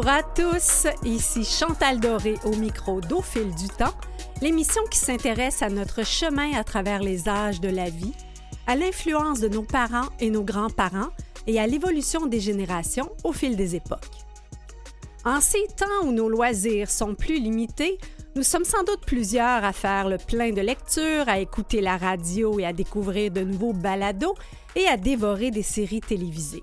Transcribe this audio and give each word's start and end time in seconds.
Bonjour 0.00 0.12
à 0.12 0.22
tous, 0.22 0.86
ici 1.04 1.42
Chantal 1.42 1.98
Doré 1.98 2.36
au 2.44 2.54
micro 2.54 3.00
d'Au 3.00 3.20
du 3.34 3.66
temps, 3.66 3.94
l'émission 4.40 4.80
qui 4.88 4.96
s'intéresse 4.96 5.60
à 5.60 5.70
notre 5.70 6.06
chemin 6.06 6.52
à 6.52 6.62
travers 6.62 7.00
les 7.02 7.28
âges 7.28 7.60
de 7.60 7.68
la 7.68 7.90
vie, 7.90 8.12
à 8.68 8.76
l'influence 8.76 9.40
de 9.40 9.48
nos 9.48 9.64
parents 9.64 10.08
et 10.20 10.30
nos 10.30 10.44
grands-parents 10.44 11.08
et 11.48 11.58
à 11.58 11.66
l'évolution 11.66 12.26
des 12.26 12.38
générations 12.38 13.10
au 13.24 13.32
fil 13.32 13.56
des 13.56 13.74
époques. 13.74 14.22
En 15.24 15.40
ces 15.40 15.66
temps 15.76 16.06
où 16.06 16.12
nos 16.12 16.28
loisirs 16.28 16.92
sont 16.92 17.16
plus 17.16 17.40
limités, 17.40 17.98
nous 18.36 18.44
sommes 18.44 18.64
sans 18.64 18.84
doute 18.84 19.04
plusieurs 19.04 19.64
à 19.64 19.72
faire 19.72 20.08
le 20.08 20.18
plein 20.18 20.52
de 20.52 20.60
lectures, 20.60 21.28
à 21.28 21.40
écouter 21.40 21.80
la 21.80 21.96
radio 21.96 22.60
et 22.60 22.66
à 22.66 22.72
découvrir 22.72 23.32
de 23.32 23.40
nouveaux 23.40 23.72
balados 23.72 24.36
et 24.76 24.86
à 24.86 24.96
dévorer 24.96 25.50
des 25.50 25.64
séries 25.64 26.02
télévisées. 26.02 26.62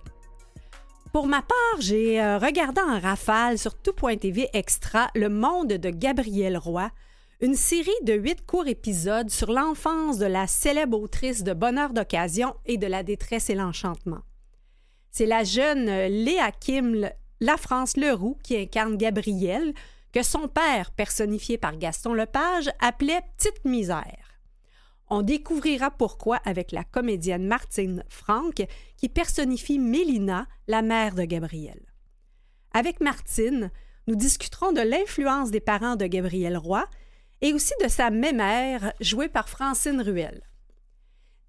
Pour 1.16 1.28
ma 1.28 1.42
part, 1.42 1.80
j'ai 1.80 2.22
euh, 2.22 2.38
regardé 2.38 2.82
en 2.82 3.00
rafale 3.00 3.58
sur 3.58 3.73
tout.tv 3.73 4.50
extra 4.52 5.08
Le 5.16 5.30
monde 5.30 5.70
de 5.70 5.90
Gabrielle 5.90 6.58
Roy, 6.58 6.92
une 7.40 7.56
série 7.56 7.90
de 8.04 8.12
huit 8.12 8.46
courts 8.46 8.68
épisodes 8.68 9.30
sur 9.30 9.50
l'enfance 9.50 10.18
de 10.18 10.26
la 10.26 10.46
célèbre 10.46 11.00
autrice 11.00 11.46
de 11.46 11.54
Bonheur 11.54 11.94
d'occasion 11.94 12.54
et 12.66 12.78
de 12.78 12.86
la 12.86 13.02
détresse 13.02 13.50
et 13.50 13.56
l'enchantement. 13.56 14.23
C'est 15.09 15.26
la 15.26 15.46
jeune 15.46 15.88
euh, 15.88 16.09
Léa 16.09 16.52
Kim 16.52 17.09
La 17.40 17.56
France 17.56 17.95
Leroux 17.95 18.38
qui 18.44 18.58
incarne 18.58 18.98
Gabrielle, 18.98 19.73
que 20.12 20.22
son 20.22 20.50
père, 20.50 20.92
personnifié 20.92 21.58
par 21.58 21.78
Gaston 21.78 22.14
Lepage, 22.14 22.70
appelait 22.82 23.22
Petite 23.38 23.64
Misère. 23.64 24.25
On 25.09 25.22
découvrira 25.22 25.92
pourquoi 25.92 26.38
avec 26.45 26.72
la 26.72 26.84
comédienne 26.84 27.45
Martine 27.45 28.03
Franck, 28.09 28.66
qui 28.98 29.09
personnifie 29.09 29.78
Mélina, 29.78 30.48
la 30.67 30.81
mère 30.81 31.14
de 31.14 31.23
Gabriel. 31.23 31.80
Avec 32.73 33.02
Martine, 33.02 33.72
nous 34.08 34.16
discuterons 34.16 34.72
de 34.72 34.81
l'influence 34.81 35.52
des 35.52 35.59
parents 35.59 35.95
de 35.95 36.06
Gabriel 36.06 36.58
Roy 36.58 36.86
et 37.42 37.53
aussi 37.53 37.73
de 37.83 37.88
sa 37.88 38.09
mémère, 38.09 38.94
jouée 39.00 39.30
par 39.30 39.50
Francine 39.50 40.02
Ruel. 40.02 40.42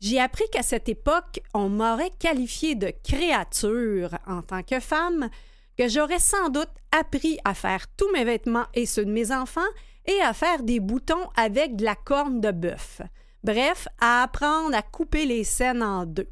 J'ai 0.01 0.21
appris 0.21 0.45
qu'à 0.53 0.62
cette 0.62 0.89
époque, 0.89 1.41
on 1.55 1.71
m'aurait 1.71 2.11
qualifiée 2.19 2.75
de 2.75 2.93
créature 3.03 4.19
en 4.27 4.43
tant 4.43 4.62
que 4.62 4.81
femme, 4.81 5.31
que 5.79 5.89
j'aurais 5.89 6.19
sans 6.19 6.51
doute 6.51 6.71
appris 6.93 7.39
à 7.45 7.55
faire 7.55 7.87
tous 7.97 8.11
mes 8.12 8.25
vêtements 8.25 8.67
et 8.75 8.87
ceux 8.87 9.05
de 9.05 9.11
mes 9.11 9.33
enfants 9.33 9.61
et 10.07 10.21
à 10.21 10.33
faire 10.33 10.62
des 10.62 10.81
boutons 10.81 11.31
avec 11.37 11.77
de 11.77 11.84
la 11.84 11.95
corne 11.95 12.41
de 12.41 12.51
bœuf. 12.51 13.01
Bref, 13.45 13.89
à 14.01 14.23
apprendre 14.23 14.75
à 14.75 14.83
couper 14.83 15.27
les 15.27 15.45
scènes 15.45 15.83
en 15.83 16.06
deux. 16.06 16.29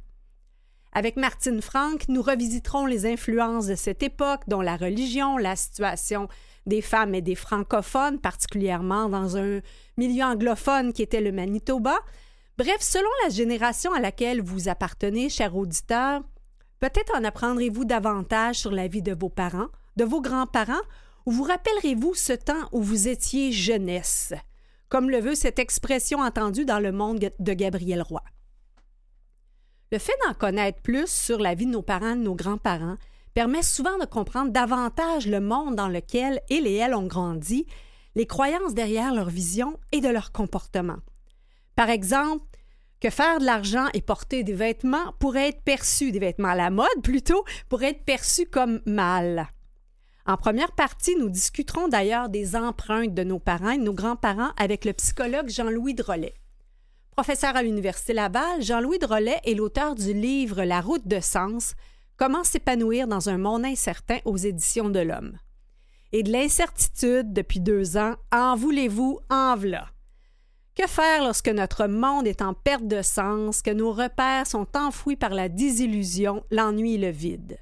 Avec 0.92 1.16
Martine 1.16 1.60
Franck, 1.60 2.08
nous 2.08 2.22
revisiterons 2.22 2.86
les 2.86 3.04
influences 3.04 3.66
de 3.66 3.74
cette 3.74 4.02
époque, 4.04 4.42
dont 4.46 4.60
la 4.60 4.76
religion, 4.76 5.36
la 5.36 5.56
situation 5.56 6.28
des 6.66 6.80
femmes 6.80 7.14
et 7.14 7.20
des 7.20 7.34
francophones, 7.34 8.20
particulièrement 8.20 9.08
dans 9.08 9.36
un 9.36 9.60
milieu 9.96 10.24
anglophone 10.24 10.92
qui 10.92 11.02
était 11.02 11.20
le 11.20 11.32
Manitoba. 11.32 11.98
Bref, 12.56 12.78
selon 12.80 13.08
la 13.24 13.30
génération 13.30 13.92
à 13.92 14.00
laquelle 14.00 14.40
vous 14.40 14.68
appartenez, 14.68 15.28
chers 15.28 15.56
auditeurs, 15.56 16.22
peut-être 16.78 17.16
en 17.16 17.24
apprendrez-vous 17.24 17.84
davantage 17.84 18.56
sur 18.56 18.70
la 18.70 18.86
vie 18.86 19.02
de 19.02 19.14
vos 19.14 19.28
parents, 19.28 19.68
de 19.96 20.04
vos 20.04 20.20
grands-parents, 20.20 20.82
ou 21.26 21.32
vous 21.32 21.42
rappellerez-vous 21.42 22.14
ce 22.14 22.32
temps 22.32 22.68
où 22.70 22.80
vous 22.80 23.08
étiez 23.08 23.50
jeunesse? 23.50 24.32
Comme 24.94 25.10
le 25.10 25.18
veut 25.18 25.34
cette 25.34 25.58
expression 25.58 26.20
entendue 26.20 26.64
dans 26.64 26.78
le 26.78 26.92
monde 26.92 27.18
de 27.18 27.52
Gabriel 27.52 28.00
Roy. 28.00 28.22
Le 29.90 29.98
fait 29.98 30.12
d'en 30.24 30.34
connaître 30.34 30.82
plus 30.82 31.10
sur 31.10 31.40
la 31.40 31.56
vie 31.56 31.66
de 31.66 31.72
nos 31.72 31.82
parents 31.82 32.14
de 32.14 32.22
nos 32.22 32.36
grands-parents 32.36 32.98
permet 33.34 33.64
souvent 33.64 33.98
de 33.98 34.04
comprendre 34.04 34.52
davantage 34.52 35.26
le 35.26 35.40
monde 35.40 35.74
dans 35.74 35.88
lequel 35.88 36.40
ils 36.48 36.68
et 36.68 36.76
elles 36.76 36.94
ont 36.94 37.08
grandi, 37.08 37.66
les 38.14 38.28
croyances 38.28 38.72
derrière 38.72 39.12
leur 39.12 39.30
vision 39.30 39.80
et 39.90 40.00
de 40.00 40.08
leur 40.08 40.30
comportement. 40.30 40.98
Par 41.74 41.90
exemple, 41.90 42.46
que 43.00 43.10
faire 43.10 43.40
de 43.40 43.46
l'argent 43.46 43.88
et 43.94 44.00
porter 44.00 44.44
des 44.44 44.54
vêtements 44.54 45.12
pourrait 45.18 45.48
être 45.48 45.64
perçu, 45.64 46.12
des 46.12 46.20
vêtements 46.20 46.50
à 46.50 46.54
la 46.54 46.70
mode 46.70 47.02
plutôt, 47.02 47.44
pourrait 47.68 47.90
être 47.90 48.04
perçu 48.04 48.46
comme 48.46 48.80
mal. 48.86 49.48
En 50.26 50.38
première 50.38 50.72
partie, 50.72 51.16
nous 51.16 51.28
discuterons 51.28 51.88
d'ailleurs 51.88 52.30
des 52.30 52.56
empreintes 52.56 53.12
de 53.12 53.24
nos 53.24 53.38
parents 53.38 53.70
et 53.70 53.78
de 53.78 53.82
nos 53.82 53.92
grands-parents 53.92 54.52
avec 54.56 54.86
le 54.86 54.94
psychologue 54.94 55.50
Jean-Louis 55.50 55.92
Drolet. 55.92 56.32
Professeur 57.10 57.54
à 57.54 57.62
l'Université 57.62 58.14
Laval, 58.14 58.62
Jean-Louis 58.62 58.98
Drolet 58.98 59.38
est 59.44 59.54
l'auteur 59.54 59.94
du 59.94 60.14
livre 60.14 60.64
La 60.64 60.80
route 60.80 61.06
de 61.06 61.20
sens 61.20 61.74
Comment 62.16 62.42
s'épanouir 62.42 63.06
dans 63.06 63.28
un 63.28 63.36
monde 63.36 63.66
incertain 63.66 64.18
aux 64.24 64.38
éditions 64.38 64.88
de 64.88 65.00
l'Homme. 65.00 65.36
Et 66.12 66.22
de 66.22 66.32
l'incertitude 66.32 67.34
depuis 67.34 67.60
deux 67.60 67.98
ans, 67.98 68.14
en 68.32 68.56
voulez-vous, 68.56 69.20
en 69.28 69.56
v'là. 69.56 69.88
Que 70.74 70.86
faire 70.86 71.22
lorsque 71.22 71.48
notre 71.48 71.86
monde 71.86 72.26
est 72.26 72.40
en 72.40 72.54
perte 72.54 72.86
de 72.86 73.02
sens, 73.02 73.60
que 73.60 73.70
nos 73.70 73.92
repères 73.92 74.46
sont 74.46 74.68
enfouis 74.74 75.16
par 75.16 75.30
la 75.30 75.50
désillusion, 75.50 76.44
l'ennui 76.50 76.94
et 76.94 76.98
le 76.98 77.10
vide? 77.10 77.58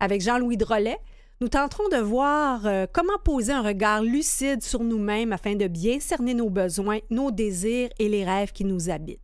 Avec 0.00 0.22
Jean-Louis 0.22 0.56
Drolet, 0.56 0.98
nous 1.40 1.48
tenterons 1.48 1.88
de 1.88 1.98
voir 1.98 2.66
euh, 2.66 2.86
comment 2.92 3.18
poser 3.24 3.52
un 3.52 3.62
regard 3.62 4.02
lucide 4.02 4.62
sur 4.62 4.82
nous-mêmes 4.82 5.32
afin 5.32 5.54
de 5.54 5.68
bien 5.68 6.00
cerner 6.00 6.34
nos 6.34 6.50
besoins, 6.50 6.98
nos 7.10 7.30
désirs 7.30 7.90
et 7.98 8.08
les 8.08 8.24
rêves 8.24 8.52
qui 8.52 8.64
nous 8.64 8.90
habitent. 8.90 9.20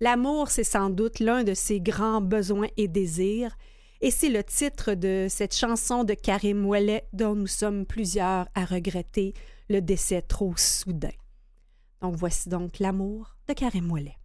L'amour, 0.00 0.50
c'est 0.50 0.64
sans 0.64 0.90
doute 0.90 1.18
l'un 1.18 1.42
de 1.42 1.54
ces 1.54 1.80
grands 1.80 2.20
besoins 2.20 2.68
et 2.76 2.88
désirs, 2.88 3.56
et 4.00 4.10
c'est 4.10 4.28
le 4.28 4.44
titre 4.44 4.94
de 4.94 5.26
cette 5.28 5.54
chanson 5.54 6.04
de 6.04 6.14
Karim 6.14 6.64
Ouellet 6.66 7.08
dont 7.12 7.34
nous 7.34 7.46
sommes 7.46 7.86
plusieurs 7.86 8.48
à 8.54 8.64
regretter 8.64 9.34
le 9.68 9.80
décès 9.80 10.22
trop 10.22 10.54
soudain. 10.56 11.08
Donc 12.02 12.14
voici 12.16 12.48
donc 12.48 12.78
l'amour 12.80 13.36
de 13.48 13.54
Karim 13.54 13.90
Ouellet. 13.90 14.16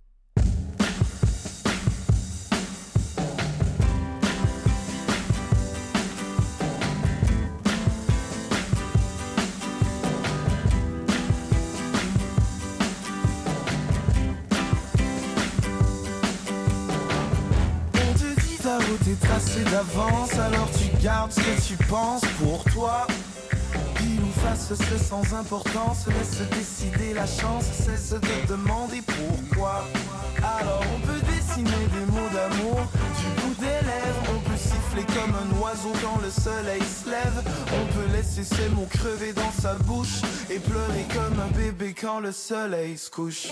T'es 18.98 19.16
tracé 19.28 19.64
d'avance, 19.66 20.34
alors 20.34 20.70
tu 20.72 20.90
gardes 21.02 21.32
ce 21.32 21.40
que 21.40 21.68
tu 21.68 21.84
penses 21.86 22.24
pour 22.42 22.64
toi. 22.66 23.08
Pile 23.96 24.22
ou 24.22 24.40
face, 24.40 24.74
c'est 24.74 24.98
sans 24.98 25.34
importance, 25.34 26.08
laisse 26.08 26.42
décider 26.50 27.14
la 27.14 27.26
chance, 27.26 27.66
cesse 27.66 28.12
de 28.12 28.48
demander 28.48 29.02
pourquoi. 29.02 29.84
Alors 30.38 30.84
on 30.96 31.00
peut 31.06 31.20
dessiner 31.28 31.86
des 31.94 32.06
mots 32.12 32.30
d'amour 32.34 32.80
du 33.20 33.42
bout 33.42 33.56
des 33.60 33.66
lèvres, 33.66 34.24
on 34.36 34.40
peut 34.50 34.58
siffler 34.58 35.06
comme 35.14 35.36
un 35.36 35.62
oiseau 35.62 35.92
quand 36.02 36.22
le 36.22 36.30
soleil 36.32 36.82
se 36.82 37.10
lève, 37.10 37.44
on 37.68 37.86
peut 37.94 38.12
laisser 38.16 38.44
ses 38.44 38.70
mots 38.70 38.88
crever 38.90 39.34
dans 39.34 39.52
sa 39.62 39.74
bouche 39.76 40.22
et 40.50 40.60
pleurer 40.60 41.06
comme 41.14 41.40
un 41.40 41.52
bébé 41.58 41.94
quand 41.94 42.20
le 42.20 42.32
soleil 42.32 42.98
se 42.98 43.10
couche. 43.10 43.48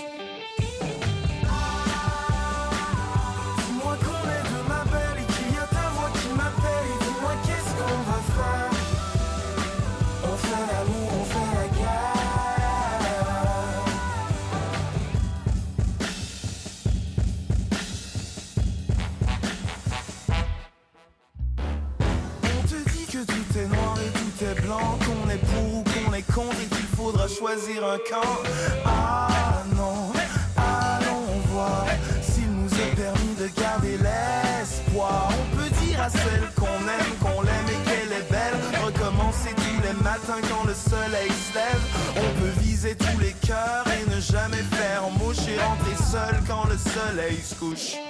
Choisir 27.48 27.84
un 27.84 27.98
camp. 27.98 28.42
Ah 28.84 29.62
non, 29.74 30.12
allons 30.56 31.40
voir 31.50 31.86
s'il 32.20 32.50
nous 32.50 32.72
est 32.74 32.94
permis 32.94 33.34
de 33.38 33.48
garder 33.60 33.96
l'espoir. 33.96 35.30
On 35.30 35.56
peut 35.56 35.70
dire 35.82 36.02
à 36.02 36.10
celle 36.10 36.48
qu'on 36.56 36.66
aime, 36.66 37.12
qu'on 37.22 37.42
l'aime 37.42 37.68
et 37.68 37.88
qu'elle 37.88 38.12
est 38.12 38.30
belle. 38.30 38.58
Recommencer 38.84 39.54
tous 39.56 39.82
les 39.82 39.94
matins 40.02 40.42
quand 40.50 40.66
le 40.66 40.74
soleil 40.74 41.30
se 41.30 41.54
lève. 41.54 41.82
On 42.16 42.40
peut 42.40 42.60
viser 42.60 42.94
tous 42.94 43.18
les 43.18 43.34
cœurs 43.46 43.86
et 43.86 44.10
ne 44.10 44.20
jamais 44.20 44.64
faire 44.76 45.02
mouche 45.18 45.48
et 45.48 45.58
rentrer 45.60 45.96
seul 45.96 46.42
quand 46.46 46.64
le 46.68 46.76
soleil 46.76 47.38
se 47.42 47.54
couche. 47.54 48.07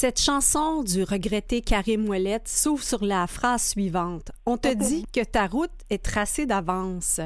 Cette 0.00 0.18
chanson 0.18 0.82
du 0.82 1.02
regretté 1.02 1.60
Karim 1.60 2.08
Ouellet 2.08 2.40
s'ouvre 2.46 2.82
sur 2.82 3.04
la 3.04 3.26
phrase 3.26 3.62
suivante. 3.62 4.30
On 4.46 4.56
te 4.56 4.72
dit 4.72 5.04
que 5.12 5.22
ta 5.22 5.46
route 5.46 5.70
est 5.90 6.02
tracée 6.02 6.46
d'avance. 6.46 7.20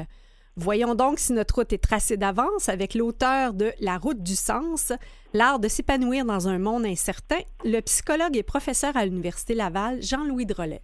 Voyons 0.57 0.93
donc 0.93 1.19
si 1.19 1.31
notre 1.31 1.55
route 1.55 1.71
est 1.71 1.81
tracée 1.81 2.17
d'avance 2.17 2.67
avec 2.67 2.93
l'auteur 2.93 3.53
de 3.53 3.71
La 3.79 3.97
route 3.97 4.21
du 4.21 4.35
sens, 4.35 4.91
l'art 5.31 5.59
de 5.59 5.69
s'épanouir 5.69 6.25
dans 6.25 6.49
un 6.49 6.59
monde 6.59 6.85
incertain, 6.85 7.39
le 7.63 7.79
psychologue 7.79 8.35
et 8.35 8.43
professeur 8.43 8.97
à 8.97 9.05
l'Université 9.05 9.53
Laval, 9.53 10.01
Jean-Louis 10.01 10.45
Drolet. 10.45 10.81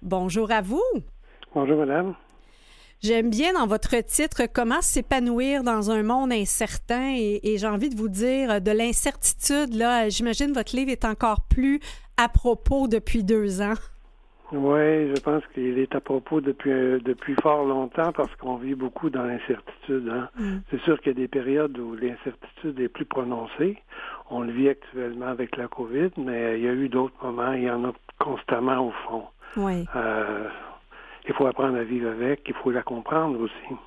Bonjour 0.00 0.50
à 0.50 0.62
vous. 0.62 0.82
Bonjour, 1.54 1.76
madame. 1.76 2.14
J'aime 3.02 3.30
bien 3.30 3.52
dans 3.52 3.66
votre 3.66 3.96
titre 4.04 4.42
comment 4.52 4.80
s'épanouir 4.80 5.62
dans 5.62 5.90
un 5.90 6.02
monde 6.02 6.32
incertain 6.32 7.14
et, 7.16 7.56
j'ai 7.56 7.66
envie 7.66 7.90
de 7.90 7.96
vous 7.96 8.08
dire 8.08 8.60
de 8.60 8.70
l'incertitude. 8.70 9.74
Là, 9.74 10.08
j'imagine 10.08 10.52
votre 10.52 10.74
livre 10.74 10.90
est 10.90 11.04
encore 11.04 11.42
plus 11.48 11.80
à 12.16 12.28
propos 12.28 12.88
depuis 12.88 13.24
deux 13.24 13.60
ans. 13.60 13.74
Oui, 14.52 15.14
je 15.14 15.20
pense 15.20 15.42
qu'il 15.52 15.78
est 15.78 15.94
à 15.94 16.00
propos 16.00 16.40
depuis 16.40 16.70
depuis 17.02 17.34
fort 17.42 17.64
longtemps 17.64 18.12
parce 18.12 18.34
qu'on 18.36 18.56
vit 18.56 18.74
beaucoup 18.74 19.10
dans 19.10 19.24
l'incertitude. 19.24 20.08
Hein. 20.08 20.28
Mm. 20.38 20.56
C'est 20.70 20.80
sûr 20.82 21.00
qu'il 21.00 21.08
y 21.08 21.16
a 21.16 21.18
des 21.18 21.28
périodes 21.28 21.76
où 21.78 21.96
l'incertitude 21.96 22.78
est 22.78 22.88
plus 22.88 23.06
prononcée. 23.06 23.78
On 24.30 24.42
le 24.42 24.52
vit 24.52 24.68
actuellement 24.68 25.26
avec 25.26 25.56
la 25.56 25.66
COVID, 25.66 26.10
mais 26.18 26.58
il 26.58 26.64
y 26.64 26.68
a 26.68 26.72
eu 26.72 26.88
d'autres 26.88 27.16
moments, 27.22 27.52
il 27.52 27.64
y 27.64 27.70
en 27.70 27.84
a 27.84 27.92
constamment 28.18 28.86
au 28.86 28.92
fond. 29.08 29.24
Oui. 29.56 29.86
Euh, 29.96 30.48
il 31.26 31.34
faut 31.34 31.46
apprendre 31.46 31.76
à 31.76 31.84
vivre 31.84 32.10
avec, 32.10 32.42
il 32.46 32.54
faut 32.54 32.70
la 32.70 32.82
comprendre 32.82 33.40
aussi. 33.40 33.78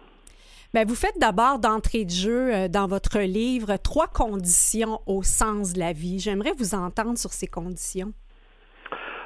Bien, 0.73 0.83
vous 0.83 0.95
faites 0.95 1.17
d'abord 1.17 1.59
d'entrée 1.59 2.03
de 2.03 2.09
jeu 2.09 2.53
euh, 2.53 2.67
dans 2.67 2.87
votre 2.87 3.19
livre 3.19 3.77
trois 3.77 4.07
conditions 4.07 4.99
au 5.05 5.23
sens 5.23 5.73
de 5.73 5.79
la 5.79 5.93
vie. 5.93 6.19
J'aimerais 6.19 6.51
vous 6.57 6.75
entendre 6.75 7.17
sur 7.17 7.31
ces 7.31 7.47
conditions. 7.47 8.11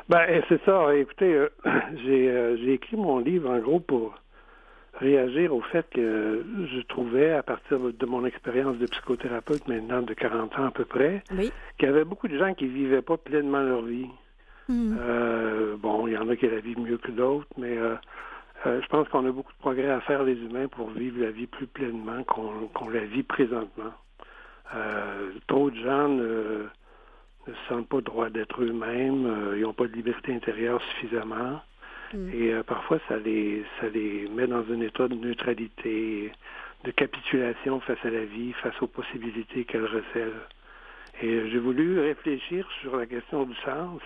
Ben, 0.08 0.26
eh, 0.30 0.42
c'est 0.50 0.62
ça. 0.66 0.96
Écoutez, 0.96 1.34
euh, 1.34 1.50
euh, 1.66 2.58
j'ai, 2.58 2.74
écrit 2.74 2.98
mon 2.98 3.20
livre 3.20 3.50
en 3.50 3.60
gros 3.60 3.80
pour 3.80 4.14
réagir 5.00 5.56
au 5.56 5.62
fait 5.62 5.88
que 5.90 6.46
je 6.72 6.82
trouvais, 6.82 7.32
à 7.32 7.42
partir 7.42 7.80
de 7.80 8.06
mon 8.06 8.24
expérience 8.26 8.78
de 8.78 8.86
psychothérapeute 8.86 9.68
maintenant 9.68 10.02
de 10.02 10.14
40 10.14 10.60
ans 10.60 10.66
à 10.66 10.72
peu 10.72 10.86
près, 10.86 11.24
qu'il 11.80 11.88
y 11.88 11.92
avait 11.92 12.04
beaucoup 12.04 12.28
de 12.28 12.38
gens 12.38 12.54
qui 12.54 12.66
ne 12.66 12.70
vivaient 12.70 13.02
pas 13.02 13.18
pleinement 13.18 13.62
leur 13.62 13.82
vie. 13.82 14.10
Hmm. 14.72 14.98
Euh, 15.00 15.76
bon, 15.78 16.08
il 16.08 16.14
y 16.14 16.18
en 16.18 16.30
a 16.30 16.36
qui 16.36 16.48
la 16.48 16.60
vivent 16.60 16.80
mieux 16.80 16.98
que 16.98 17.12
d'autres, 17.12 17.48
mais 17.58 17.78
je 18.66 18.88
pense 18.88 19.08
qu'on 19.10 19.26
a 19.26 19.32
beaucoup 19.32 19.52
de 19.52 19.58
progrès 19.58 19.90
à 19.90 20.02
faire 20.02 20.24
les 20.24 20.34
humains 20.36 20.68
pour 20.68 20.90
vivre 20.92 21.22
la 21.22 21.32
vie 21.32 21.48
plus 21.48 21.68
pleinement 21.68 22.24
qu'on, 22.24 22.90
la 22.90 23.06
vit 23.06 23.24
présentement. 23.24 23.94
trop 25.48 25.70
de 25.70 25.76
gens 25.76 26.08
ne 26.08 26.68
ne 27.48 27.54
se 27.54 27.60
sentent 27.68 27.88
pas 27.88 28.02
droit 28.02 28.30
d'être 28.30 28.62
eux-mêmes, 28.64 29.26
euh, 29.26 29.58
ils 29.58 29.62
n'ont 29.62 29.74
pas 29.74 29.88
de 29.88 29.94
liberté 29.94 30.34
intérieure 30.34 30.82
suffisamment. 30.94 31.62
Mm. 32.14 32.30
Et 32.34 32.54
euh, 32.54 32.64
parfois, 32.64 33.00
ça 33.08 33.18
les, 33.18 33.64
ça 33.80 33.88
les 33.90 34.28
met 34.30 34.48
dans 34.48 34.64
un 34.72 34.82
état 34.82 35.08
de 35.08 35.16
neutralité, 35.16 36.32
de 36.84 36.92
capitulation 36.92 37.80
face 37.82 38.04
à 38.04 38.10
la 38.10 38.26
vie, 38.26 38.54
face 38.54 38.80
aux 38.82 38.88
possibilités 38.88 39.66
qu'elle 39.66 39.86
recèle. 39.86 40.34
Et 41.22 41.28
euh, 41.28 41.50
j'ai 41.50 41.60
voulu 41.60 42.00
réfléchir 42.00 42.68
sur 42.82 42.96
la 42.96 43.06
question 43.06 43.44
du 43.44 43.56
sens, 43.66 44.02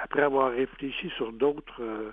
après 0.00 0.22
avoir 0.22 0.52
réfléchi 0.52 1.10
sur 1.10 1.32
d'autres 1.32 2.12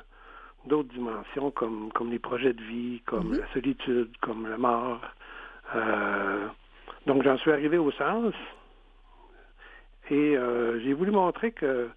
d'autres 0.66 0.90
dimensions 0.90 1.52
comme, 1.52 1.90
comme 1.94 2.12
les 2.12 2.20
projets 2.20 2.54
de 2.54 2.62
vie, 2.62 3.02
comme 3.06 3.34
mm-hmm. 3.34 3.40
la 3.40 3.54
solitude, 3.54 4.12
comme 4.22 4.48
la 4.48 4.58
mort. 4.58 5.00
donc 7.06 7.24
j'en 7.24 7.38
suis 7.38 7.52
arrivé 7.52 7.78
au 7.78 7.92
sens, 7.92 8.34
et 10.10 10.36
euh, 10.36 10.80
j'ai 10.80 10.94
voulu 10.94 11.12
montrer 11.12 11.52
que, 11.52 11.90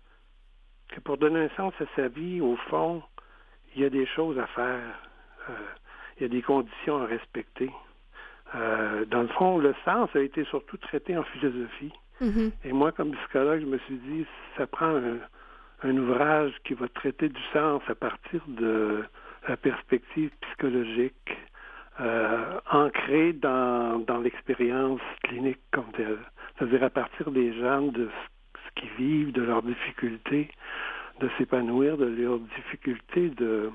que 0.89 1.01
pour 1.01 1.17
donner 1.17 1.45
un 1.45 1.49
sens 1.57 1.73
à 1.81 1.85
sa 1.97 2.09
vie, 2.09 2.41
au 2.41 2.57
fond, 2.69 3.03
il 3.75 3.83
y 3.83 3.85
a 3.85 3.91
des 3.91 4.07
choses 4.07 4.39
à 4.39 4.47
faire. 4.49 5.01
Euh, 5.49 5.53
il 6.17 6.25
y 6.25 6.27
a 6.27 6.29
des 6.29 6.43
conditions 6.43 7.03
à 7.03 7.07
respecter. 7.07 7.71
Euh, 8.55 9.07
dans 9.07 9.23
le 9.23 9.29
fond, 9.29 9.59
le 9.59 9.75
sens 9.85 10.11
a 10.15 10.21
été 10.21 10.45
surtout 10.45 10.77
traité 10.77 11.17
en 11.17 11.23
philosophie. 11.23 11.93
Mm-hmm. 12.21 12.53
Et 12.65 12.73
moi, 12.73 12.93
comme 12.93 13.13
psychologue, 13.13 13.61
je 13.61 13.67
me 13.67 13.79
suis 13.79 13.97
dit, 13.97 14.27
ça 14.59 14.67
prend 14.67 14.95
un, 14.95 15.17
un, 15.85 15.97
ouvrage 15.97 16.53
qui 16.65 16.75
va 16.75 16.89
traiter 16.89 17.29
du 17.29 17.41
sens 17.53 17.83
à 17.89 17.95
partir 17.95 18.43
de 18.49 19.05
la 19.49 19.57
perspective 19.57 20.31
psychologique, 20.43 21.37
euh, 22.01 22.59
ancrée 22.71 23.33
dans, 23.33 23.99
dans 23.99 24.19
l'expérience 24.19 25.01
clinique 25.23 25.61
comme 25.73 25.91
telle 25.93 26.19
c'est-à-dire 26.59 26.85
à 26.85 26.91
partir 26.91 27.31
des 27.31 27.53
gens, 27.59 27.83
de 27.83 28.09
ce 28.55 28.81
qu'ils 28.81 28.91
vivent, 28.91 29.33
de 29.33 29.43
leurs 29.43 29.63
difficultés, 29.63 30.49
de 31.21 31.29
s'épanouir, 31.39 31.97
de 31.97 32.07
leurs 32.07 32.39
difficultés 32.39 33.31
de, 33.31 33.71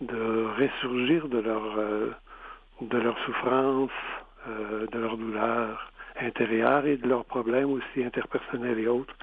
de 0.00 0.46
ressurgir 0.58 1.28
de 1.28 1.38
leur, 1.38 1.78
euh, 1.78 2.10
de 2.80 2.98
leur 2.98 3.18
souffrance, 3.24 3.90
euh, 4.48 4.86
de 4.86 4.98
leur 4.98 5.16
douleur 5.16 5.92
intérieure 6.20 6.86
et 6.86 6.96
de 6.96 7.08
leurs 7.08 7.24
problèmes 7.24 7.70
aussi 7.70 8.04
interpersonnels 8.04 8.78
et 8.78 8.88
autres. 8.88 9.14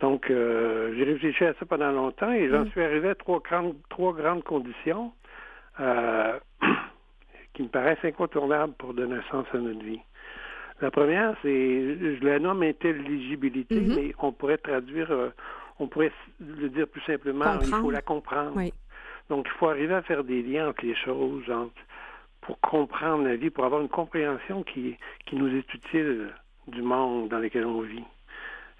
Donc, 0.00 0.30
euh, 0.30 0.94
j'ai 0.96 1.04
réfléchi 1.04 1.44
à 1.44 1.54
ça 1.54 1.66
pendant 1.66 1.90
longtemps 1.90 2.32
et 2.32 2.48
j'en 2.48 2.64
mm. 2.64 2.70
suis 2.70 2.82
arrivé 2.82 3.10
à 3.10 3.14
trois 3.14 3.40
grandes, 3.40 3.76
trois 3.88 4.12
grandes 4.12 4.44
conditions 4.44 5.12
qui 7.54 7.62
me 7.62 7.68
paraissent 7.68 8.04
incontournables 8.04 8.74
pour 8.74 8.94
donner 8.94 9.18
sens 9.30 9.46
à 9.52 9.58
notre 9.58 9.84
vie. 9.84 10.00
La 10.80 10.90
première, 10.90 11.34
c'est, 11.42 11.48
je 11.48 12.24
la 12.24 12.38
nomme 12.38 12.62
intelligibilité, 12.62 13.80
mhm. 13.80 13.94
mais 13.96 14.14
on 14.20 14.32
pourrait 14.32 14.58
traduire, 14.58 15.10
euh, 15.10 15.30
on 15.80 15.88
pourrait 15.88 16.12
le 16.40 16.68
dire 16.68 16.86
plus 16.86 17.00
simplement, 17.02 17.58
il 17.60 17.66
faut 17.66 17.90
la 17.90 18.02
comprendre. 18.02 18.60
Donc, 19.28 19.46
il 19.46 19.58
faut 19.58 19.68
arriver 19.68 19.94
à 19.94 20.02
faire 20.02 20.24
des 20.24 20.42
liens 20.42 20.68
entre 20.68 20.84
les 20.84 20.94
choses, 20.94 21.44
pour 22.40 22.60
comprendre 22.60 23.24
la 23.24 23.36
vie, 23.36 23.50
pour 23.50 23.64
avoir 23.64 23.80
une 23.80 23.88
compréhension 23.88 24.62
qui, 24.62 24.96
qui 25.26 25.36
nous 25.36 25.48
est 25.48 25.74
utile 25.74 26.28
du 26.68 26.82
monde 26.82 27.28
dans 27.28 27.38
lequel 27.38 27.66
on 27.66 27.80
vit. 27.80 28.04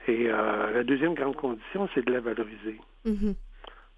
Et 0.08 0.30
euh, 0.30 0.72
la 0.72 0.84
deuxième 0.84 1.12
grande 1.12 1.36
condition, 1.36 1.86
c'est 1.94 2.04
de 2.04 2.12
la 2.12 2.20
valoriser. 2.20 2.80
Mhm. 3.04 3.34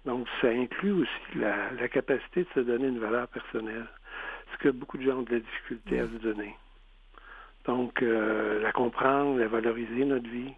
Donc, 0.05 0.27
ça 0.41 0.49
inclut 0.49 0.91
aussi 0.91 1.35
la, 1.35 1.87
capacité 1.87 2.43
de 2.43 2.49
se 2.53 2.59
donner 2.59 2.87
une 2.87 2.99
valeur 2.99 3.29
personnelle, 3.29 3.87
ce 4.51 4.57
que 4.57 4.69
beaucoup 4.69 4.97
de 4.97 5.03
gens 5.03 5.19
ont 5.19 5.21
de 5.21 5.35
la 5.35 5.39
difficulté 5.39 5.99
à 5.99 6.07
se 6.07 6.17
donner. 6.21 6.57
Donc, 7.65 8.01
euh, 8.01 8.59
la 8.61 8.73
comprendre, 8.73 9.39
la 9.39 9.47
valoriser, 9.47 10.03
notre 10.03 10.27
vie, 10.27 10.53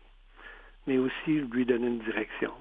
mais 0.87 0.97
aussi 0.97 1.41
lui 1.51 1.65
donner 1.65 1.87
une 1.87 1.99
direction 1.99 2.51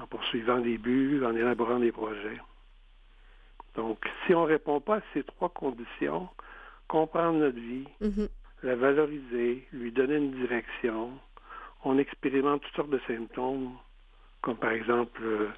en 0.00 0.06
poursuivant 0.06 0.58
des 0.58 0.78
buts, 0.78 1.24
en 1.24 1.34
élaborant 1.34 1.80
des 1.80 1.92
projets. 1.92 2.40
Donc, 3.74 3.98
si 4.24 4.34
on 4.34 4.42
ne 4.42 4.48
répond 4.48 4.80
pas 4.80 4.96
à 4.96 5.02
ces 5.14 5.24
trois 5.24 5.48
conditions, 5.48 6.28
comprendre 6.86 7.38
notre 7.38 7.58
vie, 7.58 7.88
mm-hmm. 8.02 8.28
la 8.62 8.76
valoriser, 8.76 9.66
lui 9.72 9.90
donner 9.90 10.16
une 10.16 10.32
direction, 10.32 11.10
on 11.84 11.98
expérimente 11.98 12.62
toutes 12.62 12.76
sortes 12.76 12.90
de 12.90 13.00
symptômes, 13.06 13.72
comme 14.40 14.56
par 14.56 14.72
exemple 14.72 15.22
euh, 15.22 15.48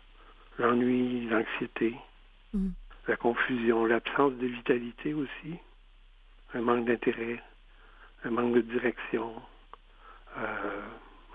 l'ennui, 0.58 1.26
l'anxiété, 1.26 1.94
mm-hmm. 2.54 2.70
la 3.08 3.16
confusion, 3.16 3.84
l'absence 3.84 4.32
de 4.34 4.46
vitalité 4.46 5.14
aussi, 5.14 5.56
un 6.54 6.60
manque 6.60 6.86
d'intérêt, 6.86 7.42
un 8.24 8.30
manque 8.30 8.54
de 8.54 8.60
direction, 8.62 9.32
euh, 10.38 10.80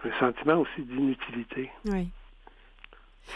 un 0.04 0.20
sentiment 0.20 0.60
aussi 0.62 0.82
d'inutilité. 0.82 1.72
Oui. 1.86 2.10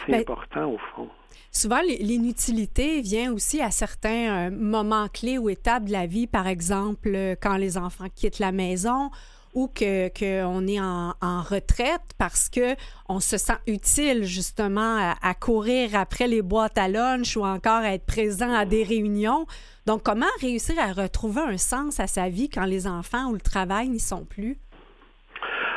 C'est 0.04 0.12
ben, 0.12 0.20
important 0.20 0.72
au 0.72 0.78
fond. 0.78 1.08
Souvent, 1.52 1.80
l'inutilité 1.80 3.00
vient 3.00 3.32
aussi 3.32 3.62
à 3.62 3.70
certains 3.70 4.48
euh, 4.48 4.50
moments 4.50 5.08
clés 5.08 5.38
ou 5.38 5.48
étapes 5.48 5.84
de 5.84 5.92
la 5.92 6.06
vie, 6.06 6.26
par 6.26 6.46
exemple 6.46 7.08
quand 7.40 7.56
les 7.56 7.78
enfants 7.78 8.08
quittent 8.14 8.40
la 8.40 8.52
maison 8.52 9.10
ou 9.56 9.68
qu'on 9.68 9.72
que 9.74 10.68
est 10.68 10.80
en, 10.80 11.14
en, 11.22 11.40
retraite 11.40 12.02
parce 12.18 12.50
que 12.50 12.76
on 13.08 13.20
se 13.20 13.38
sent 13.38 13.58
utile 13.66 14.24
justement 14.24 14.98
à, 15.22 15.34
courir 15.34 15.96
après 15.96 16.28
les 16.28 16.42
boîtes 16.42 16.76
à 16.76 16.88
lunch 16.88 17.38
ou 17.38 17.42
encore 17.42 17.80
à 17.80 17.94
être 17.94 18.04
présent 18.04 18.52
à 18.52 18.66
des 18.66 18.84
réunions. 18.84 19.46
Donc, 19.86 20.02
comment 20.02 20.26
réussir 20.42 20.76
à 20.78 20.92
retrouver 20.92 21.40
un 21.40 21.56
sens 21.56 22.00
à 22.00 22.06
sa 22.06 22.28
vie 22.28 22.50
quand 22.50 22.66
les 22.66 22.86
enfants 22.86 23.30
ou 23.30 23.32
le 23.32 23.40
travail 23.40 23.88
n'y 23.88 23.98
sont 23.98 24.26
plus? 24.26 24.58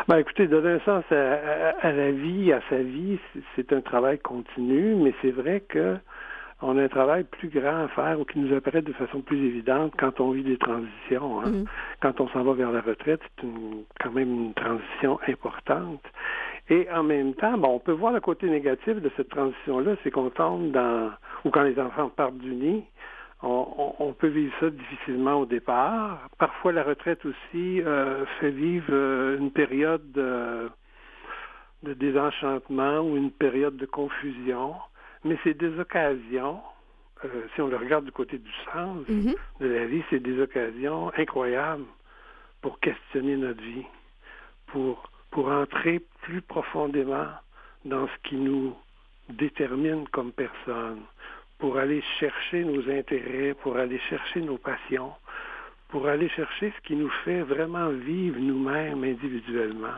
Ben, 0.09 0.17
écoutez, 0.17 0.48
donner 0.48 0.71
un 0.71 0.79
sens 0.79 1.03
à 1.12 1.91
la 1.93 2.12
vie, 2.12 2.51
à 2.51 2.59
sa 2.69 2.79
vie, 2.79 3.17
c'est 3.55 3.71
un 3.71 3.79
travail 3.79 4.19
continu, 4.19 4.95
mais 4.95 5.13
c'est 5.21 5.31
vrai 5.31 5.62
que 5.62 5.95
on 6.61 6.77
a 6.77 6.83
un 6.83 6.87
travail 6.87 7.23
plus 7.23 7.49
grand 7.49 7.85
à 7.85 7.87
faire 7.89 8.19
ou 8.19 8.25
qui 8.25 8.39
nous 8.39 8.53
apparaît 8.55 8.81
de 8.81 8.91
façon 8.93 9.21
plus 9.21 9.37
évidente 9.37 9.93
quand 9.97 10.19
on 10.19 10.31
vit 10.31 10.43
des 10.43 10.57
transitions. 10.57 11.41
Hein. 11.41 11.51
Mm-hmm. 11.51 11.65
Quand 12.01 12.21
on 12.21 12.27
s'en 12.29 12.43
va 12.43 12.53
vers 12.53 12.71
la 12.71 12.81
retraite, 12.81 13.21
c'est 13.39 13.47
quand 14.01 14.11
même 14.11 14.29
une 14.29 14.53
transition 14.53 15.19
importante. 15.27 16.03
Et 16.69 16.87
en 16.91 17.03
même 17.03 17.33
temps, 17.33 17.57
bon, 17.57 17.75
on 17.75 17.79
peut 17.79 17.93
voir 17.93 18.11
le 18.11 18.19
côté 18.19 18.49
négatif 18.49 18.97
de 18.97 19.09
cette 19.15 19.29
transition-là, 19.29 19.95
c'est 20.03 20.11
qu'on 20.11 20.29
tombe 20.29 20.71
dans, 20.71 21.11
ou 21.45 21.49
quand 21.49 21.63
les 21.63 21.79
enfants 21.79 22.09
partent 22.09 22.37
du 22.37 22.53
nid, 22.53 22.83
on, 23.41 24.13
peut 24.19 24.27
vivre 24.27 24.53
ça 24.59 24.69
difficilement 24.69 25.35
au 25.35 25.45
départ. 25.45 26.27
Parfois, 26.37 26.73
la 26.73 26.83
retraite 26.83 27.25
aussi 27.25 27.81
euh, 27.81 28.25
fait 28.39 28.51
vivre 28.51 28.89
euh, 28.91 29.37
une 29.37 29.51
période 29.51 30.11
de 30.11 30.69
désenchantement 31.93 32.99
ou 32.99 33.15
une 33.15 33.31
période 33.31 33.77
de 33.77 33.85
confusion, 33.85 34.75
mais 35.23 35.38
c'est 35.43 35.55
des 35.55 35.79
occasions, 35.79 36.61
euh, 37.25 37.47
si 37.53 37.61
on 37.61 37.67
le 37.67 37.77
regarde 37.77 38.05
du 38.05 38.11
côté 38.11 38.38
du 38.38 38.51
sens 38.65 39.05
mm-hmm. 39.07 39.35
de 39.59 39.67
la 39.67 39.85
vie, 39.85 40.03
c'est 40.09 40.19
des 40.19 40.39
occasions 40.41 41.11
incroyables 41.17 41.85
pour 42.61 42.79
questionner 42.79 43.38
notre 43.38 43.61
vie, 43.61 43.85
pour, 44.67 45.09
pour 45.31 45.49
entrer 45.49 46.01
plus 46.21 46.41
profondément 46.41 47.27
dans 47.85 48.07
ce 48.07 48.29
qui 48.29 48.35
nous 48.35 48.75
détermine 49.29 50.07
comme 50.09 50.31
personne, 50.31 51.01
pour 51.59 51.77
aller 51.77 52.01
chercher 52.19 52.63
nos 52.63 52.89
intérêts, 52.89 53.53
pour 53.53 53.77
aller 53.77 53.99
chercher 54.09 54.41
nos 54.41 54.57
passions, 54.57 55.13
pour 55.89 56.07
aller 56.07 56.29
chercher 56.29 56.73
ce 56.75 56.88
qui 56.88 56.95
nous 56.95 57.09
fait 57.25 57.41
vraiment 57.41 57.89
vivre 57.89 58.39
nous-mêmes 58.39 59.03
individuellement. 59.03 59.97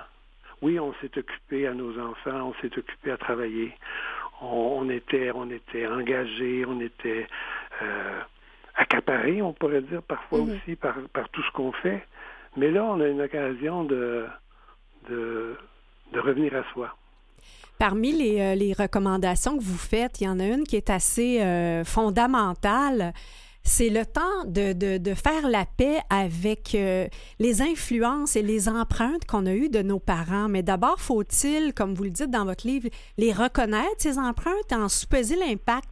Oui, 0.61 0.79
on 0.79 0.93
s'est 1.01 1.17
occupé 1.17 1.67
à 1.67 1.73
nos 1.73 1.97
enfants, 1.99 2.49
on 2.49 2.53
s'est 2.61 2.77
occupé 2.77 3.11
à 3.11 3.17
travailler, 3.17 3.73
on, 4.41 4.89
était, 4.89 5.31
on 5.33 5.49
était 5.49 5.87
engagé, 5.87 6.65
on 6.67 6.79
était 6.81 7.27
euh, 7.81 8.19
accaparé, 8.75 9.41
on 9.41 9.53
pourrait 9.53 9.81
dire 9.81 10.01
parfois 10.01 10.39
mhm. 10.39 10.51
aussi 10.51 10.75
par, 10.75 10.95
par 11.13 11.29
tout 11.29 11.43
ce 11.43 11.51
qu'on 11.51 11.71
fait. 11.71 12.03
Mais 12.57 12.71
là, 12.71 12.83
on 12.83 12.99
a 12.99 13.07
une 13.07 13.21
occasion 13.21 13.83
de, 13.83 14.25
de, 15.09 15.55
de 16.11 16.19
revenir 16.19 16.55
à 16.55 16.63
soi. 16.73 16.95
Parmi 17.79 18.11
les, 18.11 18.39
euh, 18.41 18.55
les, 18.55 18.73
recommandations 18.73 19.57
que 19.57 19.63
vous 19.63 19.77
faites, 19.77 20.21
il 20.21 20.25
y 20.25 20.29
en 20.29 20.39
a 20.39 20.45
une 20.45 20.63
qui 20.63 20.75
est 20.75 20.89
assez 20.89 21.41
euh, 21.41 21.83
fondamentale. 21.83 23.13
C'est 23.63 23.89
le 23.89 24.05
temps 24.05 24.45
de, 24.45 24.73
de, 24.73 24.97
de, 24.97 25.13
faire 25.13 25.47
la 25.47 25.65
paix 25.65 25.99
avec 26.09 26.73
euh, 26.73 27.07
les 27.39 27.61
influences 27.61 28.35
et 28.35 28.41
les 28.41 28.67
empreintes 28.67 29.25
qu'on 29.25 29.45
a 29.45 29.53
eues 29.53 29.69
de 29.69 29.81
nos 29.81 29.99
parents. 29.99 30.49
Mais 30.49 30.63
d'abord, 30.63 30.99
faut-il, 30.99 31.73
comme 31.73 31.93
vous 31.93 32.03
le 32.03 32.09
dites 32.09 32.31
dans 32.31 32.45
votre 32.45 32.65
livre, 32.65 32.89
les 33.17 33.31
reconnaître, 33.31 33.95
ces 33.99 34.17
empreintes, 34.17 34.71
et 34.71 34.75
en 34.75 34.89
supposer 34.89 35.35
l'impact? 35.35 35.89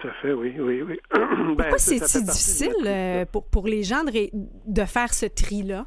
Tout 0.00 0.08
à 0.08 0.12
fait, 0.22 0.32
oui, 0.32 0.54
oui, 0.58 0.82
oui. 0.82 0.98
Ben, 1.12 1.54
Pourquoi 1.54 1.78
c'est 1.78 2.04
si 2.04 2.22
difficile 2.24 3.26
pour, 3.32 3.48
pour 3.48 3.66
les 3.66 3.82
gens 3.82 4.04
de, 4.04 4.12
de 4.66 4.84
faire 4.84 5.14
ce 5.14 5.26
tri-là? 5.26 5.86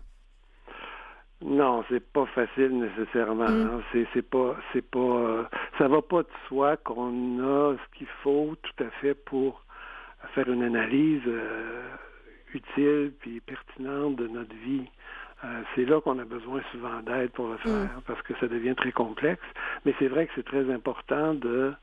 Non, 1.43 1.83
c'est 1.89 2.05
pas 2.13 2.25
facile 2.27 2.79
nécessairement. 2.79 3.49
Mm. 3.49 3.61
Hein. 3.61 3.81
C'est, 3.91 4.07
c'est 4.13 4.21
pas, 4.21 4.55
c'est 4.71 4.87
pas, 4.87 4.99
euh, 4.99 5.43
ça 5.77 5.87
va 5.87 6.01
pas 6.01 6.21
de 6.21 6.29
soi 6.47 6.77
qu'on 6.77 7.39
a 7.39 7.75
ce 7.75 7.97
qu'il 7.97 8.07
faut 8.23 8.55
tout 8.61 8.83
à 8.83 8.89
fait 9.01 9.15
pour 9.15 9.63
faire 10.29 10.49
une 10.49 10.63
analyse 10.63 11.21
euh, 11.27 11.87
utile 12.53 13.13
puis 13.19 13.39
pertinente 13.41 14.15
de 14.15 14.27
notre 14.27 14.55
vie. 14.55 14.85
Euh, 15.43 15.61
c'est 15.75 15.85
là 15.85 15.99
qu'on 16.01 16.19
a 16.19 16.25
besoin 16.25 16.61
souvent 16.71 17.01
d'aide 17.01 17.31
pour 17.31 17.47
le 17.47 17.55
mm. 17.55 17.57
faire 17.57 18.01
parce 18.05 18.21
que 18.21 18.33
ça 18.39 18.47
devient 18.47 18.75
très 18.75 18.91
complexe. 18.91 19.41
Mais 19.85 19.93
c'est 19.99 20.07
vrai 20.07 20.27
que 20.27 20.33
c'est 20.35 20.45
très 20.45 20.71
important 20.71 21.33
de 21.33 21.73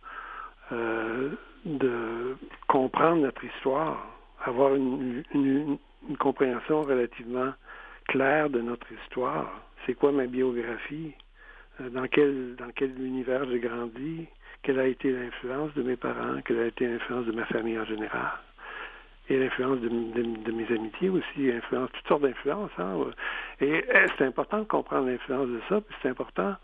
de 1.65 2.37
comprendre 2.67 3.23
notre 3.23 3.43
histoire, 3.43 4.07
avoir 4.45 4.75
une, 4.75 5.23
une 5.35 5.79
compréhension 6.19 6.83
relativement 6.83 7.53
clair 8.09 8.51
de 8.51 8.61
notre 8.61 8.87
histoire. 8.93 9.51
C'est 9.87 9.95
quoi 9.95 10.13
ma 10.13 10.27
biographie? 10.27 11.15
Euh, 11.81 11.91
dans 11.91 12.07
quel, 12.09 12.57
dans 12.57 12.71
quel 12.75 13.01
univers 13.01 13.45
j'ai 13.49 13.61
grandi? 13.61 14.27
Quelle 14.63 14.81
a 14.81 14.87
été 14.87 15.11
l'influence 15.11 15.73
de 15.75 15.83
mes 15.83 15.97
parents? 15.97 16.41
Quelle 16.45 16.61
a 16.61 16.67
été 16.67 16.87
l'influence 16.87 17.27
de 17.27 17.33
ma 17.33 17.47
famille 17.47 17.79
en 17.79 17.85
général? 17.85 18.33
Et 19.31 19.39
l'influence 19.39 19.81
de, 19.81 19.89
mes 19.89 20.67
amitiés 20.75 21.11
aussi, 21.11 21.51
influence, 21.51 21.91
toutes 21.93 22.09
sortes 22.09 22.23
d'influences. 22.23 22.71
Hein? 22.79 22.97
Et 23.61 23.85
eh, 23.87 24.07
c'est 24.17 24.25
important 24.25 24.61
de 24.61 24.65
comprendre 24.65 25.09
l'influence 25.09 25.49
de 25.49 25.61
ça, 25.69 25.81
puis 25.81 25.97
c'est 26.03 26.09
important 26.09 26.57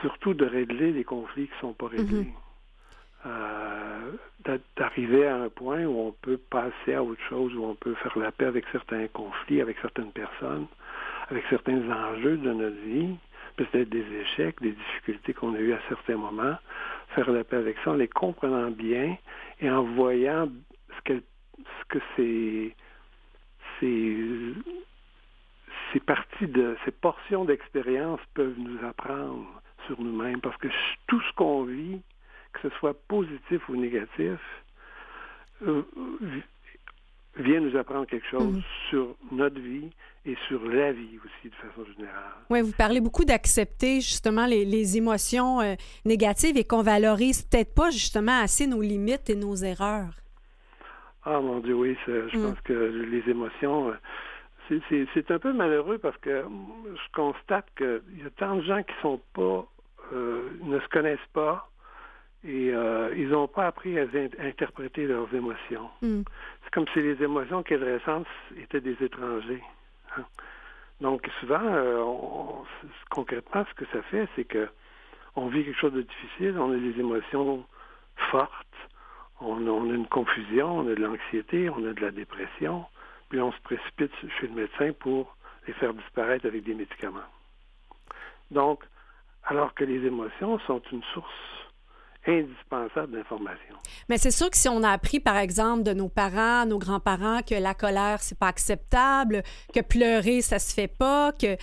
surtout 0.00 0.34
de 0.34 0.44
régler 0.44 0.92
les 0.92 1.04
conflits 1.04 1.46
qui 1.46 1.54
ne 1.54 1.60
sont 1.60 1.72
pas 1.72 1.88
réglés. 1.88 2.24
Mm-hmm. 2.24 2.32
Euh, 3.24 4.58
d'arriver 4.76 5.28
à 5.28 5.36
un 5.36 5.48
point 5.48 5.84
où 5.84 5.96
on 6.08 6.10
peut 6.10 6.38
passer 6.38 6.94
à 6.94 7.04
autre 7.04 7.22
chose, 7.28 7.54
où 7.54 7.64
on 7.64 7.76
peut 7.76 7.94
faire 7.94 8.18
la 8.18 8.32
paix 8.32 8.46
avec 8.46 8.64
certains 8.72 9.06
conflits, 9.06 9.60
avec 9.60 9.76
certaines 9.80 10.10
personnes, 10.10 10.66
avec 11.30 11.44
certains 11.48 11.88
enjeux 11.88 12.36
de 12.36 12.52
notre 12.52 12.80
vie, 12.80 13.14
peut-être 13.56 13.88
des 13.90 14.04
échecs, 14.20 14.60
des 14.60 14.72
difficultés 14.72 15.34
qu'on 15.34 15.54
a 15.54 15.58
eues 15.58 15.72
à 15.72 15.78
certains 15.88 16.16
moments, 16.16 16.56
faire 17.14 17.30
la 17.30 17.44
paix 17.44 17.56
avec 17.56 17.76
ça 17.84 17.90
en 17.90 17.94
les 17.94 18.08
comprenant 18.08 18.70
bien 18.70 19.16
et 19.60 19.70
en 19.70 19.82
voyant 19.82 20.48
ce, 21.06 21.12
ce 21.58 21.84
que 21.88 21.98
ces, 22.16 22.76
ces, 23.78 24.54
ces 25.92 26.00
parties 26.00 26.48
de 26.48 26.76
ces 26.84 26.90
portions 26.90 27.44
d'expérience 27.44 28.20
peuvent 28.34 28.58
nous 28.58 28.84
apprendre 28.86 29.46
sur 29.86 30.00
nous-mêmes. 30.00 30.40
Parce 30.40 30.56
que 30.58 30.68
tout 31.06 31.20
ce 31.20 31.32
qu'on 31.34 31.64
vit 31.64 32.00
que 32.52 32.68
ce 32.68 32.76
soit 32.76 32.94
positif 33.08 33.66
ou 33.68 33.76
négatif, 33.76 34.38
euh, 35.66 35.82
vient 37.36 37.60
nous 37.60 37.76
apprendre 37.76 38.06
quelque 38.06 38.26
chose 38.28 38.56
mhm. 38.56 38.62
sur 38.90 39.14
notre 39.30 39.60
vie 39.60 39.90
et 40.24 40.36
sur 40.48 40.64
la 40.68 40.92
vie 40.92 41.18
aussi 41.24 41.48
de 41.48 41.54
façon 41.54 41.84
générale. 41.96 42.32
Oui, 42.50 42.60
vous 42.62 42.72
parlez 42.72 43.00
beaucoup 43.00 43.24
d'accepter 43.24 43.96
justement 43.96 44.46
les, 44.46 44.96
émotions 44.96 45.60
euh, 45.60 45.74
négatives 46.04 46.56
et 46.56 46.64
qu'on 46.64 46.82
valorise 46.82 47.42
peut-être 47.42 47.74
pas 47.74 47.90
justement 47.90 48.40
assez 48.40 48.66
nos 48.66 48.80
limites 48.80 49.30
et 49.30 49.36
nos 49.36 49.56
erreurs. 49.56 50.14
Ah 51.24 51.40
mon 51.40 51.60
Dieu, 51.60 51.74
oui, 51.74 51.96
je 52.06 52.36
mm. 52.36 52.42
pense 52.42 52.60
que 52.62 52.72
les 52.72 53.28
émotions, 53.30 53.92
euh, 54.70 54.80
c'est 55.14 55.30
un 55.30 55.38
peu 55.38 55.52
malheureux 55.52 55.98
parce 55.98 56.16
que 56.18 56.44
je 56.86 57.12
constate 57.14 57.66
qu'il 57.76 58.22
y 58.22 58.26
a 58.26 58.30
tant 58.36 58.56
de 58.56 58.62
gens 58.62 58.82
qui 58.82 58.94
sont 59.00 59.20
pas, 59.34 59.66
ne 60.12 60.80
se 60.80 60.88
connaissent 60.88 61.18
pas, 61.32 61.68
et 62.44 62.70
euh, 62.72 63.14
ils 63.16 63.28
n'ont 63.28 63.48
pas 63.48 63.66
appris 63.66 63.98
à 63.98 64.06
interpréter 64.40 65.06
leurs 65.06 65.32
émotions. 65.34 65.88
Hmm. 66.00 66.22
C'est 66.64 66.70
comme 66.72 66.86
si 66.92 67.00
les 67.00 67.22
émotions 67.22 67.62
qu'ils 67.62 67.82
ressentent 67.82 68.26
étaient 68.56 68.80
des 68.80 68.96
étrangers. 69.00 69.62
Hein. 70.16 70.24
Donc 71.00 71.28
souvent, 71.40 71.62
euh, 71.62 72.04
concrètement, 73.10 73.64
ce 73.68 73.74
que 73.74 73.90
ça 73.92 74.02
fait, 74.02 74.28
c'est 74.34 74.44
que 74.44 74.68
on 75.34 75.46
vit 75.48 75.64
quelque 75.64 75.78
chose 75.78 75.92
de 75.92 76.02
difficile, 76.02 76.58
on 76.58 76.72
a 76.72 76.76
des 76.76 76.98
émotions 77.00 77.64
fortes, 78.30 78.56
on 79.40 79.66
a, 79.66 79.94
une 79.94 80.06
confusion, 80.06 80.78
on 80.78 80.88
a 80.88 80.94
de 80.94 81.02
l'anxiété, 81.02 81.70
on 81.70 81.84
a 81.86 81.92
de 81.92 82.00
la 82.00 82.10
dépression, 82.10 82.84
puis 83.28 83.40
on 83.40 83.50
se 83.52 83.60
précipite 83.62 84.12
chez 84.38 84.46
le 84.48 84.54
médecin 84.54 84.92
pour 84.92 85.36
les 85.66 85.72
faire 85.74 85.94
disparaître 85.94 86.46
avec 86.46 86.64
des 86.64 86.74
médicaments. 86.74 87.20
Donc, 88.50 88.84
alors 89.44 89.74
que 89.74 89.84
les 89.84 90.06
émotions 90.06 90.58
sont 90.60 90.82
une 90.92 91.02
source 91.14 91.61
indispensable 92.26 93.12
d'information. 93.12 93.74
Mais 94.08 94.18
c'est 94.18 94.30
sûr 94.30 94.50
que 94.50 94.56
si 94.56 94.68
on 94.68 94.82
a 94.82 94.90
appris, 94.90 95.20
par 95.20 95.36
exemple, 95.36 95.82
de 95.82 95.92
nos 95.92 96.08
parents, 96.08 96.66
nos 96.66 96.78
grands-parents, 96.78 97.40
que 97.42 97.54
la 97.54 97.74
colère, 97.74 98.22
c'est 98.22 98.38
pas 98.38 98.48
acceptable, 98.48 99.42
que 99.74 99.80
pleurer, 99.80 100.40
ça 100.40 100.58
se 100.58 100.72
fait 100.72 100.88
pas, 100.88 101.32
que 101.32 101.56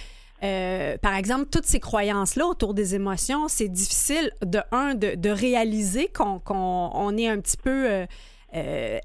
euh, 0.44 0.98
par 0.98 1.16
exemple, 1.16 1.48
toutes 1.51 1.66
ces 1.66 1.80
croyances-là 1.80 2.46
autour 2.46 2.74
des 2.74 2.96
émotions, 2.96 3.48
c'est 3.48 3.68
difficile, 3.68 4.32
de 4.42 4.60
un, 4.72 4.96
de, 4.96 5.30
réaliser 5.30 6.08
qu'on 6.08 7.18
est 7.18 7.28
un 7.28 7.39
petit 7.39 7.58
peu 7.58 7.89
euh, 7.89 8.06
euh, 8.56 9.00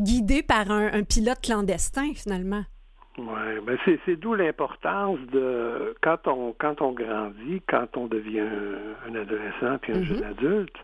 guidé 0.00 0.42
par 0.42 0.70
un 0.70 1.02
pilote 1.02 1.40
clandestin, 1.40 2.12
finalement. 2.14 2.64
Oui, 3.18 3.60
ben 3.62 3.78
c'est 4.04 4.16
d'où 4.16 4.34
l'importance 4.34 5.18
de 5.32 5.94
quand 6.02 6.28
on 6.28 6.52
quand 6.52 6.82
on 6.82 6.92
grandit, 6.92 7.62
quand 7.66 7.96
on 7.96 8.06
devient 8.06 8.46
un, 9.06 9.14
adolescent 9.14 9.78
puis 9.80 9.92
un 9.92 10.02
jeune 10.02 10.20
mm-hmm. 10.20 10.30
adulte, 10.30 10.76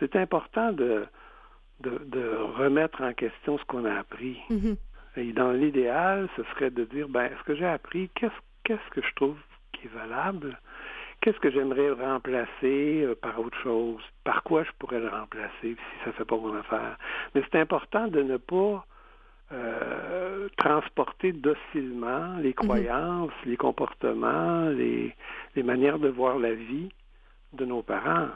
c'est 0.00 0.16
important 0.16 0.72
de, 0.72 1.06
de, 1.80 2.36
remettre 2.56 3.02
en 3.02 3.12
question 3.12 3.58
ce 3.58 3.64
qu'on 3.66 3.84
a 3.84 3.94
appris. 3.94 4.38
Mm-hmm. 4.50 4.76
Et 5.18 5.32
dans 5.32 5.52
l'idéal, 5.52 6.28
ce 6.36 6.42
serait 6.54 6.70
de 6.70 6.84
dire 6.84 7.08
ben 7.08 7.30
ce 7.38 7.44
que 7.44 7.54
j'ai 7.54 7.66
appris, 7.66 8.10
qu'est-ce 8.16 8.32
qu'est-ce 8.64 8.90
que 8.90 9.06
je 9.06 9.14
trouve 9.14 9.38
qui 9.72 9.86
est 9.86 9.94
valable, 9.94 10.58
qu'est-ce 11.20 11.38
que 11.38 11.50
j'aimerais 11.50 11.92
remplacer 11.92 13.04
euh, 13.04 13.14
par 13.14 13.38
autre 13.40 13.58
chose, 13.62 14.02
par 14.24 14.42
quoi 14.42 14.64
je 14.64 14.70
pourrais 14.78 15.00
le 15.00 15.08
remplacer 15.08 15.50
si 15.62 16.04
ça 16.04 16.12
fait 16.12 16.24
pas 16.24 16.36
mon 16.36 16.56
affaire? 16.56 16.96
Mais 17.34 17.42
c'est 17.50 17.60
important 17.60 18.08
de 18.08 18.22
ne 18.22 18.36
pas 18.36 18.84
euh, 19.52 20.48
transporter 20.56 21.32
docilement 21.32 22.36
les 22.38 22.48
mhm. 22.48 22.54
croyances, 22.54 23.32
les 23.46 23.56
comportements, 23.56 24.68
les, 24.68 25.14
les, 25.56 25.62
manières 25.62 25.98
de 25.98 26.08
voir 26.08 26.38
la 26.38 26.52
vie 26.52 26.90
de 27.54 27.64
nos 27.64 27.82
parents. 27.82 28.28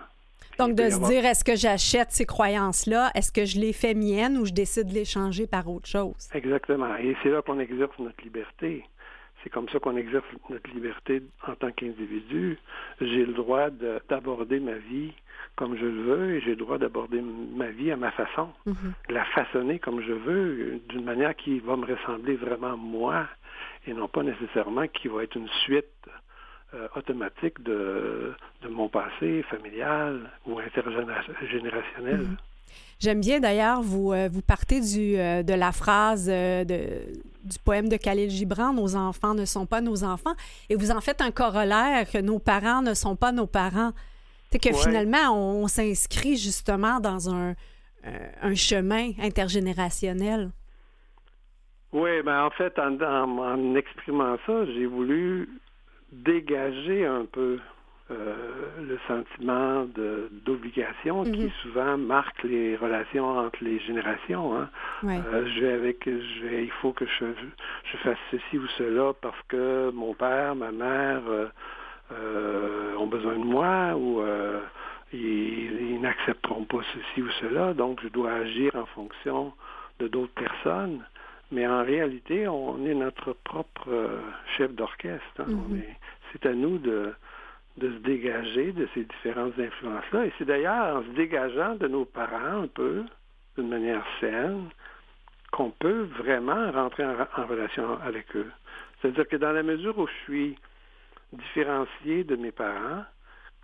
Donc, 0.59 0.75
de 0.75 0.89
se 0.91 0.99
dire, 1.07 1.25
est-ce 1.25 1.45
que 1.45 1.57
j'achète 1.57 2.11
ces 2.11 2.27
croyances-là? 2.27 3.11
Est-ce 3.15 3.33
que 3.33 3.45
je 3.45 3.59
les 3.59 3.73
fais 3.73 3.95
miennes 3.95 4.39
ou 4.39 4.45
je 4.45 4.53
décide 4.53 4.89
de 4.89 4.95
les 4.95 5.05
changer 5.05 5.47
par 5.47 5.69
autre 5.69 5.87
chose? 5.87 6.29
Exactement. 6.35 6.97
Et 6.97 7.17
c'est 7.23 7.31
là 7.31 7.43
qu'on 7.43 7.59
exerce 7.59 7.99
notre 7.99 8.23
liberté. 8.23 8.85
C'est 9.43 9.51
comme 9.51 9.69
ça 9.69 9.79
qu'on 9.79 9.97
exerce 9.97 10.25
notre 10.51 10.71
liberté 10.71 11.23
en 11.47 11.55
tant 11.55 11.73
qu'individu. 11.73 12.59
J'ai 13.01 13.27
le 13.27 13.33
droit 13.33 13.71
d'aborder 14.09 14.61
ma 14.61 14.75
vie 14.75 15.13
comme 15.57 15.77
je 15.77 15.85
le 15.85 16.03
veux 16.03 16.31
et 16.35 16.41
j'ai 16.41 16.51
le 16.51 16.57
droit 16.57 16.79
d'aborder 16.79 17.21
ma 17.21 17.67
vie 17.67 17.91
à 17.91 17.97
ma 17.97 18.11
façon, 18.13 18.49
mhm. 18.65 18.95
la 19.11 19.25
façonner 19.27 19.79
comme 19.79 20.01
je 20.01 20.13
veux, 20.13 20.81
d'une 20.89 21.05
manière 21.05 21.37
qui 21.37 21.59
va 21.59 21.77
me 21.77 21.85
ressembler 21.85 22.37
vraiment 22.37 22.77
moi 22.77 23.27
et 23.87 23.93
non 23.93 24.09
pas 24.09 24.23
nécessairement 24.23 24.87
qui 24.89 25.09
va 25.09 25.25
être 25.25 25.37
une 25.37 25.49
suite 25.65 25.87
euh, 26.75 26.89
automatique 26.97 27.63
de, 27.63 28.33
de, 28.63 28.69
mon 28.69 28.89
passé 28.89 29.43
familial 29.51 30.31
ou 30.47 30.59
intergénérationnel. 30.59 32.21
Mhm. 32.21 32.37
J'aime 33.03 33.21
bien 33.21 33.41
d'ailleurs, 33.41 33.83
vous, 33.83 34.13
euh, 34.13 34.29
vous 34.31 34.43
partez 34.43 34.81
du, 34.81 35.19
euh, 35.19 35.43
de 35.43 35.55
la 35.55 35.73
phrase 35.73 36.27
de, 36.27 37.01
du 37.43 37.59
poème 37.65 37.89
de 37.89 37.97
Khalil 37.97 38.31
Gibran, 38.31 38.73
Nos 38.73 38.95
enfants 38.95 39.35
ne 39.35 39.45
sont 39.45 39.67
pas 39.67 39.81
nos 39.81 40.05
enfants, 40.05 40.35
et 40.71 40.77
vous 40.77 40.93
en 40.93 41.01
faites 41.01 41.21
un 41.21 41.33
corollaire 41.33 42.09
que 42.09 42.19
nos 42.19 42.39
parents 42.39 42.81
ne 42.81 42.95
sont 42.95 43.17
pas 43.17 43.33
nos 43.33 43.49
parents. 43.49 43.91
C'est 44.53 44.61
que 44.61 44.73
finalement, 44.73 45.35
on, 45.35 45.67
s'inscrit 45.67 46.37
justement 46.37 47.01
dans 47.01 47.29
un, 47.29 47.55
un 48.41 48.55
chemin 48.55 49.11
intergénérationnel. 49.21 50.51
Oui, 51.93 52.23
ben 52.25 52.45
en 52.45 52.51
fait, 52.51 52.79
en, 52.79 53.01
en 53.01 53.75
exprimant 53.75 54.37
ça, 54.47 54.65
j'ai 54.67 54.87
voulu 54.87 55.49
dégager 56.13 57.05
un 57.05 57.25
peu 57.25 57.59
euh, 58.13 58.35
le 58.81 58.99
sentiment 59.07 59.87
d'obligation 60.45 61.25
qui 61.25 61.45
mhm. 61.45 61.51
souvent 61.63 61.97
marque 61.97 62.43
les 62.43 62.77
relations 62.77 63.39
entre 63.39 63.63
les 63.63 63.79
générations. 63.81 64.57
Hein. 64.59 64.69
Euh, 65.05 65.47
je 65.47 65.61
vais 65.61 65.73
avec, 65.73 66.05
je 66.05 66.47
vais, 66.47 66.65
il 66.65 66.71
faut 66.83 66.93
que 66.93 67.07
je, 67.07 67.27
je, 67.85 67.97
fasse 67.99 68.19
ceci 68.31 68.59
ou 68.59 68.67
cela 68.79 69.13
parce 69.21 69.41
que 69.49 69.91
mon 69.93 70.15
père, 70.15 70.55
ma 70.55 70.73
mère 70.73 71.23
euh, 72.13 72.97
ont 72.97 73.07
besoin 73.07 73.35
de 73.35 73.45
moi 73.45 73.95
ou 73.97 74.23
ils, 75.13 75.93
ils 75.93 76.01
n'accepteront 76.01 76.65
pas 76.65 76.81
ceci 76.95 77.23
ou 77.23 77.31
cela, 77.41 77.73
donc 77.73 78.01
je 78.03 78.09
dois 78.09 78.33
agir 78.33 78.75
en 78.75 78.87
fonction 78.87 79.53
de 80.01 80.09
d'autres 80.09 80.35
personnes. 80.35 81.05
Mais 81.51 81.67
en 81.67 81.85
réalité, 81.85 82.49
on 82.49 82.85
est 82.87 82.95
notre 82.95 83.35
propre 83.45 83.89
chef 84.57 84.73
d'orchestre. 84.73 85.41
Hein. 85.41 85.47
Mhm. 85.49 85.83
C'est 86.33 86.47
à 86.47 86.55
nous 86.55 86.79
de, 86.79 87.13
de 87.79 87.91
se 87.91 87.99
dégager 87.99 88.73
de 88.73 88.89
ces 88.95 89.05
différentes 89.05 89.59
influences-là. 89.59 90.27
Et 90.27 90.33
c'est 90.39 90.45
d'ailleurs 90.45 90.97
en 90.97 91.03
se 91.03 91.09
dégageant 91.11 91.75
de 91.77 91.89
nos 91.89 92.05
parents 92.05 92.63
un 92.63 92.67
peu, 92.67 93.05
d'une 93.57 93.69
manière 93.69 94.05
saine, 94.21 94.69
qu'on 95.53 95.71
peut 95.71 96.09
vraiment 96.19 96.71
rentrer 96.73 97.05
en, 97.05 97.47
relation 97.47 97.99
avec 98.03 98.35
eux. 98.37 98.51
C'est-à-dire 99.01 99.29
que 99.29 99.37
dans 99.37 99.53
la 99.53 99.63
mesure 99.63 99.99
où 99.99 100.07
je 100.07 100.25
suis 100.25 100.59
différencié 101.33 102.25
de 102.25 102.37
mes 102.37 102.53
parents, 102.53 103.05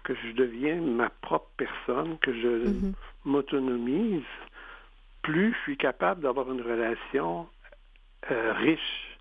que 0.04 0.14
je 0.14 0.32
deviens 0.32 0.76
ma 0.76 1.10
propre 1.10 1.50
personne, 1.56 2.18
que 2.18 2.32
je 2.32 2.48
mm-hmm. 2.48 2.92
m'autonomise, 3.26 4.22
plus 5.22 5.52
je 5.52 5.58
suis 5.62 5.76
capable 5.76 6.22
d'avoir 6.22 6.50
une 6.50 6.62
relation 6.62 7.46
euh, 8.30 8.52
riche 8.54 9.17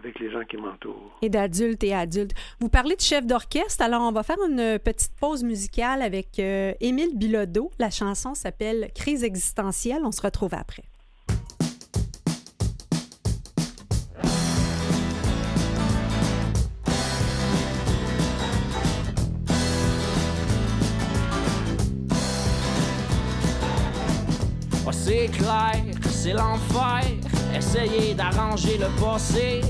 avec 0.00 0.18
les 0.18 0.30
gens 0.30 0.44
qui 0.44 0.56
m'entourent. 0.56 1.18
Et 1.22 1.28
d'adultes 1.28 1.84
et 1.84 1.94
adultes. 1.94 2.32
Vous 2.58 2.68
parlez 2.68 2.96
de 2.96 3.00
chef 3.00 3.26
d'orchestre, 3.26 3.82
alors 3.82 4.02
on 4.02 4.12
va 4.12 4.22
faire 4.22 4.38
une 4.48 4.78
petite 4.78 5.12
pause 5.20 5.44
musicale 5.44 6.02
avec 6.02 6.38
euh, 6.38 6.72
Émile 6.80 7.16
Bilodeau. 7.16 7.70
La 7.78 7.90
chanson 7.90 8.34
s'appelle 8.34 8.90
Crise 8.94 9.24
existentielle. 9.24 10.02
On 10.04 10.12
se 10.12 10.22
retrouve 10.22 10.54
après. 10.54 10.84
Oh, 24.86 24.92
c'est 24.92 25.28
clair, 25.28 25.76
c'est 26.08 26.32
l'enfer 26.32 27.29
essayer 27.56 28.14
d'arranger 28.14 28.78
le 28.78 28.86
passé. 29.02 29.60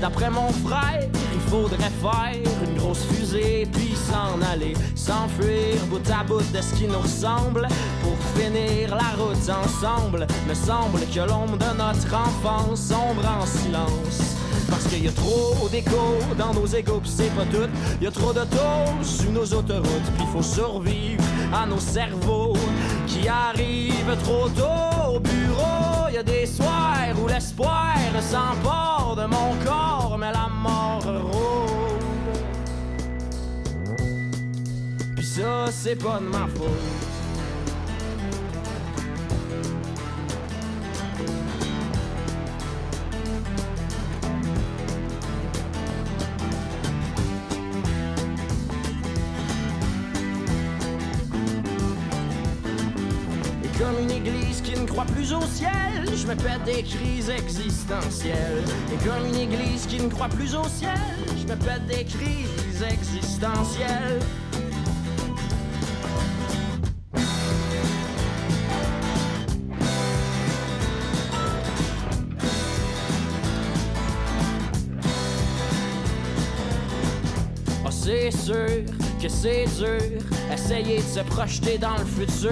D'après 0.00 0.30
mon 0.30 0.50
frère, 0.66 1.08
il 1.34 1.40
faudrait 1.50 1.92
faire 2.00 2.66
une 2.66 2.76
grosse 2.78 3.04
fusée 3.04 3.68
puis 3.72 3.94
s'en 3.94 4.40
aller, 4.52 4.74
s'enfuir 4.94 5.76
bout 5.88 6.02
à 6.10 6.24
bout 6.24 6.42
de 6.52 6.60
ce 6.60 6.74
qui 6.74 6.86
nous 6.86 6.98
ressemble 6.98 7.68
pour 8.02 8.16
finir 8.40 8.94
la 8.94 9.22
route 9.22 9.50
ensemble. 9.50 10.26
Me 10.48 10.54
semble 10.54 11.00
que 11.00 11.20
l'ombre 11.20 11.58
de 11.58 11.76
notre 11.76 12.14
enfance 12.14 12.80
sombre 12.80 13.26
en 13.26 13.44
silence. 13.44 14.36
Parce 14.70 14.84
qu'il 14.84 15.04
y 15.04 15.08
a 15.08 15.12
trop 15.12 15.68
d'écho 15.68 16.18
dans 16.38 16.54
nos 16.54 16.66
égaux, 16.66 17.00
pis 17.00 17.10
c'est 17.10 17.34
pas 17.34 17.44
tout. 17.44 17.68
Il 18.00 18.04
y 18.04 18.06
a 18.06 18.10
trop 18.10 18.32
de 18.32 18.40
taux 18.44 19.02
sur 19.02 19.30
nos 19.32 19.44
autoroutes, 19.44 20.10
puis 20.16 20.26
faut 20.32 20.42
survivre 20.42 21.24
à 21.52 21.66
nos 21.66 21.80
cerveaux 21.80 22.56
qui 23.06 23.28
arrivent 23.28 24.16
trop 24.22 24.48
tôt 24.48 25.14
au 25.14 25.20
bureau. 25.20 25.89
Y 26.12 26.16
a 26.18 26.22
des 26.24 26.44
soirs 26.44 27.14
où 27.22 27.28
l'espoir 27.28 27.94
s'emporte 28.20 29.18
de 29.18 29.26
mon 29.26 29.54
corps, 29.64 30.16
mais 30.18 30.32
la 30.32 30.48
mort 30.48 31.04
rôde. 31.04 32.38
Puis 35.14 35.24
ça, 35.24 35.66
c'est 35.70 35.96
pas 35.96 36.18
de 36.18 36.24
ma 36.26 36.48
faute. 36.48 37.09
Plus 55.06 55.32
au 55.32 55.42
ciel, 55.42 55.70
je 56.06 56.26
me 56.26 56.34
pète 56.34 56.64
des 56.64 56.82
crises 56.82 57.30
existentielles. 57.30 58.62
Et 58.92 58.96
comme 59.06 59.26
une 59.26 59.36
église 59.36 59.86
qui 59.86 60.00
ne 60.00 60.08
croit 60.08 60.28
plus 60.28 60.54
au 60.54 60.64
ciel, 60.64 60.90
je 61.36 61.52
me 61.52 61.56
pète 61.56 61.86
des 61.86 62.04
crises 62.04 62.82
existentielles. 62.82 64.20
Oh, 77.84 77.90
c'est 77.90 78.30
sûr 78.30 78.84
que 79.20 79.28
c'est 79.28 79.66
dur, 79.78 80.22
essayer 80.52 80.98
de 80.98 81.02
se 81.02 81.20
projeter 81.20 81.78
dans 81.78 81.96
le 81.96 82.04
futur 82.04 82.50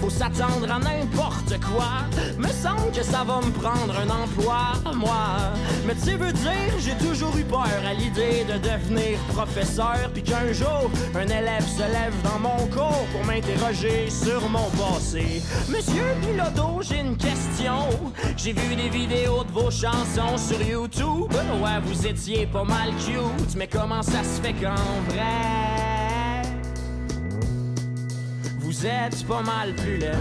faut 0.00 0.10
s'attendre 0.10 0.70
à 0.70 0.78
n'importe 0.78 1.58
quoi. 1.60 2.06
Me 2.38 2.48
semble 2.48 2.92
que 2.92 3.02
ça 3.02 3.24
va 3.24 3.40
me 3.40 3.50
prendre 3.50 3.94
un 3.98 4.10
emploi, 4.10 4.74
moi. 4.94 5.52
Mais 5.86 5.94
tu 5.94 6.16
veux 6.16 6.32
dire, 6.32 6.72
j'ai 6.78 6.96
toujours 7.04 7.36
eu 7.36 7.44
peur 7.44 7.68
à 7.86 7.94
l'idée 7.94 8.44
de 8.44 8.58
devenir 8.58 9.18
professeur, 9.34 10.10
puis 10.12 10.22
qu'un 10.22 10.52
jour, 10.52 10.90
un 11.14 11.26
élève 11.26 11.66
se 11.66 11.82
lève 11.82 12.14
dans 12.22 12.38
mon 12.38 12.66
cours 12.68 13.06
pour 13.12 13.24
m'interroger 13.24 14.08
sur 14.10 14.48
mon 14.48 14.68
passé. 14.70 15.42
Monsieur 15.68 16.04
Piloto, 16.22 16.80
j'ai 16.82 17.00
une 17.00 17.16
question. 17.16 17.88
J'ai 18.36 18.52
vu 18.52 18.76
des 18.76 18.88
vidéos 18.88 19.44
de 19.44 19.52
vos 19.52 19.70
chansons 19.70 20.36
sur 20.36 20.60
YouTube. 20.62 21.32
Ouais, 21.62 21.80
vous 21.84 22.06
étiez 22.06 22.46
pas 22.46 22.64
mal 22.64 22.90
cute, 23.04 23.56
mais 23.56 23.66
comment 23.66 24.02
ça 24.02 24.22
se 24.22 24.40
fait 24.40 24.52
qu'en 24.52 24.74
vrai? 25.12 25.67
Vous 28.78 28.86
êtes 28.86 29.26
pas 29.26 29.42
mal 29.42 29.74
plus 29.74 29.96
laid. 29.96 30.12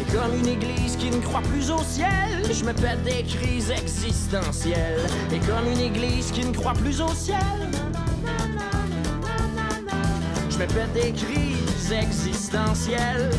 Et 0.00 0.12
comme 0.12 0.34
une 0.36 0.48
église 0.48 0.96
qui 0.96 1.10
ne 1.10 1.20
croit 1.20 1.42
plus 1.42 1.70
au 1.70 1.78
ciel, 1.84 2.08
je 2.50 2.64
me 2.64 2.72
pète 2.72 3.04
des 3.04 3.22
crises 3.22 3.70
existentielles. 3.70 5.06
Et 5.32 5.38
comme 5.38 5.70
une 5.70 5.80
église 5.80 6.32
qui 6.32 6.44
ne 6.44 6.52
croit 6.52 6.72
plus 6.72 7.00
au 7.00 7.14
ciel, 7.14 7.38
je 10.56 10.62
me 10.62 10.66
pète 10.68 10.92
des 10.92 11.12
crises 11.12 11.92
existentielles. 11.92 13.30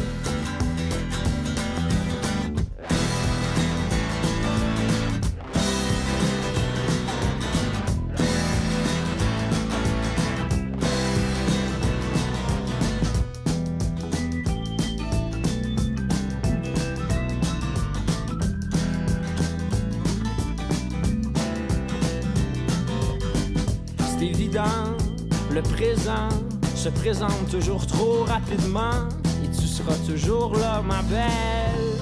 Présente 26.98 27.50
toujours 27.50 27.86
trop 27.86 28.24
rapidement 28.24 29.08
et 29.44 29.48
tu 29.48 29.68
seras 29.68 29.96
toujours 30.06 30.56
là, 30.56 30.82
ma 30.82 31.02
belle. 31.04 31.98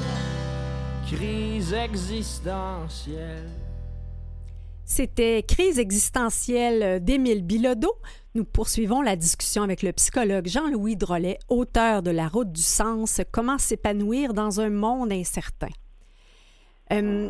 Crise 1.07 1.73
existentielle. 1.73 3.49
C'était 4.83 5.43
Crise 5.43 5.79
existentielle 5.79 7.03
d'Émile 7.03 7.43
Bilodeau. 7.43 7.93
Nous 8.35 8.45
poursuivons 8.45 9.01
la 9.01 9.15
discussion 9.15 9.63
avec 9.63 9.81
le 9.81 9.91
psychologue 9.93 10.47
Jean-Louis 10.47 10.95
Drolet, 10.95 11.39
auteur 11.49 12.01
de 12.01 12.11
La 12.11 12.27
route 12.27 12.51
du 12.51 12.61
sens, 12.61 13.21
Comment 13.31 13.57
s'épanouir 13.57 14.33
dans 14.33 14.59
un 14.59 14.69
monde 14.69 15.11
incertain. 15.11 15.69
Euh, 16.91 17.29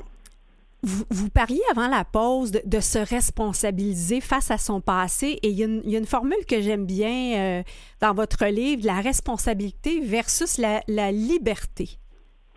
vous, 0.83 1.29
parliez 1.29 1.61
avant 1.71 1.87
la 1.87 2.05
pause 2.05 2.51
de, 2.51 2.79
se 2.79 2.99
responsabiliser 2.99 4.21
face 4.21 4.51
à 4.51 4.57
son 4.57 4.81
passé? 4.81 5.39
Et 5.41 5.49
il 5.49 5.57
y 5.57 5.63
a 5.95 5.97
une, 5.97 6.05
formule 6.05 6.45
que 6.47 6.61
j'aime 6.61 6.85
bien 6.85 7.37
euh, 7.37 7.63
dans 8.01 8.13
votre 8.13 8.45
livre, 8.45 8.85
la 8.85 9.01
responsabilité 9.01 10.01
versus 10.01 10.57
la, 10.59 11.11
liberté. 11.11 11.89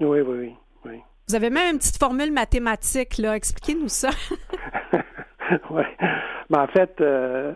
Oui, 0.01 0.21
oui, 0.21 0.55
oui, 0.85 1.01
Vous 1.29 1.35
avez 1.35 1.51
même 1.51 1.75
une 1.75 1.79
petite 1.79 1.99
formule 1.99 2.33
mathématique, 2.33 3.19
là. 3.19 3.35
Expliquez-nous 3.35 3.89
ça. 3.89 4.11
oui. 5.71 5.83
Ben, 6.51 6.63
en 6.63 6.67
fait, 6.69 7.01
euh, 7.01 7.55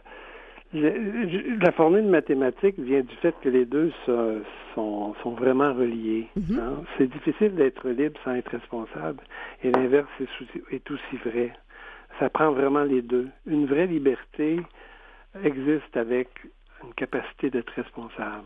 la 0.72 1.72
formule 1.72 2.06
mathématique 2.06 2.78
vient 2.78 3.02
du 3.02 3.14
fait 3.16 3.34
que 3.42 3.48
les 3.48 3.66
deux 3.66 3.92
sont, 4.06 5.14
sont, 5.22 5.30
vraiment 5.32 5.74
reliés. 5.74 6.28
Mhm. 6.36 6.58
Hein. 6.58 6.82
C'est 6.96 7.08
difficile 7.08 7.54
d'être 7.54 7.88
libre 7.88 8.18
sans 8.24 8.34
être 8.34 8.50
responsable, 8.50 9.22
et 9.62 9.70
l'inverse 9.70 10.08
est, 10.70 10.90
aussi 10.90 11.16
vrai. 11.24 11.52
Ça 12.18 12.30
prend 12.30 12.52
vraiment 12.52 12.84
les 12.84 13.02
deux. 13.02 13.28
Une 13.46 13.66
vraie 13.66 13.86
liberté 13.86 14.60
existe 15.44 15.96
avec 15.96 16.28
une 16.84 16.94
capacité 16.94 17.50
d'être 17.50 17.72
responsable. 17.74 18.44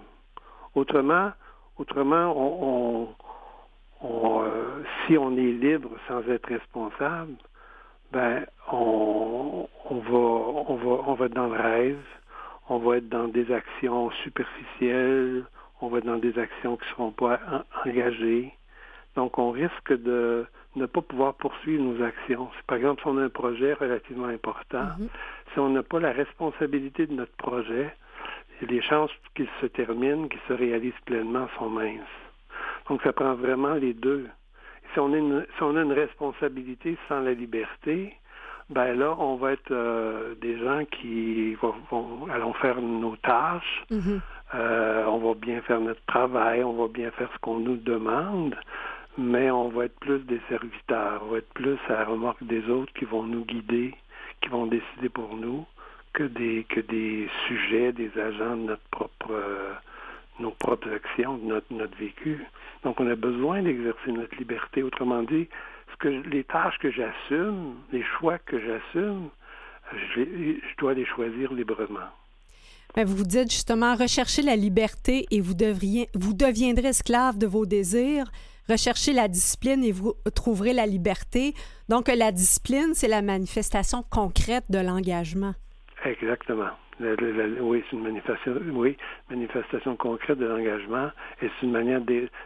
Autrement, 0.75 1.31
autrement, 1.79 2.35
on, 2.37 3.09
on, 4.03 4.43
euh, 4.43 4.83
si 5.07 5.17
on 5.17 5.37
est 5.37 5.53
libre 5.53 5.91
sans 6.09 6.23
être 6.29 6.47
responsable, 6.49 7.35
ben 8.13 8.47
on, 8.73 9.69
on 9.91 9.95
va 9.97 10.19
on 10.69 10.75
va 10.77 11.03
on 11.07 11.15
va 11.15 11.27
être 11.27 11.35
dans 11.35 11.49
le 11.49 11.61
rêve, 11.61 12.05
on 12.69 12.79
va 12.79 12.99
être 12.99 13.09
dans 13.09 13.29
des 13.29 13.53
actions 13.53 14.11
superficielles, 14.23 15.45
on 15.81 15.89
va 15.89 15.99
être 15.99 16.07
dans 16.07 16.19
des 16.19 16.39
actions 16.39 16.77
qui 16.77 16.85
ne 16.85 16.91
seront 16.91 17.13
pas 17.13 17.41
engagées. 17.85 18.53
Donc 19.15 19.39
on 19.39 19.51
risque 19.51 19.93
de 19.93 20.47
ne 20.77 20.87
pas 20.87 21.01
pouvoir 21.01 21.35
poursuivre 21.35 21.83
nos 21.83 22.05
actions. 22.05 22.51
Par 22.67 22.77
exemple, 22.77 23.03
si 23.03 23.09
on 23.09 23.19
a 23.19 23.23
un 23.23 23.29
projet 23.31 23.73
relativement 23.73 24.27
important, 24.27 24.85
mm-hmm. 24.85 25.09
si 25.53 25.59
on 25.59 25.71
n'a 25.71 25.83
pas 25.83 26.01
la 26.01 26.13
responsabilité 26.13 27.07
de 27.07 27.15
notre 27.15 27.35
projet, 27.37 27.95
les 28.61 28.83
chances 28.83 29.11
qu'il 29.35 29.49
se 29.61 29.67
termine, 29.67 30.29
qu'il 30.29 30.41
se 30.49 30.53
réalise 30.53 30.95
pleinement 31.05 31.49
sont 31.59 31.71
minces. 31.71 32.01
Donc 32.89 33.03
ça 33.03 33.13
prend 33.13 33.35
vraiment 33.35 33.75
les 33.75 33.95
deux 33.95 34.27
si 34.97 35.01
on, 35.63 35.77
a 35.77 35.83
une 35.83 35.93
responsabilité 35.93 36.97
sans 37.07 37.21
la 37.21 37.35
liberté, 37.35 38.17
ben 38.71 38.95
là, 38.99 39.15
on 39.19 39.37
va 39.37 39.53
être 39.53 39.71
euh, 39.71 40.35
des 40.41 40.59
gens 40.59 40.85
qui 40.87 41.55
vont, 41.57 42.27
allons 42.33 42.55
faire 42.55 42.81
nos 42.81 43.15
tâches, 43.17 43.85
mm-hmm. 43.91 44.21
euh, 44.55 45.05
on 45.05 45.19
va 45.19 45.35
bien 45.35 45.61
faire 45.63 45.81
notre 45.81 46.05
travail, 46.07 46.65
on 46.65 46.73
va 46.73 46.89
bien 46.89 47.11
faire 47.11 47.29
ce 47.31 47.39
qu'on 47.41 47.59
nous 47.59 47.77
demande, 47.77 48.57
mais 49.19 49.51
on 49.51 49.69
va 49.69 49.85
être 49.85 49.99
plus 50.01 50.21
des 50.21 50.41
serviteurs, 50.49 51.23
on 51.27 51.33
va 51.33 51.39
être 51.39 51.53
plus 51.53 51.79
à 51.91 51.93
la 51.93 52.05
remorque 52.07 52.43
des 52.45 52.67
autres 52.71 52.93
qui 52.95 53.05
vont 53.05 53.23
nous 53.23 53.45
guider, 53.45 53.95
qui 54.41 54.49
vont 54.49 54.67
décider 54.67 55.11
pour 55.11 55.37
nous, 55.37 55.67
que 56.15 56.23
des 56.23 56.65
que 56.71 56.81
des 56.81 57.29
sujets, 57.47 57.93
des 57.93 58.11
agents 58.19 58.57
de 58.57 58.63
notre 58.63 58.89
propre 58.91 59.31
euh, 59.31 59.75
nos 60.41 60.51
propres 60.51 60.93
actions, 60.93 61.39
notre, 61.39 61.73
notre 61.73 61.97
vécu. 61.97 62.45
Donc, 62.85 63.01
on 63.01 63.11
a 63.11 63.17
besoin 63.17 63.63
d'exercer 63.63 64.13
notre 64.13 64.37
liberté. 64.37 64.83
Autrement 64.83 65.23
dit, 65.23 65.49
ce 65.93 65.97
que, 65.99 66.09
les 66.09 66.45
tâches 66.45 66.79
que 66.79 66.91
j'assume, 66.91 67.75
les 67.93 68.05
choix 68.19 68.39
que 68.39 68.59
j'assume, 68.59 69.29
je, 69.93 70.23
je, 70.23 70.77
dois 70.79 70.95
les 70.95 71.07
choisir 71.07 71.53
librement. 71.53 72.11
Ben, 72.95 73.07
vous 73.07 73.17
vous 73.17 73.25
dites 73.25 73.51
justement 73.51 73.95
rechercher 73.95 74.43
la 74.43 74.57
liberté 74.57 75.27
et 75.31 75.41
vous, 75.41 75.55
devriez, 75.55 76.09
vous 76.15 76.33
deviendrez 76.33 76.89
esclave 76.89 77.39
de 77.39 77.47
vos 77.47 77.67
désirs. 77.67 78.31
Recherchez 78.69 79.13
la 79.13 79.29
discipline 79.29 79.85
et 79.85 79.93
vous 79.93 80.15
trouverez 80.35 80.73
la 80.73 80.87
liberté. 80.87 81.55
Donc, 81.89 82.09
la 82.09 82.33
discipline, 82.33 82.95
c'est 82.95 83.09
la 83.09 83.23
manifestation 83.23 84.03
concrète 84.11 84.65
de 84.71 84.79
l'engagement. 84.79 85.55
Exactement 86.05 86.71
oui, 87.01 87.85
c'est 87.91 87.97
une 87.97 88.03
manifestation, 88.03 88.55
oui, 88.73 88.97
manifestation 89.31 89.97
concrète 89.97 90.39
de 90.39 90.47
l'engagement 90.47 91.11
et 91.43 91.49
c'est 91.49 91.67
une 91.67 91.73
manière 91.73 92.01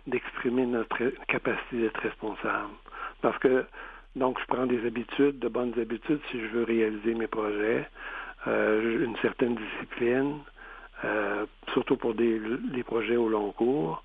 d'exprimer 0.07 0.67
notre 0.67 0.99
capacité 1.29 1.83
d'être 1.83 2.01
responsable. 2.01 2.73
Parce 3.23 3.39
que, 3.39 3.65
donc, 4.17 4.39
je 4.41 4.47
prends 4.47 4.67
des 4.67 4.85
habitudes, 4.87 5.39
de 5.39 5.49
bonnes 5.49 5.75
habitudes 5.79 6.21
si 6.31 6.41
je 6.41 6.47
veux 6.47 6.65
réaliser 6.65 7.15
mes 7.15 7.29
projets, 7.29 7.89
euh, 8.47 9.05
une 9.05 9.17
certaine 9.19 9.55
discipline, 9.55 10.39
euh, 11.05 11.47
surtout 11.73 11.97
pour 11.97 12.15
des, 12.15 12.41
des 12.73 12.83
projets 12.83 13.17
au 13.17 13.29
long 13.29 13.53
cours. 13.53 14.03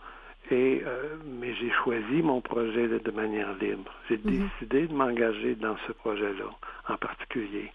Et, 0.52 0.84
euh, 0.86 1.16
mais 1.26 1.56
j'ai 1.56 1.72
choisi 1.72 2.22
mon 2.22 2.40
projet 2.40 2.88
de, 2.88 3.12
manière 3.12 3.54
libre. 3.56 3.92
J'ai 4.08 4.18
mhm. 4.18 4.48
décidé 4.60 4.88
de 4.88 4.94
m'engager 4.94 5.56
dans 5.56 5.76
ce 5.88 5.92
projet-là 5.92 6.46
en 6.88 6.98
particulier. 6.98 7.72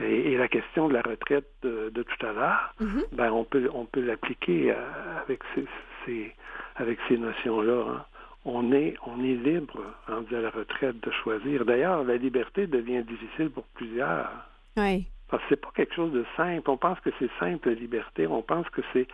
Et, 0.00 0.36
la 0.36 0.48
question 0.48 0.88
de 0.88 0.94
la 0.94 1.02
retraite 1.02 1.50
de, 1.62 1.90
tout 1.90 2.26
à 2.26 2.32
l'heure, 2.32 2.74
mhm. 2.80 3.02
ben 3.12 3.30
on 3.30 3.44
peut 3.44 3.68
on 3.74 3.84
peut 3.84 4.00
l'appliquer 4.00 4.70
euh, 4.70 4.76
avec 5.22 5.40
ces, 5.54 6.32
avec 6.76 6.98
ces 7.08 7.18
notions-là. 7.18 7.84
Hein. 7.90 8.04
On 8.46 8.72
est 8.72 8.94
on 9.06 9.22
est 9.22 9.34
libre 9.34 9.80
en 10.08 10.22
disant 10.22 10.40
la 10.40 10.50
retraite 10.50 11.00
de 11.04 11.10
choisir. 11.10 11.66
D'ailleurs, 11.66 12.04
la 12.04 12.16
liberté 12.16 12.66
devient 12.66 13.02
difficile 13.02 13.50
pour 13.50 13.64
plusieurs. 13.74 14.30
Oui. 14.78 15.06
Parce 15.28 15.42
que 15.44 15.48
c'est 15.50 15.60
pas 15.60 15.72
quelque 15.74 15.94
chose 15.94 16.12
de 16.12 16.24
simple. 16.36 16.70
On 16.70 16.76
pense 16.76 17.00
que 17.00 17.10
c'est 17.18 17.30
simple 17.38 17.68
la 17.68 17.74
liberté. 17.74 18.26
On 18.26 18.42
pense 18.42 18.68
que 18.70 18.82
c'est 18.92 19.08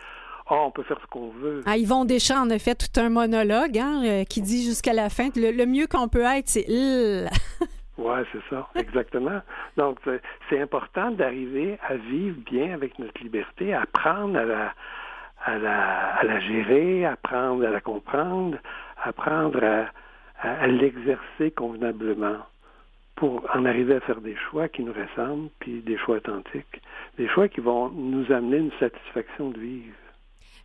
ah, 0.47 0.55
on 0.65 0.71
peut 0.71 0.83
faire 0.83 0.99
ce 1.01 1.07
qu'on 1.07 1.29
veut. 1.29 1.61
Ah, 1.65 1.77
Yvon 1.77 2.05
Deschamps 2.05 2.41
en 2.41 2.49
a 2.49 2.59
fait 2.59 2.75
tout 2.75 2.99
un 2.99 3.09
monologue 3.09 3.77
hein, 3.77 4.01
euh, 4.03 4.23
qui 4.23 4.41
dit 4.41 4.65
jusqu'à 4.65 4.93
la 4.93 5.09
fin 5.09 5.29
le, 5.35 5.65
mieux 5.65 5.87
qu'on 5.87 6.07
peut 6.07 6.23
être, 6.23 6.49
c'est 6.49 6.65
Oui, 7.97 8.15
c'est 8.31 8.41
ça, 8.49 8.67
exactement. 8.75 9.41
Donc, 9.77 9.99
c'est 10.49 10.59
important 10.59 11.11
d'arriver 11.11 11.77
à 11.87 11.95
vivre 11.95 12.37
bien 12.49 12.73
avec 12.73 12.97
notre 12.97 13.21
liberté, 13.21 13.73
apprendre 13.73 14.39
à 14.39 14.45
la, 14.45 14.73
à 15.45 15.57
la, 15.57 16.15
à 16.15 16.23
la 16.23 16.39
gérer, 16.39 17.05
apprendre 17.05 17.65
à 17.65 17.69
la 17.69 17.79
comprendre, 17.79 18.57
apprendre 19.03 19.63
à, 19.63 19.87
à 20.41 20.67
l'exercer 20.67 21.51
convenablement 21.55 22.37
pour 23.15 23.45
en 23.53 23.65
arriver 23.65 23.95
à 23.95 23.99
faire 23.99 24.19
des 24.21 24.35
choix 24.49 24.67
qui 24.67 24.81
nous 24.81 24.93
ressemblent, 24.93 25.49
puis 25.59 25.81
des 25.81 25.97
choix 25.97 26.17
authentiques, 26.17 26.81
des 27.17 27.27
choix 27.27 27.47
qui 27.47 27.61
vont 27.61 27.89
nous 27.89 28.31
amener 28.31 28.57
une 28.57 28.71
satisfaction 28.79 29.51
de 29.51 29.59
vivre. 29.59 29.95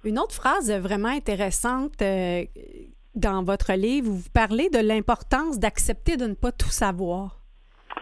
Une 0.07 0.21
autre 0.21 0.37
phrase 0.37 0.71
vraiment 0.71 1.09
intéressante 1.09 2.01
euh, 2.01 2.45
dans 3.16 3.42
votre 3.42 3.73
livre, 3.73 4.09
vous 4.09 4.31
parlez 4.33 4.71
de 4.71 4.79
l'importance 4.79 5.59
d'accepter 5.59 6.16
de 6.16 6.27
ne 6.27 6.35
pas 6.35 6.53
tout 6.53 6.69
savoir. 6.69 7.40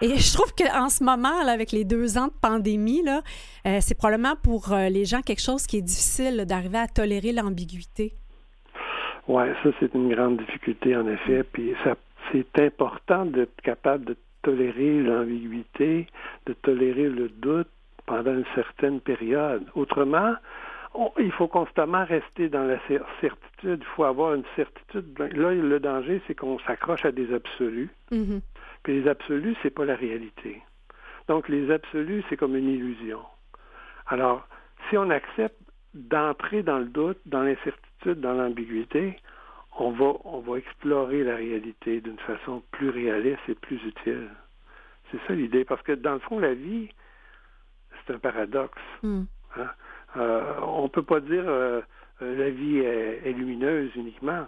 Et 0.03 0.19
je 0.19 0.35
trouve 0.35 0.53
qu'en 0.55 0.90
ce 0.90 1.03
moment, 1.03 1.38
avec 1.49 1.73
les 1.73 1.87
deux 1.87 2.19
ans 2.19 2.27
de 2.27 2.38
pandémie, 2.43 3.03
euh, 3.09 3.79
c'est 3.81 3.97
probablement 3.97 4.35
pour 4.37 4.71
euh, 4.75 4.90
les 4.90 5.07
gens 5.07 5.23
quelque 5.23 5.40
chose 5.40 5.67
qui 5.67 5.79
est 5.79 5.83
difficile 5.83 6.45
d'arriver 6.45 6.77
à 6.77 6.88
tolérer 6.88 7.33
l'ambiguïté. 7.33 8.12
Oui, 9.27 9.45
ça, 9.62 9.71
c'est 9.81 9.95
une 9.95 10.14
grande 10.14 10.37
difficulté, 10.37 10.95
en 10.95 11.09
effet. 11.09 11.43
Puis 11.43 11.73
c'est 12.33 12.59
important 12.59 13.25
d'être 13.25 13.59
capable 13.62 14.05
de 14.05 14.17
tolérer 14.43 15.01
l'ambiguïté, 15.01 16.07
de 16.45 16.53
tolérer 16.53 17.09
le 17.09 17.31
doute 17.31 17.71
pendant 18.05 18.35
une 18.35 18.45
certaine 18.55 19.01
période. 19.01 19.64
Autrement, 19.75 20.35
il 21.18 21.33
faut 21.33 21.48
constamment 21.48 22.04
rester 22.04 22.48
dans 22.48 22.64
la 22.64 22.78
certitude. 23.20 23.80
Il 23.80 23.94
faut 23.96 24.04
avoir 24.04 24.35
une 24.35 24.44
certitude. 24.57 25.18
Là, 25.18 25.52
le 25.52 25.80
danger, 25.80 26.20
c'est 26.26 26.35
qu'on 26.35 26.59
s'accroche 26.61 27.04
à 27.04 27.12
des 27.12 27.33
absolus. 27.35 27.90
Mm-hmm. 28.12 28.40
Puis 28.83 29.00
les 29.02 29.09
absolus, 29.09 29.57
c'est 29.62 29.70
pas 29.70 29.85
la 29.85 29.96
réalité. 29.96 30.62
Donc, 31.28 31.48
les 31.48 31.70
absolus, 31.70 32.22
c'est 32.28 32.37
comme 32.37 32.57
une 32.57 32.68
illusion. 32.68 33.20
Alors, 34.07 34.46
si 34.88 34.96
on 34.96 35.11
accepte 35.11 35.59
d'entrer 35.94 36.62
dans 36.62 36.78
le 36.78 36.87
doute, 36.87 37.18
dans 37.26 37.42
l'incertitude, 37.42 38.20
dans 38.20 38.35
l'ambiguïté, 38.35 39.18
on 39.78 39.90
va, 39.90 40.12
on 40.24 40.40
va 40.40 40.59
explorer 40.59 41.24
la 41.24 41.37
réalité 41.37 42.00
d'une 42.00 42.18
façon 42.18 42.62
plus 42.70 42.90
réaliste 42.90 43.40
et 43.48 43.54
plus 43.54 43.83
utile. 43.85 44.28
C'est 45.11 45.18
ça 45.26 45.35
l'idée. 45.35 45.64
Parce 45.64 45.83
que 45.83 45.92
dans 45.92 46.12
le 46.12 46.20
fond, 46.20 46.38
la 46.38 46.54
vie, 46.54 46.88
c'est 48.07 48.14
un 48.14 48.18
paradoxe. 48.18 48.83
Mm. 49.02 49.22
Hein? 49.57 49.70
Euh, 50.16 50.42
on 50.62 50.85
ne 50.85 50.88
peut 50.88 51.03
pas 51.03 51.20
dire 51.20 51.44
euh, 51.46 51.81
euh, 52.22 52.37
la 52.37 52.50
vie 52.50 52.79
est, 52.79 53.33
lumineuse 53.33 53.90
uniquement. 53.96 54.44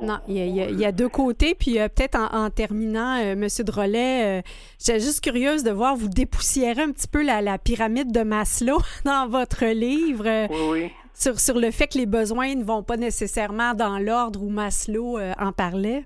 non, 0.00 0.18
il 0.28 0.36
y, 0.36 0.84
a, 0.84 0.92
deux 0.92 1.08
côtés. 1.08 1.54
Puis 1.54 1.74
peut-être 1.74 2.18
en, 2.18 2.50
terminant, 2.50 3.16
M. 3.16 3.46
Drolet, 3.60 4.42
j'étais 4.78 5.00
juste 5.00 5.22
curieuse 5.22 5.62
de 5.64 5.70
voir, 5.70 5.96
vous 5.96 6.08
dépoussiérer 6.08 6.82
un 6.82 6.92
petit 6.92 7.08
peu 7.08 7.24
la, 7.24 7.58
pyramide 7.58 8.12
de 8.12 8.22
Maslow 8.22 8.78
dans 9.04 9.28
votre 9.28 9.64
livre. 9.66 10.48
Oui, 10.70 10.90
Sur, 11.14 11.38
sur, 11.38 11.58
le 11.58 11.70
fait 11.70 11.88
que 11.88 11.98
les 11.98 12.06
besoins 12.06 12.54
ne 12.54 12.64
vont 12.64 12.82
pas 12.82 12.96
nécessairement 12.96 13.74
dans 13.74 13.98
l'ordre 13.98 14.42
où 14.42 14.48
Maslow 14.48 15.18
en 15.38 15.52
parlait. 15.52 16.04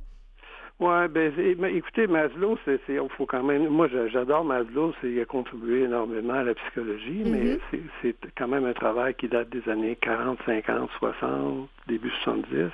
Oui, 0.81 1.09
ben, 1.11 1.77
écoutez, 1.77 2.07
Maslow, 2.07 2.59
c'est, 2.65 2.81
il 2.89 3.01
faut 3.17 3.27
quand 3.27 3.43
même. 3.43 3.69
Moi, 3.69 3.87
j'adore 4.09 4.45
Maslow, 4.45 4.95
c'est, 5.01 5.11
il 5.11 5.21
a 5.21 5.27
contribué 5.27 5.83
énormément 5.83 6.33
à 6.33 6.43
la 6.43 6.55
psychologie, 6.55 7.23
mais 7.27 7.59
mm-hmm. 7.73 7.83
c'est, 8.01 8.17
quand 8.37 8.49
même 8.49 8.65
un 8.65 8.73
travail 8.73 9.15
qui 9.15 9.29
date 9.29 9.51
des 9.51 9.69
années 9.71 9.97
40, 10.01 10.39
50, 10.47 10.89
60, 10.99 11.69
début 11.87 12.11
70. 12.25 12.71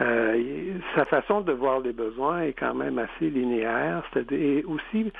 Euh, 0.00 0.72
sa 0.96 1.04
façon 1.04 1.42
de 1.42 1.52
voir 1.52 1.78
les 1.80 1.92
besoins 1.92 2.42
est 2.42 2.54
quand 2.54 2.74
même 2.74 2.98
assez 2.98 3.30
linéaire, 3.30 4.02
c'est-à-dire 4.12 4.64
aussi 4.68 5.12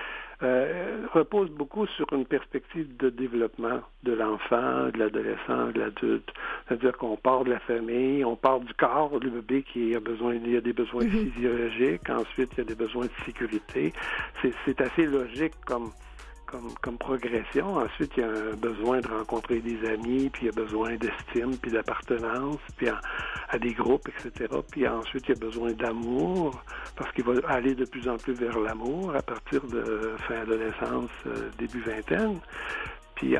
euh, 0.43 1.07
repose 1.13 1.51
beaucoup 1.51 1.87
sur 1.87 2.07
une 2.13 2.25
perspective 2.25 2.97
de 2.97 3.11
développement 3.11 3.81
de 4.05 4.13
l'enfant, 4.13 4.89
de 4.89 4.99
l'adolescent, 4.99 5.67
de 5.75 5.81
l'adulte. 5.81 6.31
C'est-à-dire 6.67 6.97
qu'on 6.97 7.17
part 7.17 7.45
de 7.45 7.51
la 7.51 7.59
famille, 7.61 8.25
on 8.25 8.37
part 8.37 8.61
du 8.61 8.73
corps, 8.75 9.21
du 9.21 9.29
bébé 9.29 9.63
qui 9.63 9.95
a 9.95 10.01
besoin, 10.01 10.35
il 10.35 10.51
y 10.51 10.57
a 10.57 10.61
des 10.61 10.73
besoins 10.73 11.05
mm-hmm. 11.05 11.33
physiologiques, 11.33 12.11
ensuite 12.11 12.51
il 12.55 12.59
y 12.59 12.61
a 12.63 12.65
des 12.65 12.75
besoins 12.75 13.07
de 13.07 13.25
sécurité. 13.27 13.93
C'est 14.65 14.81
assez 14.81 15.05
logique 15.05 15.55
comme 15.67 15.91
comme, 16.51 16.99
progression. 16.99 17.77
Ensuite, 17.77 18.13
il 18.17 18.21
y 18.21 18.27
a 18.27 18.29
un 18.29 18.57
besoin 18.57 19.01
de 19.01 19.09
rencontrer 19.09 19.61
des 19.61 19.89
amis, 19.89 20.29
puis 20.31 20.43
il 20.43 20.47
y 20.47 20.49
a 20.49 20.53
besoin 20.53 20.97
d'estime, 20.97 21.57
puis 21.57 21.71
d'appartenance, 21.71 22.59
puis 22.77 22.89
à, 22.89 23.59
des 23.59 23.73
groupes, 23.73 24.09
etc. 24.09 24.49
Puis 24.71 24.87
ensuite, 24.87 25.25
il 25.29 25.35
y 25.35 25.39
a 25.39 25.41
besoin 25.41 25.73
d'amour, 25.73 26.63
parce 26.97 27.11
qu'il 27.13 27.25
va 27.25 27.35
aller 27.49 27.75
de 27.75 27.85
plus 27.85 28.09
en 28.09 28.17
plus 28.17 28.35
vers 28.35 28.59
l'amour 28.59 29.15
à 29.15 29.23
partir 29.23 29.63
de 29.67 30.15
fin 30.27 30.41
adolescence, 30.43 31.11
euh, 31.27 31.51
début 31.59 31.81
vingtaine. 31.83 32.39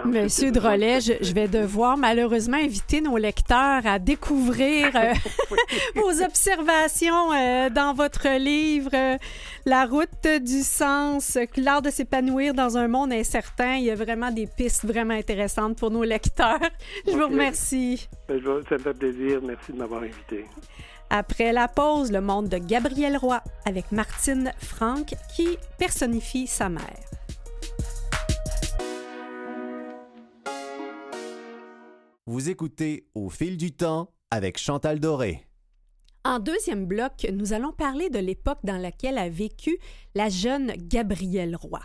Monsieur 0.05 0.51
Drolet, 0.51 1.01
je, 1.01 1.33
vais 1.33 1.49
devoir 1.49 1.97
malheureusement 1.97 2.57
inviter 2.57 3.01
nos 3.01 3.17
lecteurs 3.17 3.87
à 3.87 3.99
découvrir 3.99 4.91
euh, 4.95 5.13
vos 5.95 6.23
observations 6.23 7.33
euh, 7.33 7.71
dans 7.71 7.95
votre 7.95 8.29
livre 8.39 8.91
euh, 8.95 9.17
La 9.65 9.87
route 9.87 10.27
du 10.43 10.63
sens, 10.63 11.39
l'art 11.57 11.83
de 11.83 11.91
s'épanouir 11.91 12.55
dans 12.55 12.77
un 12.77 12.89
monde 12.89 13.13
incertain. 13.13 13.77
Il 13.77 13.85
y 13.85 13.91
a 13.91 13.95
vraiment 13.95 14.31
des 14.31 14.47
pistes 14.47 14.85
vraiment 14.85 15.15
intéressantes 15.15 15.79
pour 15.79 15.91
nos 15.91 16.05
lecteurs. 16.05 16.61
Je 17.07 17.13
vous 17.13 17.27
remercie. 17.27 18.09
Ben, 18.29 18.41
ça 18.69 18.75
me 18.75 18.79
fait 18.79 18.95
plaisir. 18.95 19.41
Merci 19.43 19.73
de 19.73 19.79
m'avoir 19.79 20.03
invité. 20.03 20.45
Après 21.09 21.53
la 21.53 21.67
pause, 21.67 22.13
le 22.13 22.21
monde 22.21 22.49
de 22.49 22.59
Gabriel 22.59 23.17
Roy 23.17 23.41
avec 23.67 23.91
Martine 23.91 24.53
Franck 24.59 25.15
qui 25.35 25.59
personnifie 25.79 26.47
sa 26.47 26.69
mère. 26.69 27.10
Vous 32.31 32.49
écoutez 32.49 33.09
Au 33.17 33.29
fil 33.29 33.57
du 33.57 33.73
temps 33.73 34.13
avec 34.31 34.57
Chantal 34.57 35.01
Doré. 35.01 35.49
En 36.25 36.39
deuxième 36.39 36.87
bloc, 36.87 37.27
nous 37.33 37.55
allons 37.55 37.73
parler 37.73 38.09
de 38.09 38.21
l'époque 38.21 38.61
dans 38.63 38.77
laquelle 38.77 39.19
a 39.19 39.29
vécu 39.29 39.77
la 40.15 40.29
jeune 40.29 40.73
Gabrielle 40.77 41.57
Roy. 41.57 41.81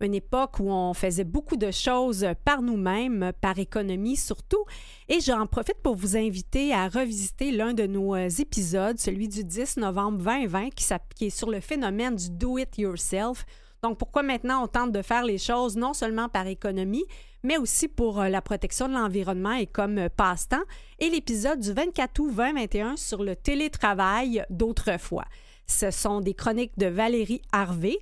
Une 0.00 0.16
époque 0.16 0.58
où 0.58 0.68
on 0.68 0.94
faisait 0.94 1.22
beaucoup 1.22 1.54
de 1.54 1.70
choses 1.70 2.26
par 2.44 2.60
nous-mêmes, 2.60 3.30
par 3.40 3.56
économie 3.60 4.16
surtout, 4.16 4.64
et 5.08 5.20
j'en 5.20 5.46
profite 5.46 5.80
pour 5.80 5.94
vous 5.94 6.16
inviter 6.16 6.72
à 6.74 6.88
revisiter 6.88 7.52
l'un 7.52 7.72
de 7.72 7.86
nos 7.86 8.16
épisodes, 8.16 8.98
celui 8.98 9.28
du 9.28 9.44
10 9.44 9.76
novembre 9.76 10.18
2020, 10.18 10.70
qui 11.14 11.26
est 11.26 11.30
sur 11.30 11.52
le 11.52 11.60
phénomène 11.60 12.16
du 12.16 12.30
do-it-yourself, 12.30 13.46
donc, 13.84 13.98
pourquoi 13.98 14.22
maintenant 14.22 14.64
on 14.64 14.66
tente 14.66 14.92
de 14.92 15.02
faire 15.02 15.24
les 15.24 15.36
choses 15.36 15.76
non 15.76 15.92
seulement 15.92 16.30
par 16.30 16.46
économie, 16.46 17.04
mais 17.42 17.58
aussi 17.58 17.86
pour 17.86 18.18
euh, 18.18 18.30
la 18.30 18.40
protection 18.40 18.88
de 18.88 18.94
l'environnement 18.94 19.52
et 19.52 19.66
comme 19.66 19.98
euh, 19.98 20.08
passe-temps, 20.08 20.64
et 21.00 21.10
l'épisode 21.10 21.60
du 21.60 21.70
24 21.70 22.18
août 22.18 22.32
2021 22.34 22.96
sur 22.96 23.22
le 23.22 23.36
télétravail 23.36 24.42
d'autrefois. 24.48 25.26
Ce 25.66 25.90
sont 25.90 26.22
des 26.22 26.32
chroniques 26.32 26.78
de 26.78 26.86
Valérie 26.86 27.42
Harvey. 27.52 27.98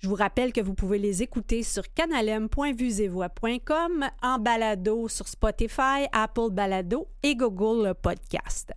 Je 0.00 0.08
vous 0.08 0.16
rappelle 0.16 0.52
que 0.52 0.60
vous 0.60 0.74
pouvez 0.74 0.98
les 0.98 1.22
écouter 1.22 1.62
sur 1.62 1.90
canalem.vusevoix.com, 1.94 4.04
en 4.20 4.38
balado 4.38 5.08
sur 5.08 5.28
Spotify, 5.28 6.04
Apple 6.12 6.50
Balado 6.50 7.08
et 7.22 7.36
Google 7.36 7.94
Podcast. 8.02 8.74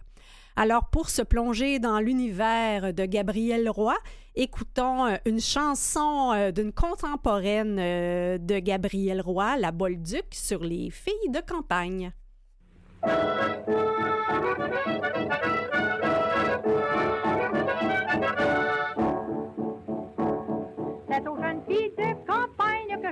Alors, 0.57 0.85
pour 0.89 1.09
se 1.09 1.21
plonger 1.21 1.79
dans 1.79 1.99
l'univers 1.99 2.93
de 2.93 3.05
Gabriel 3.05 3.69
Roy, 3.69 3.95
écoutons 4.35 5.05
euh, 5.05 5.15
une 5.25 5.41
chanson 5.41 6.31
euh, 6.33 6.51
d'une 6.51 6.71
contemporaine 6.71 7.77
euh, 7.77 8.37
de 8.37 8.59
Gabriel 8.59 9.19
Roy, 9.19 9.57
La 9.57 9.73
Bolduc, 9.73 10.27
sur 10.31 10.63
les 10.63 10.91
filles 10.91 11.29
de 11.29 11.41
campagne. 11.41 12.13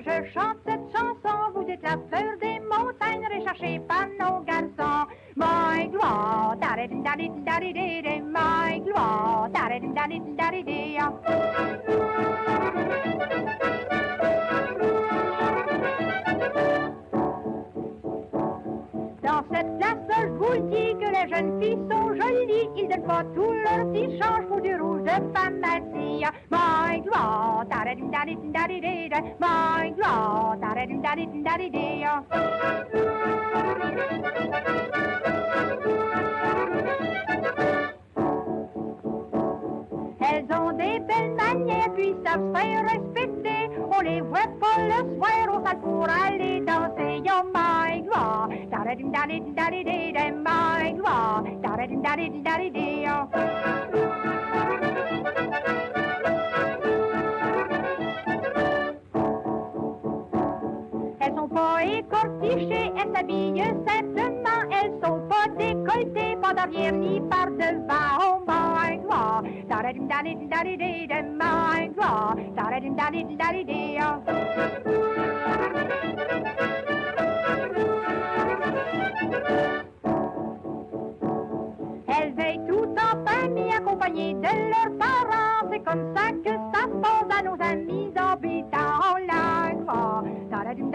je 0.01 0.31
chante 0.33 0.57
cette 0.65 0.91
chanson, 0.91 1.51
vous 1.53 1.69
êtes 1.69 1.81
la 1.83 1.97
fleur 2.09 2.37
des 2.41 2.59
montagnes 2.59 3.27
recherchée 3.31 3.79
par 3.87 4.07
nos 4.19 4.41
garçons. 4.41 5.07
My 5.35 5.87
gloire, 5.89 6.55
my 8.21 8.79
gloire, 8.79 9.49
Dans 19.23 19.43
cette 19.51 19.77
place 19.79 20.02
dis 20.59 20.95
que 20.99 21.09
les 21.15 21.27
jeunes 21.33 21.61
filles 21.61 21.79
sont 21.89 22.09
jolies. 22.15 22.69
Ils 22.77 22.87
donnent 22.87 23.03
pas 23.07 23.23
tout 23.35 23.51
leur 23.51 23.91
petit 23.91 24.19
change 24.19 24.45
pour 24.47 24.61
du 24.61 24.75
rouge 24.75 25.03
de 25.03 25.33
pharmacie. 25.33 26.23
My 26.49 27.01
gloire, 27.01 27.65
da 27.69 27.83
da 27.85 27.95
da 27.95 28.25
da 28.25 28.33
da 28.51 28.67
da 28.67 29.09
da 29.09 29.19
my 29.39 29.91
gloire, 29.91 30.57
da 30.61 30.73
da 30.75 30.85
da 30.85 31.15
da 31.15 31.25
da 31.43 31.69
da 31.69 32.23
Elles 40.25 40.45
ont 40.57 40.71
des 40.71 40.99
belles 40.99 41.35
manières, 41.35 41.91
puis 41.95 42.15
savent 42.25 42.53
se 42.53 42.59
faire 42.59 42.83
respecter. 42.83 43.69
On 43.95 44.01
les 44.01 44.21
voit 44.21 44.49
pas 44.59 44.77
le 44.81 45.15
soir 45.15 45.47
au 45.49 45.63
salle 45.65 45.79
pour 45.79 46.07
aller 46.09 46.61
danser. 46.61 47.21
Yo, 47.25 47.43
my 47.53 48.01
gloire, 48.01 48.49
da 48.71 48.77
da 48.83 48.95
da 48.95 49.72
Elles 61.19 61.35
sont 61.35 61.47
pas 61.49 61.83
écortichées, 61.83 62.91
elles 62.95 63.13
s'habillent 63.13 63.63
simplement, 63.85 64.63
elles 64.71 64.93
sont 65.03 65.19
pas 65.27 65.47
décolletées, 65.57 66.37
pas 66.41 66.53
d'arrière 66.53 66.93
ni 66.93 67.19
par 67.29 67.47
devant. 67.47 68.17
Oh 68.21 68.39
my 68.47 68.97
gloire, 68.99 69.43
da 69.67 69.81
da 69.81 69.91
da 69.91 70.21
da 70.23 70.63
da 71.07 71.21
my 71.23 71.89
da 72.55 72.79
da 73.99 75.12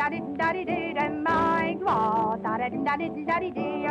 da-di-da-di-dee, 0.08 0.94
then 0.94 1.22
my 1.22 1.76
gua, 1.80 2.38
da-da-da-da-da-dee. 2.42 3.88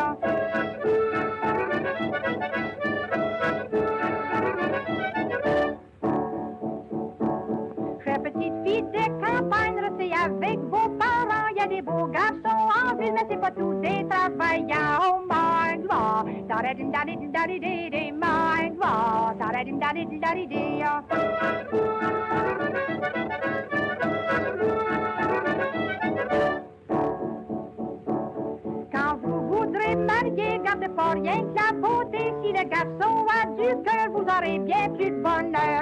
Très 7.99 8.19
petite 8.19 8.53
fille 8.65 8.84
des 8.91 9.10
campagnes, 9.21 9.91
c'est 9.99 10.13
avec 10.13 10.60
vos 10.60 10.89
parents, 10.97 11.49
y 11.56 11.60
a 11.60 11.67
des 11.67 11.82
beaux 11.84 12.08
garçons 12.08 12.69
en 12.73 12.95
ville, 12.95 13.13
mais 13.13 13.25
c'est 13.30 13.39
pas 13.39 13.51
tous 13.51 13.75
des 13.82 14.03
travailleurs, 14.10 15.01
oh 15.06 15.19
my 15.30 15.77
gua, 15.86 16.25
da-da-da-da-da-da-dee, 16.49 18.12
my 18.12 18.71
gua, 18.75 19.36
da-da-da-da-da-da-dee. 19.38 20.84
Marier, 30.38 30.60
gardez 30.63 30.89
pas 30.89 31.12
rien 31.12 31.41
que 31.41 31.56
la 31.56 31.71
beauté. 31.73 32.34
Si 32.43 32.52
le 32.52 32.63
garçon 32.69 33.26
a 33.30 33.45
du 33.45 33.84
cœur, 33.84 34.10
vous 34.12 34.21
aurez 34.21 34.60
bien 34.60 34.89
plus 34.89 35.12
de 35.12 35.21
bonheur. 35.21 35.78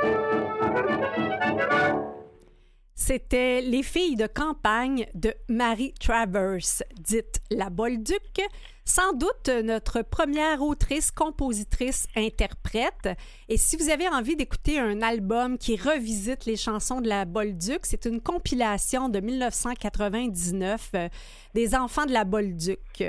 Da 0.00 0.19
C'était 3.12 3.60
Les 3.60 3.82
filles 3.82 4.14
de 4.14 4.28
campagne 4.28 5.04
de 5.14 5.34
Marie 5.48 5.92
Travers, 5.98 6.84
dite 7.00 7.40
La 7.50 7.68
Bolduc, 7.68 8.40
sans 8.84 9.12
doute 9.14 9.48
notre 9.64 10.02
première 10.02 10.62
autrice, 10.62 11.10
compositrice, 11.10 12.06
interprète. 12.14 13.08
Et 13.48 13.56
si 13.56 13.76
vous 13.76 13.90
avez 13.90 14.06
envie 14.06 14.36
d'écouter 14.36 14.78
un 14.78 15.02
album 15.02 15.58
qui 15.58 15.74
revisite 15.74 16.44
les 16.44 16.54
chansons 16.54 17.00
de 17.00 17.08
la 17.08 17.24
Bolduc, 17.24 17.80
c'est 17.82 18.04
une 18.04 18.20
compilation 18.20 19.08
de 19.08 19.18
1999 19.18 20.90
euh, 20.94 21.08
des 21.52 21.74
enfants 21.74 22.06
de 22.06 22.12
la 22.12 22.22
Bolduc. 22.22 23.02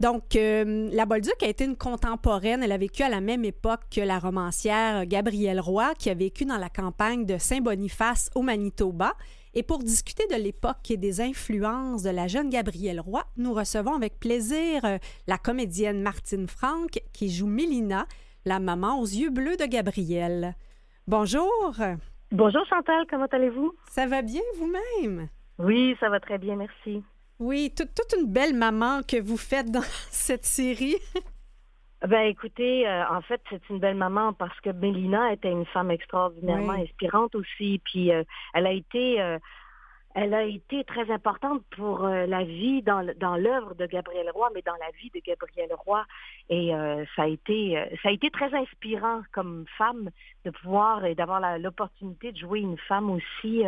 Donc, 0.00 0.34
euh, 0.36 0.90
la 0.92 1.06
Bolduc 1.06 1.42
a 1.42 1.46
été 1.46 1.64
une 1.64 1.76
contemporaine. 1.76 2.62
Elle 2.62 2.72
a 2.72 2.78
vécu 2.78 3.02
à 3.02 3.08
la 3.08 3.20
même 3.20 3.44
époque 3.44 3.82
que 3.94 4.00
la 4.00 4.18
romancière 4.18 5.06
Gabrielle 5.06 5.60
Roy, 5.60 5.94
qui 5.98 6.10
a 6.10 6.14
vécu 6.14 6.44
dans 6.44 6.58
la 6.58 6.68
campagne 6.68 7.24
de 7.24 7.38
Saint-Boniface 7.38 8.28
au 8.34 8.42
Manitoba. 8.42 9.12
Et 9.54 9.62
pour 9.62 9.78
discuter 9.78 10.26
de 10.26 10.34
l'époque 10.34 10.90
et 10.90 10.96
des 10.96 11.20
influences 11.20 12.02
de 12.02 12.10
la 12.10 12.26
jeune 12.26 12.50
Gabrielle 12.50 12.98
Roy, 12.98 13.22
nous 13.36 13.54
recevons 13.54 13.94
avec 13.94 14.18
plaisir 14.18 14.84
euh, 14.84 14.98
la 15.28 15.38
comédienne 15.38 16.02
Martine 16.02 16.48
Franck, 16.48 17.00
qui 17.12 17.30
joue 17.30 17.46
Mélina, 17.46 18.06
la 18.44 18.58
maman 18.58 18.98
aux 18.98 19.06
yeux 19.06 19.30
bleus 19.30 19.56
de 19.56 19.66
Gabrielle. 19.66 20.56
Bonjour. 21.06 21.76
Bonjour 22.32 22.66
Chantal, 22.66 23.06
comment 23.08 23.26
allez-vous? 23.30 23.72
Ça 23.90 24.06
va 24.06 24.22
bien 24.22 24.42
vous-même? 24.58 25.28
Oui, 25.60 25.94
ça 26.00 26.08
va 26.08 26.18
très 26.18 26.38
bien, 26.38 26.56
merci. 26.56 27.04
Oui, 27.40 27.72
toute, 27.76 28.14
une 28.18 28.32
belle 28.32 28.54
maman 28.54 29.02
que 29.02 29.20
vous 29.20 29.36
faites 29.36 29.70
dans 29.70 29.80
cette 30.10 30.44
série. 30.44 30.96
Ben 32.06 32.26
écoutez, 32.26 32.86
euh, 32.86 33.08
en 33.08 33.22
fait, 33.22 33.40
c'est 33.48 33.68
une 33.70 33.78
belle 33.78 33.96
maman 33.96 34.34
parce 34.34 34.58
que 34.60 34.70
Mélina 34.70 35.32
était 35.32 35.50
une 35.50 35.64
femme 35.66 35.90
extraordinairement 35.90 36.74
inspirante 36.74 37.34
aussi. 37.34 37.80
Puis 37.82 38.12
euh, 38.12 38.24
elle 38.52 38.66
a 38.66 38.72
été 38.72 39.22
euh, 39.22 39.38
elle 40.14 40.34
a 40.34 40.44
été 40.44 40.84
très 40.84 41.10
importante 41.10 41.62
pour 41.70 42.06
la 42.06 42.44
vie 42.44 42.82
dans, 42.82 43.04
dans 43.16 43.34
l'œuvre 43.34 43.74
de 43.74 43.84
Gabriel 43.86 44.30
Roy, 44.30 44.48
mais 44.54 44.62
dans 44.62 44.76
la 44.76 44.90
vie 45.00 45.10
de 45.12 45.18
Gabriel 45.18 45.74
Roy. 45.74 46.04
Et 46.50 46.70
ça 47.16 47.22
a 47.22 47.26
été 47.26 47.74
ça 48.00 48.10
a 48.10 48.12
été 48.12 48.30
très 48.30 48.54
inspirant 48.54 49.22
comme 49.32 49.64
femme 49.76 50.10
de 50.44 50.50
pouvoir 50.52 51.04
et 51.04 51.16
d'avoir 51.16 51.58
l'opportunité 51.58 52.30
de 52.30 52.38
jouer 52.38 52.60
une 52.60 52.78
femme 52.78 53.10
aussi 53.10 53.64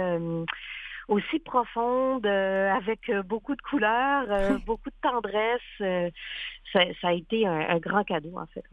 aussi 1.08 1.38
profonde, 1.38 2.26
euh, 2.26 2.72
avec 2.72 3.08
euh, 3.08 3.22
beaucoup 3.22 3.54
de 3.54 3.62
couleurs, 3.62 4.26
euh, 4.30 4.58
beaucoup 4.66 4.90
de 4.90 4.96
tendresse. 5.02 6.10
Ça, 6.72 7.08
a 7.08 7.12
été 7.12 7.46
un, 7.46 7.78
grand 7.78 8.04
cadeau, 8.04 8.36
en 8.36 8.46
fait. 8.46 8.64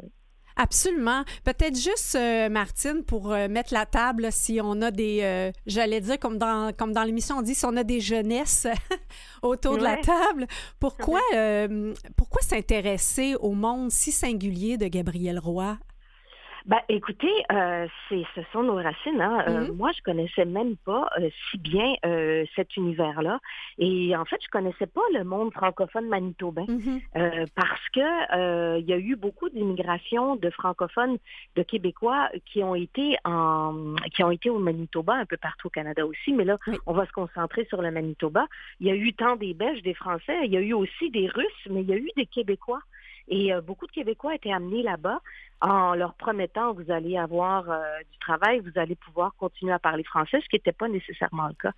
Absolument. 0.55 1.23
Peut-être 1.45 1.75
juste, 1.75 2.17
Martine, 2.51 3.03
pour 3.03 3.29
mettre 3.29 3.73
la 3.73 3.85
table, 3.85 4.31
si 4.31 4.59
on 4.61 4.81
a 4.81 4.91
des, 4.91 5.51
j'allais 5.65 6.01
dire, 6.01 6.19
comme 6.19 6.37
dans, 6.37 6.73
comme 6.77 6.91
dans 6.91 7.03
l'émission, 7.03 7.37
on 7.37 7.41
dit, 7.41 7.55
si 7.55 7.65
on 7.65 7.75
a 7.77 7.83
des 7.83 8.01
jeunesses 8.01 8.67
autour 9.41 9.77
de 9.77 9.83
la 9.83 9.97
table, 9.97 10.47
pourquoi, 10.79 11.21
pourquoi 12.17 12.41
s'intéresser 12.41 13.35
au 13.35 13.53
monde 13.53 13.89
si 13.89 14.11
singulier 14.11 14.77
de 14.77 14.87
Gabriel 14.87 15.39
Roy? 15.39 15.77
Ben, 16.65 16.79
écoutez, 16.87 17.31
euh, 17.51 17.87
c'est, 18.07 18.23
ce 18.35 18.41
sont 18.53 18.63
nos 18.63 18.75
racines. 18.75 19.19
Hein. 19.19 19.43
Euh, 19.47 19.67
mm-hmm. 19.67 19.73
moi, 19.73 19.91
je 19.91 20.01
connaissais 20.01 20.45
même 20.45 20.77
pas 20.77 21.09
euh, 21.19 21.29
si 21.51 21.57
bien 21.57 21.93
euh, 22.05 22.45
cet 22.55 22.77
univers-là. 22.77 23.39
Et 23.77 24.15
en 24.15 24.23
fait, 24.23 24.37
je 24.41 24.47
connaissais 24.47 24.87
pas 24.87 25.01
le 25.13 25.25
monde 25.25 25.51
francophone 25.51 26.07
manitobain 26.07 26.65
mm-hmm. 26.65 27.47
parce 27.53 27.89
que 27.93 28.79
il 28.79 28.85
y 28.85 28.93
a 28.93 28.97
eu 28.97 29.15
beaucoup 29.15 29.49
d'immigration 29.49 30.37
de 30.37 30.49
francophones, 30.51 31.17
de 31.55 31.63
Québécois 31.63 32.29
qui 32.45 32.63
ont 32.63 32.75
été 32.75 33.17
en, 33.25 33.95
qui 34.13 34.23
ont 34.23 34.31
été 34.31 34.49
au 34.49 34.59
Manitoba, 34.59 35.15
un 35.15 35.25
peu 35.25 35.37
partout 35.37 35.67
au 35.67 35.69
Canada 35.69 36.05
aussi. 36.05 36.31
Mais 36.31 36.45
là, 36.45 36.57
on 36.85 36.93
va 36.93 37.05
se 37.05 37.11
concentrer 37.11 37.65
sur 37.65 37.81
le 37.81 37.91
Manitoba. 37.91 38.47
Il 38.79 38.87
y 38.87 38.91
a 38.91 38.95
eu 38.95 39.13
tant 39.13 39.35
des 39.35 39.53
Belges, 39.53 39.81
des 39.81 39.93
Français. 39.93 40.45
Il 40.45 40.51
y 40.51 40.57
a 40.57 40.61
eu 40.61 40.73
aussi 40.73 41.09
des 41.11 41.27
Russes, 41.27 41.67
mais 41.69 41.81
il 41.81 41.89
y 41.89 41.93
a 41.93 41.97
eu 41.97 42.09
des 42.15 42.25
Québécois. 42.25 42.81
Et 43.27 43.51
beaucoup 43.65 43.87
de 43.87 43.91
Québécois 43.91 44.35
étaient 44.35 44.51
amenés 44.51 44.83
là-bas 44.83 45.19
en 45.63 45.95
leur 45.95 46.13
promettant 46.15 46.73
vous 46.73 46.91
allez 46.91 47.17
avoir 47.17 47.71
euh, 47.71 47.81
du 48.11 48.19
travail, 48.19 48.59
vous 48.59 48.77
allez 48.77 48.95
pouvoir 48.95 49.33
continuer 49.35 49.71
à 49.71 49.79
parler 49.79 50.03
français, 50.03 50.39
ce 50.41 50.49
qui 50.49 50.57
n'était 50.57 50.73
pas 50.73 50.89
nécessairement 50.89 51.47
le 51.47 51.53
cas. 51.53 51.71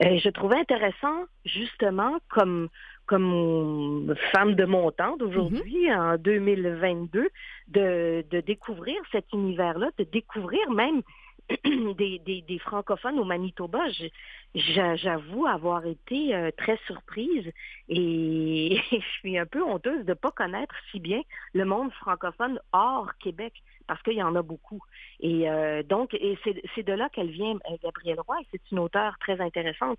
Et 0.00 0.18
je 0.18 0.30
trouvais 0.30 0.56
intéressant, 0.56 1.24
justement, 1.44 2.16
comme 2.28 2.68
comme 3.04 4.16
femme 4.32 4.56
de 4.56 4.64
mon 4.64 4.90
temps 4.90 5.16
d'aujourd'hui, 5.16 5.86
mm-hmm. 5.86 6.14
en 6.14 6.18
2022, 6.18 7.28
de, 7.68 8.24
de 8.28 8.40
découvrir 8.40 8.96
cet 9.12 9.32
univers-là, 9.32 9.90
de 9.96 10.02
découvrir 10.02 10.68
même 10.72 11.02
des, 11.96 12.58
francophones 12.60 13.18
au 13.20 13.24
Manitoba, 13.24 13.84
j'avoue 14.54 15.46
avoir 15.46 15.86
été 15.86 16.34
euh, 16.34 16.50
très 16.56 16.76
surprise 16.86 17.52
et 17.88 18.80
je 18.90 19.06
suis 19.18 19.38
un 19.38 19.46
peu 19.46 19.62
honteuse 19.62 20.04
de 20.04 20.10
ne 20.10 20.14
pas 20.14 20.32
connaître 20.32 20.74
si 20.90 20.98
bien 20.98 21.22
le 21.52 21.64
monde 21.64 21.92
francophone 21.92 22.58
hors 22.72 23.16
Québec 23.18 23.52
parce 23.86 24.02
qu'il 24.02 24.14
y 24.14 24.22
en 24.22 24.34
a 24.34 24.42
beaucoup. 24.42 24.80
Et 25.20 25.48
euh, 25.48 25.84
donc, 25.84 26.14
et 26.14 26.36
c'est 26.74 26.82
de 26.82 26.92
là 26.92 27.08
qu'elle 27.10 27.30
vient, 27.30 27.54
euh, 27.54 27.76
Gabrielle 27.80 28.20
Roy. 28.20 28.38
C'est 28.50 28.70
une 28.72 28.80
auteure 28.80 29.16
très 29.20 29.40
intéressante, 29.40 29.98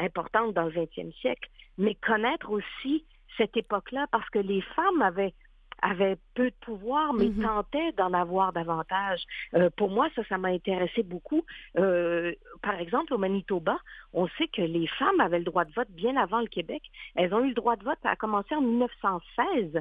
importante 0.00 0.54
dans 0.54 0.64
le 0.64 0.72
20e 0.72 1.12
siècle. 1.20 1.48
Mais 1.78 1.94
connaître 1.94 2.50
aussi 2.50 3.04
cette 3.36 3.56
époque-là, 3.56 4.06
parce 4.10 4.28
que 4.30 4.40
les 4.40 4.60
femmes 4.60 5.02
avaient 5.02 5.34
avait 5.82 6.16
peu 6.34 6.50
de 6.50 6.56
pouvoir, 6.60 7.12
mais 7.14 7.26
mm-hmm. 7.26 7.42
tentait 7.42 7.92
d'en 7.92 8.12
avoir 8.12 8.52
davantage. 8.52 9.22
Euh, 9.54 9.70
pour 9.76 9.90
moi, 9.90 10.08
ça, 10.14 10.22
ça 10.28 10.38
m'a 10.38 10.48
intéressé 10.48 11.02
beaucoup. 11.02 11.44
Euh, 11.78 12.32
par 12.62 12.78
exemple, 12.80 13.12
au 13.14 13.18
Manitoba, 13.18 13.78
on 14.12 14.26
sait 14.38 14.48
que 14.48 14.62
les 14.62 14.86
femmes 14.98 15.20
avaient 15.20 15.38
le 15.38 15.44
droit 15.44 15.64
de 15.64 15.72
vote 15.72 15.90
bien 15.90 16.16
avant 16.16 16.40
le 16.40 16.46
Québec. 16.46 16.82
Elles 17.14 17.34
ont 17.34 17.44
eu 17.44 17.48
le 17.48 17.54
droit 17.54 17.76
de 17.76 17.84
vote, 17.84 17.98
à 18.04 18.16
commencer 18.16 18.54
en 18.54 18.62
1916. 18.62 19.80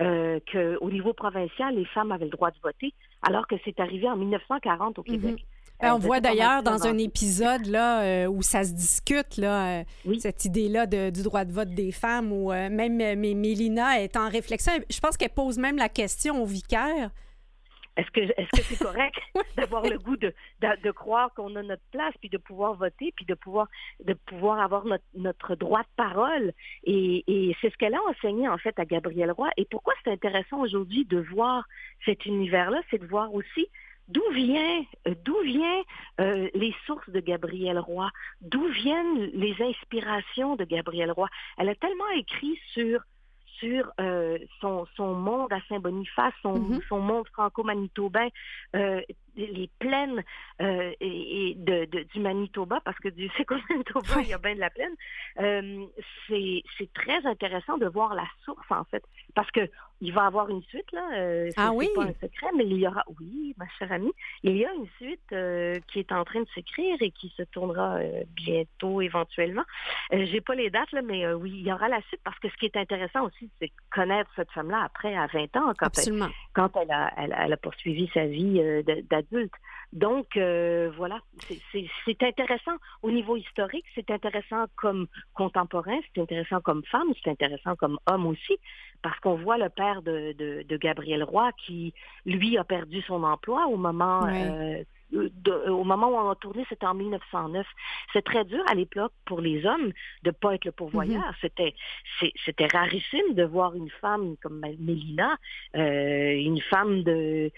Euh, 0.00 0.40
qu'au 0.50 0.90
niveau 0.90 1.12
provincial, 1.12 1.72
les 1.76 1.84
femmes 1.84 2.10
avaient 2.10 2.24
le 2.24 2.32
droit 2.32 2.50
de 2.50 2.58
voter, 2.60 2.92
alors 3.22 3.46
que 3.46 3.54
c'est 3.64 3.78
arrivé 3.78 4.08
en 4.08 4.16
1940 4.16 4.98
au 4.98 5.02
mm-hmm. 5.02 5.06
Québec. 5.06 5.46
Ben, 5.80 5.94
on 5.94 5.98
voit 5.98 6.20
d'ailleurs 6.20 6.62
dans 6.62 6.86
un 6.86 6.98
épisode 6.98 7.66
là, 7.66 8.02
euh, 8.02 8.26
où 8.26 8.42
ça 8.42 8.64
se 8.64 8.72
discute, 8.72 9.36
là, 9.36 9.80
euh, 9.80 9.84
cette 10.18 10.44
idée-là 10.44 10.86
du 10.86 11.22
droit 11.22 11.44
de 11.44 11.52
vote 11.52 11.70
des 11.70 11.92
femmes, 11.92 12.32
où 12.32 12.52
euh, 12.52 12.70
même 12.70 12.96
Mélina 12.96 14.00
est 14.00 14.16
en 14.16 14.28
réflexion. 14.28 14.72
Je 14.88 15.00
pense 15.00 15.16
qu'elle 15.16 15.30
pose 15.30 15.58
même 15.58 15.76
la 15.76 15.88
question 15.88 16.42
au 16.42 16.46
vicaire. 16.46 17.10
Est-ce 17.96 18.10
que 18.10 18.20
est-ce 18.20 18.50
que 18.50 18.62
c'est 18.62 18.84
correct 18.84 19.16
d'avoir 19.56 19.82
le 19.84 19.98
goût 19.98 20.16
de, 20.16 20.32
de, 20.60 20.90
croire 20.90 21.32
qu'on 21.34 21.54
a 21.54 21.62
notre 21.62 21.82
place, 21.92 22.12
puis 22.18 22.28
de 22.28 22.38
pouvoir 22.38 22.74
voter, 22.74 23.12
puis 23.14 23.24
de 23.24 23.34
pouvoir 23.34 23.68
de 24.04 24.14
pouvoir 24.14 24.58
avoir 24.58 24.84
notre, 24.84 25.04
notre 25.14 25.54
droit 25.54 25.82
de 25.82 25.88
parole? 25.96 26.52
Et, 26.82 27.22
et 27.28 27.56
c'est 27.60 27.70
ce 27.70 27.76
qu'elle 27.76 27.94
a 27.94 28.00
enseigné 28.10 28.48
en 28.48 28.58
fait 28.58 28.76
à 28.80 28.84
Gabrielle 28.84 29.30
Roy. 29.30 29.48
Et 29.56 29.64
pourquoi 29.64 29.94
c'est 30.02 30.10
intéressant 30.10 30.60
aujourd'hui 30.60 31.04
de 31.04 31.20
voir 31.20 31.68
cet 32.04 32.26
univers-là, 32.26 32.80
c'est 32.90 32.98
de 32.98 33.06
voir 33.06 33.32
aussi 33.32 33.68
D'où 34.08 34.22
vient, 34.32 34.84
euh, 35.08 35.14
d'où 35.24 35.40
vient 35.42 35.82
euh, 36.20 36.48
les 36.54 36.74
sources 36.86 37.08
de 37.08 37.20
Gabrielle 37.20 37.78
Roy? 37.78 38.10
D'où 38.42 38.66
viennent 38.68 39.30
les 39.32 39.56
inspirations 39.60 40.56
de 40.56 40.64
Gabrielle 40.64 41.10
Roy? 41.10 41.28
Elle 41.56 41.70
a 41.70 41.74
tellement 41.74 42.08
écrit 42.10 42.58
sur 42.72 43.00
sur 43.60 43.92
euh, 44.00 44.36
son, 44.60 44.84
son 44.96 45.14
monde 45.14 45.52
à 45.52 45.60
Saint-Boniface, 45.68 46.34
son, 46.42 46.58
mm-hmm. 46.58 46.88
son 46.88 46.98
monde 46.98 47.26
franco-manitobain, 47.28 48.28
les 49.36 49.70
plaines 49.78 50.22
euh, 50.60 50.92
et, 51.00 51.54
de, 51.56 51.84
du 52.12 52.20
Manitoba, 52.20 52.80
parce 52.84 52.98
que 52.98 53.08
du 53.08 53.30
c'est 53.36 53.46
Manitoba, 53.70 54.20
il 54.20 54.28
y 54.28 54.34
a 54.34 54.38
bien 54.38 54.54
de 54.54 54.60
la 54.60 54.70
plaine. 54.70 54.94
Euh, 55.40 55.86
c'est 56.28 56.92
très 56.94 57.24
intéressant 57.26 57.78
de 57.78 57.86
voir 57.86 58.14
la 58.14 58.26
source, 58.44 58.70
en 58.70 58.84
fait, 58.84 59.04
parce 59.34 59.50
que 59.50 59.68
il 60.00 60.12
va 60.12 60.24
y 60.24 60.26
avoir 60.26 60.50
une 60.50 60.62
suite, 60.64 60.90
là. 60.92 61.08
Euh, 61.14 61.50
ah 61.56 61.72
oui? 61.72 61.88
pas 61.94 62.02
un 62.02 62.12
secret, 62.20 62.48
mais 62.56 62.66
il 62.66 62.76
y 62.76 62.86
aura, 62.86 63.04
oui, 63.20 63.54
ma 63.56 63.66
chère 63.78 63.90
amie, 63.92 64.12
il 64.42 64.56
y 64.56 64.64
a 64.64 64.72
une 64.74 64.88
suite 64.98 65.32
euh, 65.32 65.78
qui 65.88 66.00
est 66.00 66.12
en 66.12 66.24
train 66.24 66.40
de 66.40 66.48
s'écrire 66.54 66.96
et 67.00 67.10
qui 67.10 67.32
se 67.36 67.42
tournera 67.42 68.00
bientôt, 68.34 69.00
éventuellement. 69.00 69.64
J'ai 70.12 70.40
pas 70.40 70.54
les 70.54 70.70
dates, 70.70 70.92
là, 70.92 71.00
mais 71.02 71.32
oui, 71.32 71.52
il 71.54 71.66
y 71.66 71.72
aura 71.72 71.88
la 71.88 72.02
suite, 72.02 72.20
parce 72.22 72.38
que 72.38 72.48
ce 72.48 72.56
qui 72.56 72.66
est 72.66 72.76
intéressant 72.76 73.24
aussi, 73.24 73.50
c'est 73.60 73.72
connaître 73.90 74.30
cette 74.36 74.50
femme-là 74.50 74.82
après, 74.84 75.16
à 75.16 75.26
20 75.26 75.56
ans, 75.56 75.72
quand, 75.78 75.98
Elle, 75.98 76.22
quand 76.52 76.76
elle, 76.76 76.90
a, 76.90 77.12
elle, 77.16 77.34
elle 77.38 77.52
a 77.52 77.56
poursuivi 77.56 78.10
sa 78.12 78.26
vie 78.26 78.60
donc, 79.92 80.36
euh, 80.36 80.90
voilà, 80.96 81.20
c'est 81.72 82.22
intéressant 82.22 82.76
au 83.02 83.10
niveau 83.10 83.36
historique, 83.36 83.84
c'est 83.94 84.10
intéressant 84.10 84.66
comme 84.76 85.06
contemporain, 85.34 85.98
c'est 86.14 86.20
intéressant 86.20 86.60
comme 86.60 86.82
femme, 86.84 87.08
c'est 87.22 87.30
intéressant 87.30 87.76
comme 87.76 87.98
homme 88.06 88.26
aussi, 88.26 88.58
parce 89.02 89.18
qu'on 89.20 89.36
voit 89.36 89.58
le 89.58 89.68
père 89.68 90.02
de, 90.02 90.32
de, 90.32 90.76
Gabriel 90.76 91.22
Roy 91.22 91.50
qui, 91.64 91.94
lui, 92.26 92.58
a 92.58 92.64
perdu 92.64 93.02
son 93.02 93.22
emploi 93.22 93.66
au 93.68 93.76
moment... 93.76 94.26
Euh, 94.26 94.82
au 95.12 95.84
moment 95.84 96.08
où 96.08 96.14
on 96.14 96.30
a 96.30 96.34
tourné, 96.34 96.64
c'était 96.68 96.86
en 96.86 96.94
1909. 96.94 97.66
C'est 98.12 98.24
très 98.24 98.44
dur 98.44 98.62
à 98.68 98.74
l'époque 98.74 99.12
pour 99.26 99.40
les 99.40 99.64
hommes 99.66 99.92
de 100.22 100.30
pas 100.30 100.54
être 100.54 100.64
le 100.64 100.72
pourvoyeur. 100.72 101.22
Mm-hmm. 101.22 101.36
C'était 101.40 101.74
c'était 102.44 102.66
rarissime 102.66 103.34
de 103.34 103.44
voir 103.44 103.74
une 103.74 103.90
femme 104.00 104.36
comme 104.42 104.60
Mélina, 104.78 105.36
une 105.74 106.60
femme 106.70 107.02
de 107.02 107.50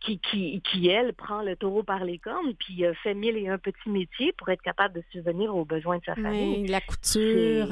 qui, 0.00 0.18
qui, 0.18 0.62
qui, 0.62 0.88
elle, 0.88 1.14
prend 1.14 1.42
le 1.42 1.56
taureau 1.56 1.82
par 1.82 2.04
les 2.04 2.18
cornes, 2.18 2.54
puis 2.58 2.84
fait 3.02 3.14
mille 3.14 3.36
et 3.36 3.48
un 3.48 3.58
petits 3.58 3.90
métiers 3.90 4.32
pour 4.32 4.48
être 4.48 4.62
capable 4.62 4.94
de 4.94 5.02
subvenir 5.12 5.54
aux 5.54 5.64
besoins 5.64 5.98
de 5.98 6.04
sa 6.04 6.14
famille. 6.14 6.66
la 6.66 6.80
couture. 6.80 7.68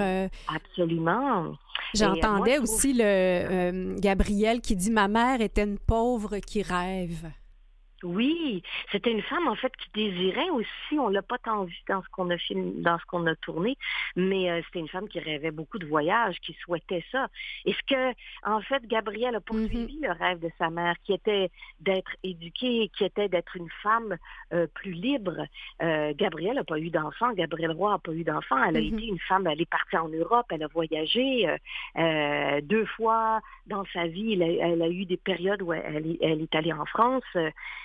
Absolument. 0.48 1.56
J'entendais 1.94 2.58
aussi 2.58 2.94
le 2.94 3.02
euh, 3.04 3.96
Gabriel 3.98 4.60
qui 4.60 4.76
dit 4.76 4.90
ma 4.90 5.08
mère 5.08 5.40
était 5.40 5.64
une 5.64 5.78
pauvre 5.78 6.38
qui 6.38 6.62
rêve. 6.62 7.30
Oui, 8.02 8.62
c'était 8.90 9.12
une 9.12 9.22
femme 9.22 9.46
en 9.46 9.54
fait 9.54 9.72
qui 9.76 9.88
désirait 9.94 10.50
aussi, 10.50 10.98
on 10.98 11.08
l'a 11.08 11.22
pas 11.22 11.38
tant 11.38 11.64
vu 11.64 11.76
dans 11.88 12.02
ce 12.02 12.08
qu'on 12.08 12.30
a 12.30 12.38
filmé, 12.38 12.72
dans 12.76 12.98
ce 12.98 13.04
qu'on 13.06 13.26
a 13.26 13.34
tourné, 13.36 13.76
mais 14.16 14.50
euh, 14.50 14.60
c'était 14.64 14.80
une 14.80 14.88
femme 14.88 15.08
qui 15.08 15.20
rêvait 15.20 15.50
beaucoup 15.50 15.78
de 15.78 15.86
voyages, 15.86 16.36
qui 16.40 16.54
souhaitait 16.54 17.04
ça. 17.12 17.28
Est-ce 17.64 17.82
que 17.86 18.14
en 18.44 18.60
fait 18.60 18.84
Gabrielle 18.86 19.36
a 19.36 19.40
poursuivi 19.40 19.98
mm-hmm. 19.98 20.06
le 20.06 20.12
rêve 20.12 20.40
de 20.40 20.50
sa 20.58 20.70
mère, 20.70 20.94
qui 21.04 21.12
était 21.12 21.50
d'être 21.80 22.12
éduquée, 22.22 22.90
qui 22.96 23.04
était 23.04 23.28
d'être 23.28 23.56
une 23.56 23.70
femme 23.82 24.16
euh, 24.52 24.66
plus 24.74 24.92
libre. 24.92 25.46
Euh, 25.82 26.12
Gabrielle 26.16 26.56
n'a 26.56 26.64
pas 26.64 26.78
eu 26.78 26.90
d'enfant, 26.90 27.32
Gabrielle 27.32 27.72
Roy 27.72 27.92
n'a 27.92 27.98
pas 27.98 28.12
eu 28.12 28.24
d'enfant. 28.24 28.62
Elle 28.64 28.76
a 28.76 28.80
mm-hmm. 28.80 28.96
été 28.96 29.06
une 29.06 29.20
femme, 29.20 29.46
elle 29.46 29.60
est 29.60 29.70
partie 29.70 29.96
en 29.96 30.08
Europe, 30.08 30.46
elle 30.50 30.62
a 30.62 30.68
voyagé 30.68 31.48
euh, 31.98 32.60
deux 32.62 32.86
fois 32.86 33.40
dans 33.66 33.84
sa 33.92 34.06
vie. 34.06 34.32
Elle 34.40 34.82
a, 34.82 34.88
eu 34.88 35.04
des 35.04 35.16
périodes 35.16 35.62
où 35.62 35.72
elle, 35.72 36.16
elle 36.20 36.42
est 36.42 36.54
allée 36.54 36.72
en 36.72 36.86
France 36.86 37.22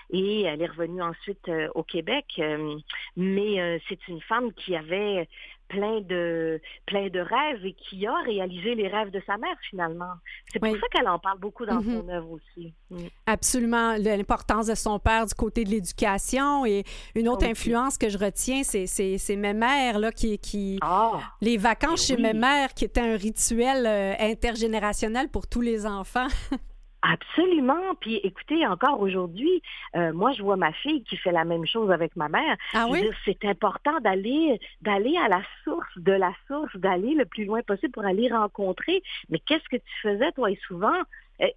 et 0.09 0.43
elle 0.43 0.61
est 0.61 0.67
revenue 0.67 1.01
ensuite 1.01 1.47
euh, 1.49 1.67
au 1.75 1.83
Québec. 1.83 2.25
Euh, 2.39 2.75
mais 3.15 3.59
euh, 3.59 3.77
c'est 3.89 4.07
une 4.07 4.21
femme 4.21 4.53
qui 4.53 4.75
avait 4.75 5.27
plein 5.67 5.99
de 5.99 6.61
plein 6.85 7.09
de 7.09 7.19
rêves 7.19 7.65
et 7.65 7.73
qui 7.73 8.07
a 8.07 8.15
réalisé 8.21 8.73
les 8.73 8.87
rêves 8.87 9.11
de 9.11 9.21
sa 9.27 9.35
mère 9.37 9.57
finalement. 9.69 10.13
C'est 10.49 10.59
pour 10.59 10.71
ça 10.71 10.87
qu'elle 10.93 11.09
en 11.09 11.19
parle 11.19 11.39
beaucoup 11.39 11.65
dans 11.65 11.81
mm-hmm. 11.81 11.99
son 11.99 12.09
œuvre 12.09 12.31
aussi. 12.31 12.73
Mm. 12.89 13.07
Absolument, 13.25 13.97
l'importance 13.97 14.67
de 14.67 14.75
son 14.75 14.97
père 14.97 15.25
du 15.25 15.33
côté 15.33 15.65
de 15.65 15.69
l'éducation 15.69 16.65
et 16.65 16.85
une 17.15 17.27
autre 17.27 17.45
influence 17.45 17.97
que 17.97 18.07
je 18.07 18.17
retiens, 18.17 18.63
c'est 18.63 19.35
mes 19.35 19.53
mères 19.53 19.99
là 19.99 20.13
qui 20.13 20.37
qui 20.39 20.79
ah! 20.81 21.19
les 21.41 21.57
vacances 21.57 22.09
ben 22.09 22.15
chez 22.15 22.21
mes 22.21 22.33
mères 22.33 22.73
qui 22.73 22.85
étaient 22.85 23.01
un 23.01 23.17
rituel 23.17 23.85
intergénérationnel 24.21 25.27
pour 25.27 25.47
tous 25.47 25.61
les 25.61 25.85
enfants. 25.85 26.27
Absolument. 27.01 27.95
Puis 27.99 28.15
écoutez, 28.23 28.65
encore 28.65 28.99
aujourd'hui, 28.99 29.61
euh, 29.95 30.11
moi 30.13 30.31
je 30.31 30.41
vois 30.41 30.55
ma 30.55 30.73
fille 30.73 31.03
qui 31.03 31.15
fait 31.17 31.31
la 31.31 31.45
même 31.45 31.65
chose 31.65 31.91
avec 31.91 32.15
ma 32.15 32.27
mère. 32.27 32.57
Ah 32.73 32.87
oui? 32.89 33.07
C'est 33.23 33.45
important 33.45 33.99
d'aller 34.01 34.59
d'aller 34.81 35.15
à 35.17 35.27
la 35.27 35.41
source, 35.63 35.97
de 35.97 36.11
la 36.11 36.33
source, 36.47 36.75
d'aller 36.75 37.13
le 37.13 37.25
plus 37.25 37.45
loin 37.45 37.61
possible 37.61 37.91
pour 37.91 38.05
aller 38.05 38.29
rencontrer. 38.29 39.03
Mais 39.29 39.39
qu'est-ce 39.39 39.69
que 39.69 39.77
tu 39.77 39.93
faisais 40.01 40.31
toi? 40.31 40.51
Et 40.51 40.59
souvent? 40.67 40.97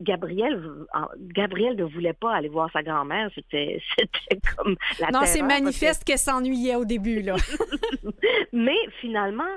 Gabriel, 0.03 0.63
Gabriel 1.19 1.75
ne 1.75 1.85
voulait 1.85 2.13
pas 2.13 2.35
aller 2.35 2.51
voir 2.51 2.71
sa 2.71 2.83
grand-mère. 2.83 3.31
C'était, 3.35 3.81
comme 4.57 4.77
la 4.99 5.11
Non, 5.11 5.21
c'est 5.25 5.41
manifeste 5.41 6.05
qu'elle 6.05 6.19
s'ennuyait 6.19 6.77
au 6.77 6.85
début, 6.85 7.23
là. 7.23 7.37
Mais 8.53 8.77
finalement, 9.01 9.49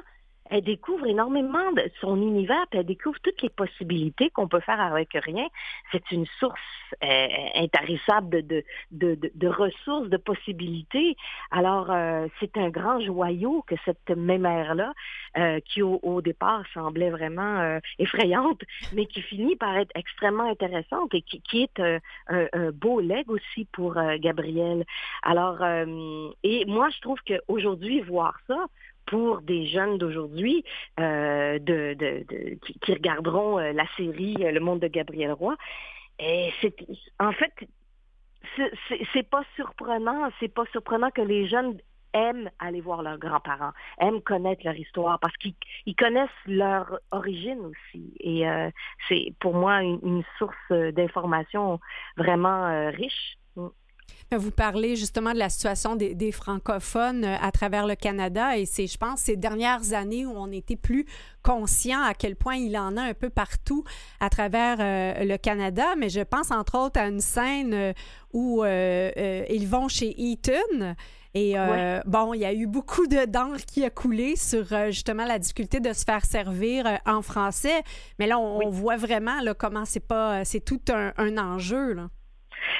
elle 0.53 0.61
découvre 0.61 1.07
énormément 1.07 1.71
de 1.71 1.83
son 1.99 2.15
univers, 2.15 2.63
puis 2.69 2.79
elle 2.79 2.85
découvre 2.85 3.19
toutes 3.23 3.41
les 3.41 3.49
possibilités 3.49 4.29
qu'on 4.29 4.47
peut 4.47 4.59
faire 4.59 4.79
avec 4.79 5.09
rien. 5.13 5.47
C'est 5.91 6.11
une 6.11 6.27
source 6.39 6.59
euh, 7.03 7.27
intarissable 7.55 8.45
de, 8.45 8.63
de, 8.91 9.17
de, 9.33 9.47
ressources, 9.47 10.09
de 10.09 10.17
possibilités. 10.17 11.17
Alors, 11.49 11.89
euh, 11.89 12.27
c'est 12.39 12.55
un 12.55 12.69
grand 12.69 12.99
joyau 13.01 13.63
que 13.65 13.73
cette 13.83 14.15
mémère-là, 14.15 14.93
euh, 15.37 15.59
qui 15.61 15.81
au, 15.81 16.21
départ 16.21 16.63
semblait 16.73 17.09
vraiment 17.09 17.79
effrayante, 17.97 18.61
mais 18.93 19.07
qui 19.07 19.21
finit 19.23 19.55
par 19.55 19.75
être 19.75 19.91
extrêmement 19.95 20.49
intéressante 20.49 21.15
et 21.15 21.23
qui, 21.23 21.41
qui 21.41 21.63
est 21.63 21.79
un, 21.79 21.97
un, 22.27 22.71
beau 22.71 22.99
leg 22.99 23.29
aussi 23.29 23.65
pour 23.71 23.95
Gabriel. 24.19 24.85
Alors, 25.23 25.63
et 26.43 26.65
moi, 26.65 26.89
je 26.91 27.01
trouve 27.01 27.19
qu'aujourd'hui, 27.27 28.01
voir 28.01 28.37
ça, 28.47 28.67
pour 29.05 29.41
des 29.41 29.67
jeunes 29.67 29.97
d'aujourd'hui 29.97 30.63
euh, 30.99 31.59
de, 31.59 31.93
de, 31.93 32.25
qui, 32.81 32.93
regarderont 32.93 33.59
euh, 33.59 33.73
la 33.73 33.85
série 33.97 34.37
euh, 34.41 34.51
Le 34.51 34.59
Monde 34.59 34.79
de 34.79 34.87
Gabriel 34.87 35.31
Roy. 35.31 35.55
Et 36.19 36.51
c'est 36.61 36.75
en 37.19 37.31
fait 37.31 37.53
c'est 39.13 39.27
pas 39.27 39.43
surprenant, 39.55 40.29
c'est 40.39 40.53
pas 40.53 40.65
surprenant 40.71 41.09
que 41.09 41.21
les 41.21 41.47
jeunes 41.47 41.77
aiment 42.13 42.51
aller 42.59 42.81
voir 42.81 43.01
leurs 43.01 43.17
grands-parents, 43.17 43.71
aiment 43.99 44.21
connaître 44.21 44.63
leur 44.63 44.75
histoire 44.75 45.19
parce 45.19 45.35
qu'ils 45.37 45.95
connaissent 45.97 46.29
leur 46.45 46.99
origine 47.09 47.59
aussi. 47.61 48.13
Et 48.19 48.43
c'est 49.07 49.33
pour 49.39 49.55
moi 49.55 49.81
une 49.81 50.23
source 50.37 50.71
d'information 50.93 51.79
vraiment 52.15 52.91
riche. 52.91 53.37
Vous 54.37 54.51
parlez 54.51 54.95
justement 54.95 55.33
de 55.33 55.37
la 55.37 55.49
situation 55.49 55.95
des, 55.95 56.31
francophones 56.31 57.23
euh, 57.23 57.35
à 57.41 57.51
travers 57.51 57.85
le 57.85 57.95
Canada 57.95 58.57
et 58.57 58.65
c'est, 58.65 58.87
je 58.87 58.97
pense, 58.97 59.21
ces 59.21 59.35
dernières 59.35 59.93
années 59.93 60.25
où 60.25 60.33
on 60.35 60.51
était 60.51 60.75
plus 60.75 61.05
conscient 61.43 62.01
à 62.01 62.13
quel 62.13 62.35
point 62.35 62.55
il 62.55 62.77
en 62.77 62.97
a 62.97 63.01
un 63.01 63.13
peu 63.13 63.29
partout 63.29 63.83
à 64.19 64.29
travers 64.29 64.77
euh, 64.79 65.23
le 65.23 65.37
Canada. 65.37 65.95
Mais 65.97 66.09
je 66.09 66.21
pense 66.21 66.51
entre 66.51 66.77
autres 66.77 66.99
à 66.99 67.07
une 67.07 67.19
scène 67.19 67.73
euh, 67.73 67.93
où 68.33 68.65
ils 68.65 69.67
vont 69.67 69.87
chez 69.87 70.19
Eaton. 70.19 70.95
Et 71.35 71.55
bon, 72.05 72.33
il 72.33 72.41
y 72.41 72.45
a 72.45 72.53
eu 72.53 72.67
beaucoup 72.67 73.07
de 73.07 73.25
d'encre 73.25 73.65
qui 73.65 73.83
a 73.83 73.89
coulé 73.89 74.35
sur 74.35 74.65
justement 74.91 75.25
la 75.25 75.39
difficulté 75.39 75.79
de 75.79 75.93
se 75.93 76.03
faire 76.03 76.25
servir 76.25 76.99
en 77.05 77.21
français. 77.21 77.83
Mais 78.17 78.27
là, 78.27 78.39
on, 78.39 78.69
voit 78.69 78.97
vraiment 78.97 79.39
là, 79.41 79.53
comment 79.53 79.85
c'est 79.85 79.99
pas, 79.99 80.45
c'est 80.45 80.61
tout 80.61 80.81
un, 80.89 81.13
un 81.17 81.37
enjeu. 81.37 81.93
Là. 81.93 82.09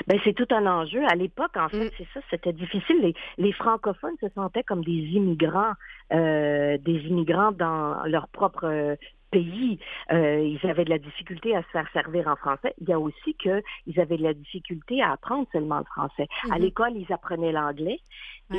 Ben, 0.08 0.20
c'est 0.24 0.34
tout 0.34 0.48
un 0.52 0.66
enjeu. 0.66 1.04
À 1.08 1.16
l'époque, 1.16 1.56
en 1.56 1.70
fait, 1.70 1.86
mm. 1.86 1.92
c'est 1.98 2.08
ça, 2.14 2.20
c'était 2.30 2.54
difficile. 2.54 2.98
Les, 3.02 3.14
les, 3.38 3.52
francophones 3.52 4.16
se 4.22 4.30
sentaient 4.30 4.64
comme 4.64 4.84
des 4.84 4.92
immigrants, 4.92 5.74
euh, 6.14 6.78
des 6.80 7.00
immigrants 7.08 7.52
dans 7.52 8.04
leur 8.06 8.28
propre 8.28 8.66
euh, 8.66 8.96
pays, 9.34 9.80
euh, 10.12 10.40
ils 10.42 10.70
avaient 10.70 10.86
de 10.86 10.92
la 10.92 11.00
difficulté 11.00 11.56
à 11.56 11.64
se 11.64 11.68
faire 11.70 11.88
servir 11.92 12.28
en 12.28 12.36
français. 12.36 12.74
Il 12.80 12.88
y 12.88 12.94
a 12.94 13.00
aussi 13.00 13.34
qu'ils 13.34 14.00
avaient 14.00 14.18
de 14.18 14.24
la 14.24 14.34
difficulté 14.34 15.02
à 15.02 15.14
apprendre 15.14 15.48
seulement 15.52 15.80
le 15.80 15.86
français. 15.86 16.28
À 16.44 16.56
mm-hmm. 16.56 16.62
l'école, 16.62 16.92
ils 16.96 17.12
apprenaient 17.12 17.52
l'anglais, 17.52 18.00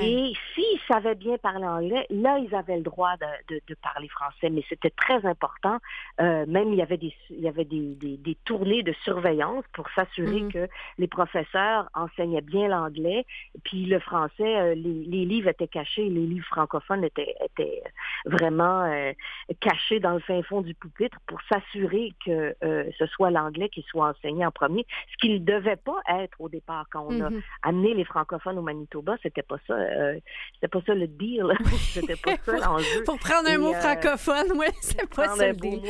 et 0.02 0.32
s'ils 0.54 0.80
savaient 0.88 1.14
bien 1.14 1.38
parler 1.38 1.66
anglais, 1.66 2.06
là, 2.10 2.38
ils 2.38 2.54
avaient 2.54 2.76
le 2.76 2.82
droit 2.82 3.14
de, 3.48 3.60
de, 3.68 3.74
parler 3.74 4.08
français. 4.08 4.50
Mais 4.50 4.64
c'était 4.68 4.90
très 4.90 5.24
important. 5.26 5.78
Euh, 6.20 6.44
même, 6.46 6.72
il 6.72 6.78
y 6.78 6.82
avait, 6.82 6.96
des, 6.96 7.14
il 7.30 7.40
y 7.40 7.48
avait 7.48 7.64
des, 7.64 7.94
des, 7.94 8.16
des 8.16 8.36
tournées 8.44 8.82
de 8.82 8.92
surveillance 9.04 9.64
pour 9.72 9.88
s'assurer 9.90 10.42
mm-hmm. 10.42 10.52
que 10.52 10.68
les 10.98 11.08
professeurs 11.08 11.88
enseignaient 11.94 12.40
bien 12.40 12.68
l'anglais. 12.68 13.24
Puis 13.64 13.84
le 13.86 13.98
français, 13.98 14.42
euh, 14.42 14.74
les, 14.74 15.04
les, 15.04 15.24
livres 15.24 15.48
étaient 15.48 15.68
cachés. 15.68 16.08
Les 16.08 16.26
livres 16.26 16.46
francophones 16.46 17.04
étaient, 17.04 17.34
étaient 17.44 17.82
vraiment 18.26 18.84
euh, 18.84 19.12
cachés 19.60 20.00
dans 20.00 20.14
le 20.14 20.20
fin 20.20 20.42
fond 20.42 20.62
du 20.62 20.74
pupitre 20.74 21.18
pour 21.26 21.40
s'assurer 21.50 22.12
que 22.24 22.54
euh, 22.64 22.84
ce 22.98 23.06
soit 23.06 23.30
l'anglais 23.30 23.68
qui 23.68 23.82
soit 23.82 24.08
enseigné 24.08 24.44
en 24.46 24.50
premier. 24.50 24.86
Ce 25.12 25.16
qu'il 25.18 25.34
ne 25.34 25.38
devait 25.44 25.76
pas 25.76 26.00
être 26.08 26.40
au 26.40 26.48
départ 26.48 26.86
quand 26.90 27.06
on 27.08 27.20
a 27.20 27.30
mm-hmm. 27.30 27.42
amené 27.62 27.94
les 27.94 28.04
francophones 28.04 28.58
au 28.58 28.62
Manitoba. 28.62 29.16
C'était 29.22 29.42
pas 29.42 29.58
ça 29.66 29.83
euh, 29.84 30.18
c'était 30.54 30.68
pas 30.68 30.80
ça 30.86 30.94
le 30.94 31.06
deal. 31.06 31.46
c'était 31.92 32.16
pas 32.16 32.36
ça 32.44 32.52
l'enjeu. 32.58 33.04
Pour 33.04 33.18
prendre 33.18 33.48
un 33.48 33.58
mot 33.58 33.74
euh, 33.74 33.80
francophone, 33.80 34.52
oui, 34.56 34.66
c'est 34.80 35.08
pas 35.14 35.28
ça 35.28 35.48
le 35.48 35.54
deal. 35.54 35.80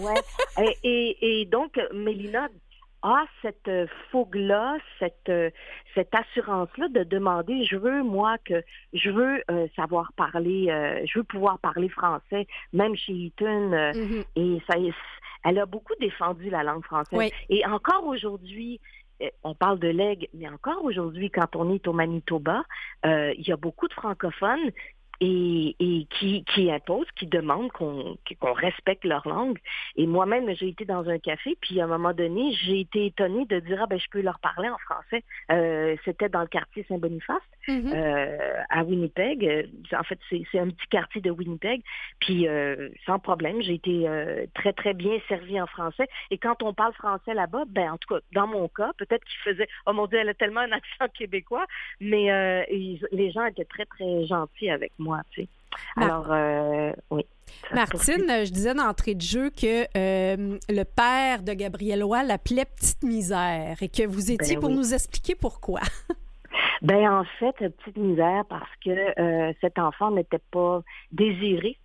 Ouais. 0.00 0.74
et, 0.82 1.40
et, 1.40 1.44
donc, 1.46 1.78
Mélina 1.92 2.48
a 3.02 3.24
cette 3.42 3.70
fougue-là, 4.10 4.76
cette, 5.00 5.32
cette 5.94 6.14
assurance-là 6.14 6.86
de 6.88 7.02
demander, 7.02 7.64
je 7.64 7.76
veux, 7.76 8.02
moi, 8.04 8.36
que 8.44 8.62
je 8.92 9.10
veux 9.10 9.42
euh, 9.50 9.66
savoir 9.74 10.12
parler, 10.16 10.66
je 11.04 11.18
veux 11.18 11.24
pouvoir 11.24 11.58
parler 11.58 11.88
français, 11.88 12.46
même 12.72 12.94
chez 12.94 13.12
Eaton. 13.12 13.70
Mm-hmm. 13.70 14.24
Et 14.36 14.62
ça, 14.68 14.76
elle 15.44 15.58
a 15.58 15.66
beaucoup 15.66 15.94
défendu 16.00 16.50
la 16.50 16.62
langue 16.62 16.84
française. 16.84 17.30
Et 17.48 17.66
encore 17.66 18.06
aujourd'hui, 18.06 18.80
euh, 18.80 19.01
on 19.42 19.54
parle 19.54 19.78
de 19.78 19.88
legs, 19.88 20.28
mais 20.34 20.48
encore 20.48 20.84
aujourd'hui, 20.84 21.30
quand 21.30 21.56
on 21.56 21.72
est 21.74 21.86
au 21.86 21.92
Manitoba, 21.92 22.64
euh, 23.04 23.32
il 23.36 23.46
y 23.46 23.52
a 23.52 23.56
beaucoup 23.56 23.88
de 23.88 23.92
francophones 23.92 24.70
et, 25.20 25.76
et 25.78 26.06
qui, 26.18 26.44
qui 26.44 26.70
imposent, 26.70 27.10
qui 27.16 27.26
demandent 27.26 27.70
qu'on 27.72 28.16
respecte 28.54 29.04
leur 29.04 29.26
langue. 29.26 29.58
Et 29.96 30.06
moi-même, 30.06 30.52
j'ai 30.56 30.68
été 30.68 30.84
dans 30.84 31.08
un 31.08 31.18
café, 31.18 31.56
puis 31.60 31.80
à 31.80 31.84
un 31.84 31.88
moment 31.88 32.12
donné, 32.12 32.52
j'ai 32.64 32.80
été 32.80 33.06
étonnée 33.06 33.46
de 33.46 33.60
dire, 33.60 33.80
ah 33.82 33.86
ben 33.86 33.98
je 33.98 34.08
peux 34.10 34.20
leur 34.20 34.38
parler 34.40 34.68
en 34.68 34.78
français. 34.78 35.22
Euh, 35.50 35.96
C'était 36.04 36.28
dans 36.28 36.40
le 36.40 36.46
quartier 36.46 36.84
Saint-Boniface, 36.88 37.42
mm-hmm. 37.68 37.94
euh, 37.94 38.62
à 38.70 38.84
Winnipeg. 38.84 39.68
En 39.96 40.02
fait, 40.02 40.18
c'est 40.30 40.58
un 40.58 40.70
petit 40.70 40.88
quartier 40.90 41.20
de 41.20 41.30
Winnipeg. 41.30 41.82
Puis 42.20 42.48
euh, 42.48 42.88
sans 43.06 43.18
problème, 43.18 43.62
j'ai 43.62 43.74
été 43.74 44.08
euh, 44.08 44.46
très, 44.54 44.72
très 44.72 44.94
bien 44.94 45.18
servie 45.28 45.60
en 45.60 45.66
français. 45.66 46.08
Et 46.30 46.38
quand 46.38 46.62
on 46.62 46.74
parle 46.74 46.92
français 46.94 47.34
là-bas, 47.34 47.64
ben 47.68 47.92
en 47.92 47.98
tout 47.98 48.14
cas, 48.14 48.20
dans 48.32 48.46
mon 48.46 48.68
cas, 48.68 48.92
peut-être 48.98 49.24
qu'ils 49.24 49.52
faisaient, 49.52 49.68
oh 49.86 49.92
mon 49.92 50.06
Dieu, 50.06 50.18
elle 50.18 50.28
a 50.28 50.34
tellement 50.34 50.60
un 50.60 50.72
accent 50.72 51.08
québécois, 51.14 51.66
mais 52.00 52.32
euh, 52.32 52.62
les 52.68 53.30
gens 53.30 53.44
étaient 53.46 53.64
très, 53.64 53.86
très 53.86 54.26
gentils 54.26 54.70
avec 54.70 54.92
moi. 54.98 55.11
Alors, 55.96 56.26
euh, 56.30 56.92
oui. 57.10 57.24
Martine, 57.74 58.26
je 58.44 58.50
disais 58.50 58.74
d'entrée 58.74 59.14
de 59.14 59.20
jeu 59.20 59.50
que 59.50 59.82
euh, 59.96 60.58
le 60.68 60.82
père 60.84 61.42
de 61.42 61.52
Gabriel 61.52 62.02
Roy 62.02 62.22
l'appelait 62.22 62.64
Petite 62.64 63.02
Misère 63.02 63.76
et 63.82 63.88
que 63.88 64.06
vous 64.06 64.30
étiez 64.30 64.56
ben 64.56 64.60
pour 64.60 64.70
nous 64.70 64.94
expliquer 64.94 65.34
pourquoi. 65.34 65.80
Ben 66.82 67.08
en 67.08 67.24
fait, 67.38 67.54
petite 67.76 67.96
misère 67.96 68.44
parce 68.48 68.68
que 68.84 68.90
euh, 68.90 69.52
cet 69.60 69.78
enfant 69.78 70.10
n'était 70.10 70.40
pas 70.50 70.82
désiré 71.12 71.78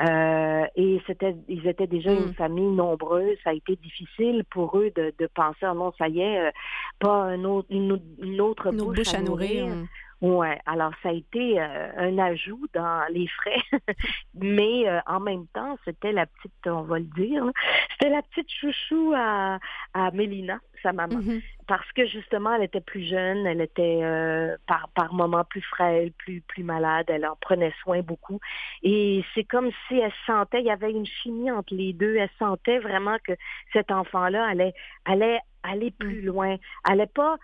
et 0.00 1.02
c'était, 1.06 1.34
ils 1.48 1.66
étaient 1.66 1.88
déjà 1.88 2.12
une 2.12 2.30
hmm. 2.30 2.34
famille 2.34 2.70
nombreuse. 2.70 3.36
Ça 3.42 3.50
a 3.50 3.52
été 3.52 3.76
difficile 3.76 4.44
pour 4.50 4.78
eux 4.78 4.92
de, 4.94 5.12
penser, 5.34 5.66
oh 5.68 5.74
non, 5.74 5.92
ça 5.98 6.08
y 6.08 6.20
est, 6.20 6.52
pas 7.00 7.34
une 7.34 7.46
autre, 7.46 7.66
une, 7.70 8.40
autre 8.40 8.70
bouche, 8.70 9.12
à 9.12 9.20
nourrir. 9.20 9.66
Hmm. 9.66 9.86
Ouais, 10.24 10.58
alors 10.64 10.92
ça 11.02 11.10
a 11.10 11.12
été 11.12 11.60
euh, 11.60 11.90
un 11.98 12.16
ajout 12.16 12.66
dans 12.72 13.04
les 13.10 13.26
frais, 13.26 13.60
mais 14.34 14.88
euh, 14.88 14.98
en 15.06 15.20
même 15.20 15.46
temps, 15.48 15.76
c'était 15.84 16.12
la 16.12 16.24
petite, 16.24 16.66
on 16.66 16.80
va 16.80 16.98
le 16.98 17.04
dire, 17.04 17.44
c'était 17.92 18.08
la 18.08 18.22
petite 18.22 18.50
chouchou 18.50 19.12
à, 19.14 19.58
à 19.92 20.10
Mélina, 20.12 20.60
sa 20.82 20.94
maman, 20.94 21.16
mm-hmm. 21.16 21.42
parce 21.66 21.92
que 21.92 22.06
justement, 22.06 22.54
elle 22.54 22.62
était 22.62 22.80
plus 22.80 23.06
jeune, 23.06 23.46
elle 23.46 23.60
était 23.60 24.00
euh, 24.02 24.56
par 24.66 24.88
par 24.94 25.12
moments 25.12 25.44
plus 25.44 25.60
frêle, 25.60 26.10
plus 26.12 26.40
plus 26.40 26.64
malade, 26.64 27.04
elle 27.08 27.26
en 27.26 27.36
prenait 27.38 27.74
soin 27.82 28.00
beaucoup, 28.00 28.40
et 28.82 29.22
c'est 29.34 29.44
comme 29.44 29.72
si 29.88 29.98
elle 29.98 30.12
sentait, 30.24 30.60
il 30.60 30.66
y 30.66 30.70
avait 30.70 30.90
une 30.90 31.04
chimie 31.04 31.50
entre 31.50 31.74
les 31.74 31.92
deux, 31.92 32.16
elle 32.16 32.30
sentait 32.38 32.78
vraiment 32.78 33.18
que 33.24 33.32
cet 33.74 33.90
enfant-là 33.90 34.42
allait 34.46 34.72
allait 35.04 35.40
aller 35.64 35.90
plus 35.90 36.22
mm. 36.22 36.26
loin, 36.26 36.56
allait 36.84 37.06
pas 37.14 37.36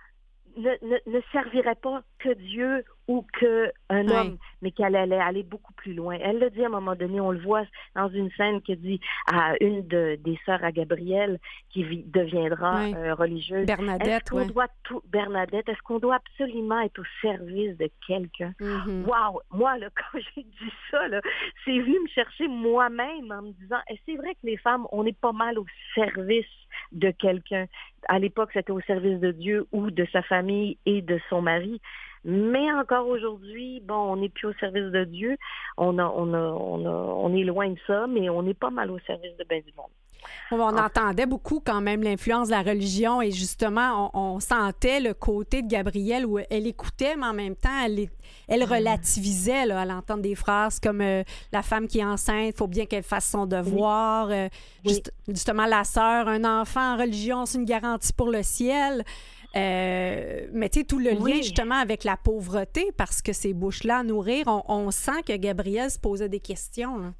ne, 0.56 0.98
ne, 1.10 1.20
servirait 1.32 1.76
pas 1.76 2.02
que 2.18 2.32
Dieu 2.34 2.84
ou 3.10 3.26
qu'un 3.40 4.08
homme, 4.08 4.38
mais 4.62 4.70
qu'elle 4.70 4.94
allait 4.94 5.18
aller 5.18 5.42
beaucoup 5.42 5.72
plus 5.72 5.94
loin. 5.94 6.16
Elle 6.20 6.38
le 6.38 6.48
dit 6.48 6.62
à 6.62 6.66
un 6.66 6.70
moment 6.70 6.94
donné, 6.94 7.20
on 7.20 7.32
le 7.32 7.40
voit 7.40 7.64
dans 7.96 8.08
une 8.08 8.30
scène 8.36 8.62
qui 8.62 8.76
dit 8.76 9.00
à 9.26 9.54
une 9.60 9.82
des 9.82 10.38
sœurs 10.46 10.62
à 10.62 10.70
Gabriel 10.70 11.40
qui 11.70 12.04
deviendra 12.06 12.84
euh, 12.84 13.12
religieuse. 13.14 13.66
Bernadette, 13.66 14.22
est-ce 14.22 14.30
qu'on 14.30 14.46
doit 14.46 14.68
tout, 14.84 15.02
Bernadette, 15.08 15.68
est-ce 15.68 15.82
qu'on 15.82 15.98
doit 15.98 16.20
absolument 16.24 16.80
être 16.82 17.00
au 17.00 17.04
service 17.20 17.76
de 17.78 17.90
quelqu'un? 18.06 18.54
Mm-hmm. 18.60 19.02
Wow! 19.06 19.40
Moi, 19.50 19.76
là, 19.78 19.88
quand 19.96 20.20
j'ai 20.36 20.44
dit 20.44 20.72
ça, 20.92 21.00
c'est 21.64 21.80
venu 21.80 21.98
me 22.00 22.08
chercher 22.14 22.46
moi-même 22.46 23.32
en 23.32 23.42
me 23.42 23.52
disant, 23.54 23.80
c'est 24.06 24.14
vrai 24.14 24.34
que 24.34 24.46
les 24.46 24.56
femmes, 24.58 24.86
on 24.92 25.04
est 25.04 25.18
pas 25.18 25.32
mal 25.32 25.58
au 25.58 25.66
service 25.96 26.46
de 26.92 27.10
quelqu'un. 27.10 27.66
À 28.08 28.20
l'époque, 28.20 28.50
c'était 28.52 28.70
au 28.70 28.80
service 28.82 29.18
de 29.18 29.32
Dieu 29.32 29.66
ou 29.72 29.90
de 29.90 30.06
sa 30.12 30.22
famille 30.22 30.78
et 30.86 31.02
de 31.02 31.18
son 31.28 31.42
mari. 31.42 31.80
Mais 32.24 32.70
encore 32.72 33.06
aujourd'hui, 33.08 33.80
bon, 33.80 33.94
on 33.94 34.16
n'est 34.16 34.28
plus 34.28 34.48
au 34.48 34.52
service 34.54 34.90
de 34.92 35.04
Dieu. 35.04 35.36
On, 35.76 35.98
a, 35.98 36.04
on, 36.04 36.34
a, 36.34 36.38
on, 36.38 36.86
a, 36.86 36.90
on 36.90 37.34
est 37.34 37.44
loin 37.44 37.70
de 37.70 37.78
ça, 37.86 38.06
mais 38.06 38.28
on 38.28 38.46
est 38.46 38.54
pas 38.54 38.70
mal 38.70 38.90
au 38.90 38.98
service 39.00 39.36
de 39.38 39.44
bien 39.44 39.60
du 39.60 39.72
monde. 39.76 39.90
On, 40.52 40.76
entendait 40.76 41.26
beaucoup 41.26 41.62
quand 41.64 41.80
même 41.80 42.02
l'influence 42.02 42.48
de 42.48 42.52
la 42.52 42.62
religion 42.62 43.22
et 43.22 43.30
justement, 43.30 44.10
on, 44.14 44.40
sentait 44.40 45.00
le 45.00 45.14
côté 45.14 45.62
de 45.62 45.68
Gabrielle 45.68 46.26
où 46.26 46.38
elle 46.38 46.66
écoutait, 46.66 47.16
mais 47.16 47.26
en 47.26 47.32
même 47.32 47.54
temps, 47.54 47.68
elle, 47.84 48.08
elle 48.48 48.66
mm. 48.66 48.72
relativisait 48.72 49.66
là, 49.66 49.80
à 49.80 49.84
l'entendre 49.84 50.22
des 50.22 50.34
phrases 50.34 50.80
comme 50.80 51.00
euh, 51.00 51.22
la 51.52 51.62
femme 51.62 51.86
qui 51.86 52.00
est 52.00 52.04
enceinte, 52.04 52.48
il 52.48 52.56
faut 52.56 52.66
bien 52.66 52.86
qu'elle 52.86 53.02
fasse 53.02 53.30
son 53.30 53.46
devoir. 53.46 54.28
Euh, 54.30 54.48
justement, 55.28 55.66
la 55.66 55.84
sœur, 55.84 56.28
un 56.28 56.44
enfant 56.44 56.94
en 56.94 56.96
religion, 56.96 57.46
c'est 57.46 57.58
une 57.58 57.64
garantie 57.64 58.12
pour 58.12 58.28
le 58.28 58.42
ciel. 58.42 59.04
Euh, 59.56 60.46
mais 60.52 60.68
tu 60.68 60.80
sais, 60.80 60.84
tout 60.84 60.98
le 60.98 61.10
lien 61.10 61.36
justement 61.36 61.76
avec 61.76 62.04
la 62.04 62.16
pauvreté, 62.16 62.92
parce 62.96 63.20
que 63.20 63.32
ces 63.32 63.52
bouches-là 63.52 63.98
à 63.98 64.02
nourrir, 64.02 64.44
on, 64.46 64.90
sent 64.90 65.22
que 65.26 65.36
Gabrielle 65.36 65.90
se 65.90 65.98
posait 65.98 66.28
des 66.28 66.40
questions. 66.40 67.14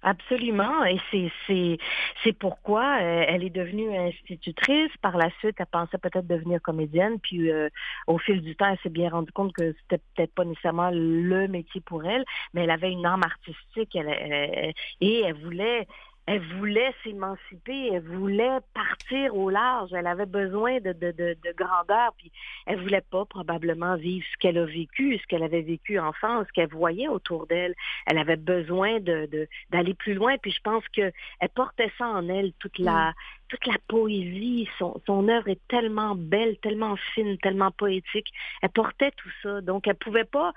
Absolument, 0.00 0.84
et 0.84 1.00
c'est 1.10 1.78
c'est 2.22 2.32
pourquoi 2.32 3.00
euh, 3.00 3.24
elle 3.26 3.42
est 3.42 3.50
devenue 3.50 3.96
institutrice. 3.96 4.92
Par 5.02 5.16
la 5.16 5.28
suite, 5.40 5.56
elle 5.58 5.66
pensait 5.66 5.98
peut-être 5.98 6.28
devenir 6.28 6.62
comédienne, 6.62 7.18
puis 7.18 7.50
euh, 7.50 7.68
au 8.06 8.16
fil 8.16 8.40
du 8.40 8.54
temps, 8.54 8.68
elle 8.70 8.78
s'est 8.84 8.90
bien 8.90 9.10
rendue 9.10 9.32
compte 9.32 9.52
que 9.52 9.74
c'était 9.82 10.00
peut-être 10.14 10.34
pas 10.34 10.44
nécessairement 10.44 10.90
le 10.92 11.48
métier 11.48 11.80
pour 11.80 12.04
elle, 12.04 12.24
mais 12.54 12.62
elle 12.62 12.70
avait 12.70 12.92
une 12.92 13.06
âme 13.06 13.24
artistique, 13.24 13.96
elle, 13.96 14.72
et 15.00 15.20
elle 15.22 15.34
voulait 15.42 15.88
elle 16.28 16.42
voulait 16.58 16.94
s'émanciper, 17.02 17.88
elle 17.94 18.02
voulait 18.02 18.58
partir 18.74 19.34
au 19.34 19.48
large, 19.48 19.94
elle 19.94 20.06
avait 20.06 20.26
besoin 20.26 20.78
de, 20.78 20.92
de, 20.92 21.10
de, 21.10 21.34
de, 21.42 21.52
grandeur, 21.56 22.12
puis 22.18 22.30
elle 22.66 22.78
voulait 22.82 23.00
pas 23.10 23.24
probablement 23.24 23.96
vivre 23.96 24.26
ce 24.30 24.36
qu'elle 24.36 24.58
a 24.58 24.66
vécu, 24.66 25.16
ce 25.16 25.26
qu'elle 25.26 25.42
avait 25.42 25.62
vécu 25.62 25.98
enfant, 25.98 26.44
ce 26.44 26.52
qu'elle 26.52 26.68
voyait 26.68 27.08
autour 27.08 27.46
d'elle. 27.46 27.74
Elle 28.04 28.18
avait 28.18 28.36
besoin 28.36 29.00
de 29.00 29.48
d'aller 29.70 29.94
plus 29.94 30.12
loin, 30.12 30.36
puis 30.36 30.50
je 30.50 30.60
pense 30.60 30.86
que 30.88 31.10
elle 31.40 31.48
portait 31.48 31.90
ça 31.96 32.06
en 32.06 32.28
elle, 32.28 32.52
toute 32.58 32.78
la 32.78 33.10
mm. 33.10 33.14
toute 33.48 33.66
la 33.66 33.78
poésie, 33.88 34.68
son, 34.78 35.00
son 35.06 35.28
œuvre 35.28 35.48
est 35.48 35.66
tellement 35.68 36.14
belle, 36.14 36.58
tellement 36.58 36.96
fine, 37.14 37.38
tellement 37.38 37.70
poétique. 37.70 38.28
Elle 38.60 38.68
portait 38.68 39.12
tout 39.12 39.30
ça, 39.42 39.62
donc 39.62 39.88
elle 39.88 39.94
pouvait 39.96 40.24
pas 40.24 40.52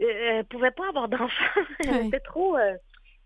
euh, 0.00 0.38
elle 0.38 0.44
pouvait 0.46 0.70
pas 0.70 0.88
avoir 0.88 1.08
d'enfant. 1.10 1.60
elle 1.80 2.06
était 2.06 2.20
trop 2.20 2.56
euh, 2.56 2.74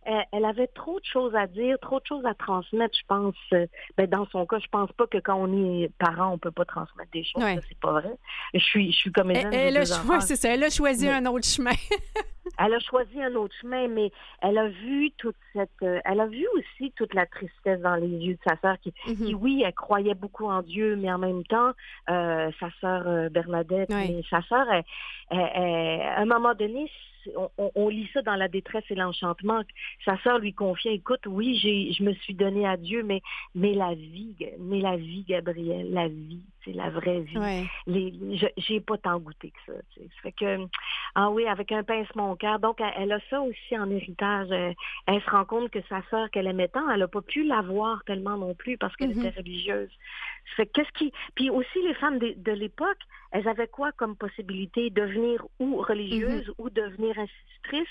elle, 0.05 0.45
avait 0.45 0.69
trop 0.69 0.99
de 1.01 1.05
choses 1.05 1.35
à 1.35 1.47
dire, 1.47 1.79
trop 1.81 2.01
de 2.01 2.07
choses 2.07 2.25
à 2.25 2.35
transmettre, 2.35 2.97
je 2.97 3.05
pense. 3.07 3.35
Euh, 3.53 3.67
ben, 3.97 4.09
dans 4.09 4.27
son 4.27 4.47
cas, 4.47 4.59
je 4.59 4.69
pense 4.69 4.91
pas 4.93 5.07
que 5.07 5.19
quand 5.19 5.37
on 5.37 5.83
est 5.83 5.91
parent, 5.99 6.33
on 6.33 6.39
peut 6.39 6.51
pas 6.51 6.65
transmettre 6.65 7.11
des 7.13 7.25
choses. 7.25 7.43
c'est 7.69 7.79
pas 7.79 7.93
vrai. 7.93 8.13
Je 8.55 8.61
suis, 8.61 8.93
je 8.93 8.97
suis 8.97 9.13
comédienne. 9.13 9.53
Elle, 9.53 9.77
elle, 9.77 9.83
a, 9.83 10.21
c'est 10.21 10.37
ça, 10.37 10.51
elle 10.51 10.65
a 10.65 10.71
choisi 10.71 11.09
un 11.09 11.27
autre 11.27 11.47
chemin. 11.47 11.73
elle 12.59 12.75
a 12.75 12.81
choisi 12.81 13.23
un 13.23 13.35
autre 13.35 13.55
chemin, 13.61 13.89
mais 13.89 14.11
elle 14.41 14.59
a 14.59 14.69
vu 14.69 15.11
toute 15.19 15.37
cette, 15.53 15.71
euh, 15.83 16.01
elle 16.05 16.21
a 16.21 16.27
vu 16.27 16.47
aussi 16.57 16.93
toute 16.93 17.13
la 17.13 17.27
tristesse 17.27 17.81
dans 17.81 17.97
les 17.97 18.09
yeux 18.09 18.35
de 18.35 18.41
sa 18.47 18.57
sœur, 18.61 18.79
qui, 18.81 18.95
mm-hmm. 19.07 19.35
oui, 19.35 19.63
elle 19.65 19.75
croyait 19.75 20.15
beaucoup 20.15 20.47
en 20.47 20.63
Dieu, 20.63 20.97
mais 20.97 21.13
en 21.13 21.19
même 21.19 21.45
temps, 21.45 21.73
euh, 22.09 22.51
sa 22.59 22.69
sœur 22.81 23.31
Bernadette, 23.31 23.91
mais 23.91 24.23
sa 24.31 24.43
sœur, 24.43 24.67
à 25.31 26.21
un 26.21 26.25
moment 26.25 26.55
donné, 26.55 26.91
on, 27.57 27.89
lit 27.89 28.09
ça 28.13 28.23
dans 28.23 28.37
la 28.37 28.49
détresse 28.49 28.85
et 28.91 28.95
l'enchantement. 28.95 29.63
Sa 30.05 30.19
sœur 30.19 30.39
lui 30.39 30.53
confiait, 30.53 30.95
écoute, 30.95 31.27
oui, 31.27 31.57
je 31.59 32.03
me 32.03 32.15
suis 32.15 32.35
donné 32.35 32.67
à 32.67 32.77
Dieu, 32.77 33.03
mais, 33.03 33.21
mais 33.55 33.75
la 33.75 33.95
vie, 33.95 34.35
mais 34.59 34.81
la 34.81 34.97
vie, 34.97 35.25
Gabriel, 35.29 35.93
la 35.93 36.09
vie, 36.09 36.43
c'est 36.69 36.77
la 36.77 36.91
vraie 36.91 37.21
vie. 37.21 37.69
Les, 37.87 38.13
j'ai 38.57 38.81
pas 38.81 38.99
tant 38.99 39.19
goûté 39.19 39.51
que 39.51 39.73
ça. 39.73 39.79
Ça 39.97 40.03
fait 40.23 40.33
que, 40.33 40.59
ah 41.15 41.31
oui, 41.31 41.47
avec 41.47 41.73
un 41.73 41.83
pincement 41.83 42.33
au 42.33 42.37
cœur. 42.37 42.59
Donc, 42.59 42.81
elle, 42.97 43.13
a 43.13 43.21
ça 43.31 43.41
aussi 43.41 43.79
en 43.79 43.91
héritage. 43.91 44.49
Elle, 44.51 44.75
elle 45.07 45.23
se 45.23 45.31
rend 45.31 45.45
compte 45.45 45.71
que 45.71 45.81
sa 45.89 46.03
sœur 46.11 46.31
qu'elle 46.31 46.47
aimait 46.47 46.69
tant, 46.69 46.89
elle 46.91 47.03
a 47.03 47.09
pas 47.09 47.23
pu 47.23 47.45
l'avoir 47.45 48.05
tellement 48.05 48.37
non 48.37 48.55
plus 48.55 48.77
parce 48.77 48.95
qu'elle 48.97 49.15
mm-hmm. 49.15 49.27
était 49.27 49.39
religieuse. 49.39 49.91
Ça 50.51 50.57
fait 50.57 50.67
qu'est-ce 50.67 50.93
qui, 50.93 51.13
puis 51.35 51.51
aussi 51.51 51.83
les 51.83 51.95
femmes 51.95 52.19
de, 52.19 52.35
de 52.37 52.53
l'époque, 52.53 52.99
elles 53.33 53.47
avaient 53.49 53.69
quoi 53.69 53.93
comme 53.93 54.17
possibilité 54.17 54.91
devenir 54.91 55.47
ou 55.59 55.77
religieuse 55.77 56.49
mm-hmm. 56.49 56.55
ou 56.59 56.71
devenir 56.71 57.19
institutrice 57.19 57.89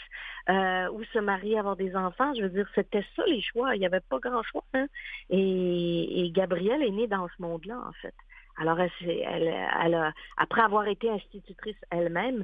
euh, 0.49 0.89
ou 0.91 1.03
se 1.13 1.19
marier, 1.19 1.57
avoir 1.57 1.75
des 1.75 1.95
enfants? 1.95 2.33
Je 2.35 2.43
veux 2.43 2.49
dire, 2.49 2.67
c'était 2.75 3.05
ça 3.15 3.23
les 3.27 3.41
choix. 3.41 3.75
Il 3.75 3.79
n'y 3.79 3.85
avait 3.85 4.01
pas 4.01 4.19
grand 4.19 4.43
choix. 4.43 4.63
Hein? 4.73 4.87
Et, 5.29 6.25
et 6.25 6.31
Gabrielle 6.31 6.83
est 6.83 6.91
née 6.91 7.07
dans 7.07 7.27
ce 7.27 7.41
monde-là, 7.41 7.79
en 7.87 7.93
fait. 7.93 8.15
Alors, 8.57 8.79
elle, 8.79 8.89
elle, 9.01 9.93
a, 9.93 10.13
après 10.37 10.61
avoir 10.61 10.87
été 10.87 11.09
institutrice 11.09 11.77
elle-même, 11.89 12.43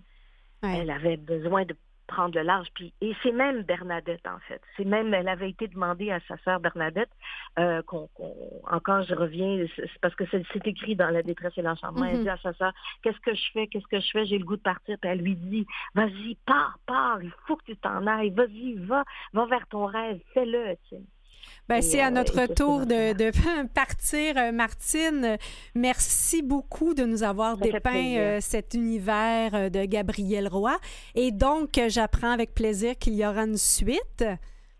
elle 0.61 0.91
avait 0.91 1.17
besoin 1.17 1.65
de 1.65 1.75
prendre 2.07 2.37
le 2.37 2.43
large. 2.43 2.67
Puis, 2.73 2.93
et 3.01 3.13
c'est 3.23 3.31
même 3.31 3.63
Bernadette, 3.63 4.25
en 4.27 4.39
fait. 4.47 4.61
C'est 4.77 4.85
même, 4.85 5.13
elle 5.13 5.27
avait 5.27 5.49
été 5.49 5.67
demandée 5.67 6.11
à 6.11 6.19
sa 6.27 6.37
sœur 6.39 6.59
Bernadette, 6.59 7.09
euh, 7.59 7.81
qu'on, 7.83 8.09
encore 8.69 9.03
je 9.03 9.15
reviens, 9.15 9.65
parce 10.01 10.15
que 10.15 10.25
c'est, 10.31 10.43
écrit 10.65 10.95
dans 10.95 11.09
La 11.09 11.23
détresse 11.23 11.53
et 11.57 11.61
l'enchantement, 11.61 12.05
elle 12.05 12.17
mm-hmm. 12.17 12.23
dit 12.23 12.29
à 12.29 12.37
sa 12.37 12.53
sœur, 12.53 12.73
qu'est-ce 13.01 13.19
que 13.19 13.33
je 13.33 13.51
fais, 13.53 13.67
qu'est-ce 13.67 13.87
que 13.87 13.99
je 13.99 14.11
fais, 14.11 14.25
j'ai 14.25 14.37
le 14.37 14.45
goût 14.45 14.57
de 14.57 14.61
partir. 14.61 14.97
Puis 14.99 15.09
elle 15.09 15.19
lui 15.19 15.35
dit, 15.35 15.65
vas-y, 15.95 16.35
pars, 16.45 16.77
pars, 16.85 17.21
il 17.21 17.33
faut 17.47 17.55
que 17.55 17.65
tu 17.65 17.77
t'en 17.77 18.05
ailles, 18.07 18.31
vas-y, 18.31 18.75
va, 18.75 19.03
va 19.33 19.45
vers 19.45 19.67
ton 19.67 19.85
rêve, 19.85 20.19
fais-le. 20.33 20.75
Tu 20.89 20.95
sais. 20.95 21.01
Ben, 21.69 21.81
c'est 21.81 22.01
à 22.01 22.11
notre 22.11 22.53
tour 22.53 22.85
de, 22.85 23.13
de, 23.13 23.31
partir, 23.73 24.53
Martine. 24.53 25.37
Merci 25.75 26.41
beaucoup 26.41 26.93
de 26.93 27.03
nous 27.03 27.23
avoir 27.23 27.57
dépeint 27.57 28.39
cet 28.41 28.73
univers 28.73 29.71
de 29.71 29.85
Gabriel 29.85 30.47
Roy. 30.47 30.77
Et 31.15 31.31
donc, 31.31 31.79
j'apprends 31.87 32.31
avec 32.31 32.53
plaisir 32.53 32.97
qu'il 32.97 33.13
y 33.15 33.25
aura 33.25 33.43
une 33.43 33.57
suite. 33.57 34.25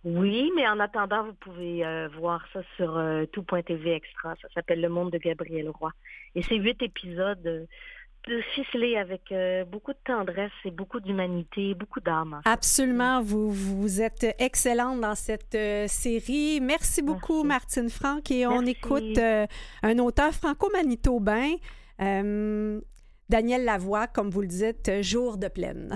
Oui, 0.04 0.52
mais 0.54 0.68
en 0.68 0.80
attendant, 0.82 1.24
vous 1.24 1.34
pouvez 1.34 1.86
euh, 1.86 2.10
voir 2.20 2.46
ça 2.52 2.60
sur 2.76 2.98
euh, 2.98 3.26
tout.tv 3.32 3.94
extra. 3.94 4.36
Ça 4.42 4.50
s'appelle 4.54 4.82
Le 4.82 4.90
Monde 4.90 5.12
de 5.12 5.18
Gabriel 5.18 5.70
Roy. 5.70 5.92
Et 6.36 6.42
c'est 6.42 6.58
huit 6.58 6.82
épisodes 6.82 7.46
euh, 7.46 7.66
ficelés 8.56 8.98
avec 8.98 9.34
beaucoup 9.70 9.92
de 9.92 9.98
tendresse 10.06 10.52
et 10.66 10.72
beaucoup 10.72 11.00
d'humanité, 11.00 11.74
beaucoup 11.74 12.00
d'âme. 12.00 12.42
Absolument. 12.46 13.22
Vous, 13.22 13.52
vous 13.52 14.02
êtes 14.02 14.26
excellente 14.40 15.02
dans 15.02 15.16
cette 15.16 15.58
série. 15.88 16.60
Merci 16.62 17.02
beaucoup, 17.02 17.44
Martine 17.44 17.90
Franck. 17.90 18.32
Et 18.32 18.48
on 18.48 18.62
écoute 18.62 19.18
un 19.18 20.00
auteur 20.00 20.32
franco-manitobain, 20.34 21.56
Daniel 22.00 23.66
Lavoie, 23.66 24.08
comme 24.08 24.30
vous 24.30 24.42
le 24.42 24.48
dites, 24.48 24.92
Jour 25.02 25.38
de 25.38 25.48
plaine. 25.48 25.96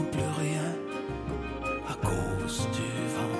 plus 0.11 0.31
rien 0.43 0.71
à 1.89 1.93
cause 2.05 2.67
du 2.77 2.91
vent. 3.15 3.39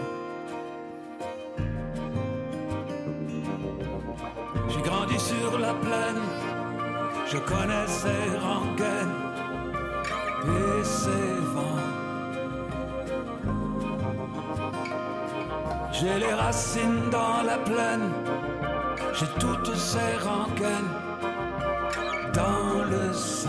J'ai 4.70 4.82
grandi 4.82 5.20
sur 5.20 5.60
la 5.60 5.74
plaine, 5.74 6.22
je 7.32 7.38
connais 7.38 7.88
ses 7.88 8.26
et 10.48 10.84
ses 10.84 11.36
vents. 11.54 11.88
J'ai 15.92 16.20
les 16.20 16.34
racines 16.34 17.10
dans 17.12 17.44
la 17.44 17.58
plaine 17.58 18.10
j'ai 19.14 19.28
toutes 19.40 19.76
ces 19.76 20.18
rengaines 20.18 20.94
dans 22.34 22.84
le 22.90 23.14
sang. 23.14 23.41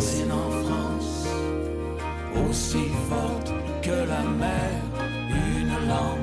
Racines 0.00 0.32
en 0.32 0.50
France, 0.64 1.26
aussi 2.48 2.88
fortes 3.10 3.52
que 3.82 3.90
la 3.90 4.22
mer, 4.22 4.80
une 5.28 5.88
langue 5.88 6.19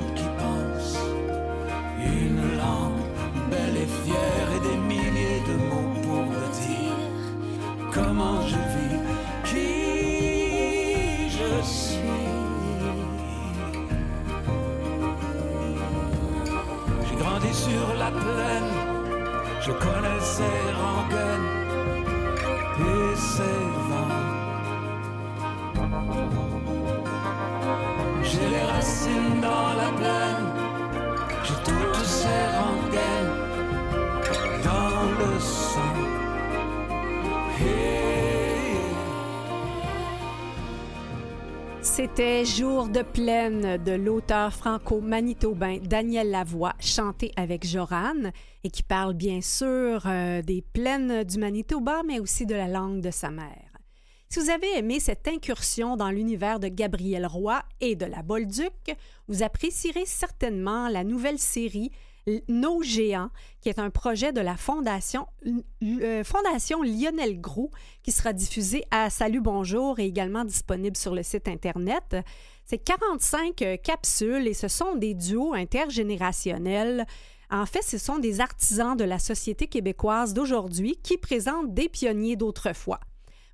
C'était 41.98 42.46
Jour 42.46 42.90
de 42.90 43.02
plaine 43.02 43.84
de 43.84 43.92
l'auteur 43.94 44.54
franco-manitobain 44.54 45.78
Daniel 45.82 46.30
Lavoie, 46.30 46.74
chanté 46.80 47.32
avec 47.36 47.66
Joran, 47.66 48.32
et 48.64 48.70
qui 48.70 48.84
parle 48.84 49.16
bien 49.16 49.42
sûr 49.42 50.04
euh, 50.06 50.44
des 50.44 50.62
plaines 50.62 51.24
du 51.24 51.40
Manitoba, 51.40 52.04
mais 52.06 52.20
aussi 52.20 52.46
de 52.46 52.54
la 52.54 52.68
langue 52.68 53.02
de 53.02 53.10
sa 53.10 53.32
mère. 53.32 53.67
Si 54.30 54.40
vous 54.40 54.50
avez 54.50 54.78
aimé 54.78 55.00
cette 55.00 55.28
incursion 55.28 55.96
dans 55.96 56.10
l'univers 56.10 56.60
de 56.60 56.68
Gabriel 56.68 57.26
Roy 57.26 57.64
et 57.80 57.96
de 57.96 58.06
la 58.06 58.24
Bolduc, 58.24 58.96
vous 59.30 59.42
apprécierez 59.42 60.06
certainement 60.06 60.90
la 60.90 61.06
nouvelle 61.06 61.40
série 61.40 61.92
nos 62.50 62.84
géants, 62.84 63.30
qui 63.62 63.70
est 63.70 63.80
un 63.80 63.90
projet 63.90 64.34
de 64.34 64.42
la 64.42 64.58
Fondation, 64.58 65.28
euh, 65.82 66.26
Fondation 66.26 66.84
Lionel 66.84 67.40
Gros, 67.40 67.72
qui 68.04 68.12
sera 68.12 68.34
diffusé 68.34 68.84
à 68.92 69.10
Salut 69.10 69.40
Bonjour 69.40 69.98
et 70.00 70.06
également 70.06 70.44
disponible 70.44 70.98
sur 70.98 71.16
le 71.16 71.24
site 71.24 71.48
Internet. 71.48 72.18
C'est 72.66 72.80
45 72.80 73.62
euh, 73.62 73.78
capsules 73.78 74.46
et 74.46 74.54
ce 74.54 74.68
sont 74.68 74.96
des 74.96 75.14
duos 75.14 75.54
intergénérationnels. 75.54 77.06
En 77.50 77.66
fait, 77.66 77.84
ce 77.84 77.98
sont 77.98 78.20
des 78.20 78.42
artisans 78.42 78.98
de 78.98 79.06
la 79.06 79.20
société 79.20 79.68
québécoise 79.68 80.34
d'aujourd'hui 80.34 81.00
qui 81.02 81.18
présentent 81.18 81.74
des 81.74 81.88
pionniers 81.88 82.36
d'autrefois. 82.36 83.00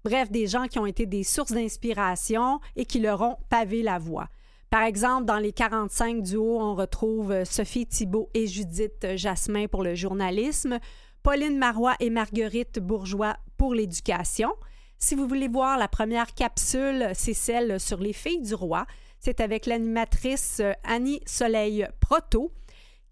Bref, 0.04 0.30
des 0.32 0.48
gens 0.48 0.68
qui 0.68 0.80
ont 0.80 0.86
été 0.86 1.06
des 1.06 1.24
sources 1.24 1.54
d'inspiration 1.54 2.60
et 2.76 2.86
qui 2.86 3.00
leur 3.00 3.22
ont 3.22 3.38
pavé 3.50 3.84
la 3.84 4.00
voie. 4.00 4.28
Par 4.70 4.84
exemple, 4.84 5.26
dans 5.26 5.38
les 5.38 5.54
45 5.54 6.22
duos, 6.22 6.60
on 6.60 6.76
retrouve 6.76 7.32
euh, 7.32 7.46
Sophie 7.46 7.86
Thibault 7.86 8.30
et 8.34 8.48
Judith 8.48 9.06
Jasmin 9.16 9.68
pour 9.68 9.84
le 9.84 9.96
journalisme, 9.96 10.80
Pauline 11.22 11.58
Marois 11.58 11.96
et 12.00 12.10
Marguerite 12.10 12.80
Bourgeois 12.80 13.38
pour 13.56 13.76
l'éducation. 13.76 14.52
Si 14.98 15.16
vous 15.16 15.28
voulez 15.28 15.48
voir 15.48 15.78
la 15.78 15.88
première 15.88 16.34
capsule, 16.34 17.12
c'est 17.14 17.34
celle 17.34 17.80
sur 17.80 18.00
les 18.00 18.14
filles 18.14 18.42
du 18.42 18.56
roi. 18.56 18.86
C'est 19.20 19.40
avec 19.40 19.68
l'animatrice 19.68 20.62
Annie 20.84 21.22
Soleil 21.26 21.88
Proto 22.02 22.52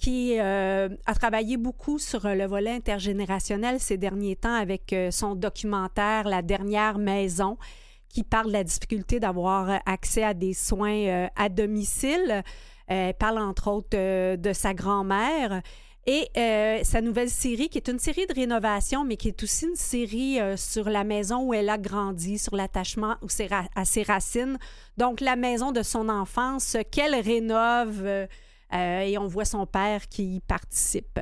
qui 0.02 0.40
euh, 0.40 0.90
a 1.06 1.14
travaillé 1.14 1.58
beaucoup 1.58 2.00
sur 2.00 2.28
le 2.28 2.46
volet 2.48 2.72
intergénérationnel 2.72 3.80
ces 3.80 3.98
derniers 3.98 4.36
temps 4.36 4.54
avec 4.54 4.92
euh, 4.94 5.12
son 5.12 5.36
documentaire 5.36 6.28
La 6.28 6.42
dernière 6.42 6.98
maison 6.98 7.58
qui 8.10 8.24
parle 8.24 8.48
de 8.48 8.54
la 8.54 8.64
difficulté 8.64 9.20
d'avoir 9.20 9.80
accès 9.86 10.24
à 10.24 10.34
des 10.34 10.54
soins 10.54 11.08
euh, 11.08 11.28
à 11.36 11.50
domicile. 11.50 12.44
Elle 12.88 13.14
parle 13.14 13.38
entre 13.38 13.70
autres 13.70 14.36
de 14.36 14.54
sa 14.54 14.74
grand-mère. 14.74 15.62
Et 16.08 16.28
sa 16.84 17.00
nouvelle 17.00 17.30
série, 17.30 17.70
qui 17.70 17.78
est 17.78 17.88
une 17.88 18.00
série 18.00 18.26
de 18.26 18.34
rénovation, 18.34 19.06
mais 19.06 19.18
qui 19.18 19.28
est 19.28 19.44
aussi 19.44 19.68
une 19.68 19.76
série 19.76 20.40
sur 20.58 20.90
la 20.90 21.04
maison 21.04 21.44
où 21.44 21.54
elle 21.54 21.70
a 21.70 21.78
grandi, 21.78 22.40
sur 22.40 22.56
l'attachement 22.56 23.16
à 23.76 23.86
ses 23.86 24.04
racines. 24.04 24.58
Donc, 24.98 25.22
la 25.22 25.36
maison 25.36 25.72
de 25.72 25.84
son 25.84 26.10
enfance 26.10 26.76
qu'elle 26.92 27.16
rénove 27.16 28.28
euh, 28.74 29.02
et 29.02 29.18
on 29.18 29.28
voit 29.28 29.46
son 29.46 29.66
père 29.66 30.08
qui 30.08 30.36
y 30.36 30.40
participe. 30.42 31.20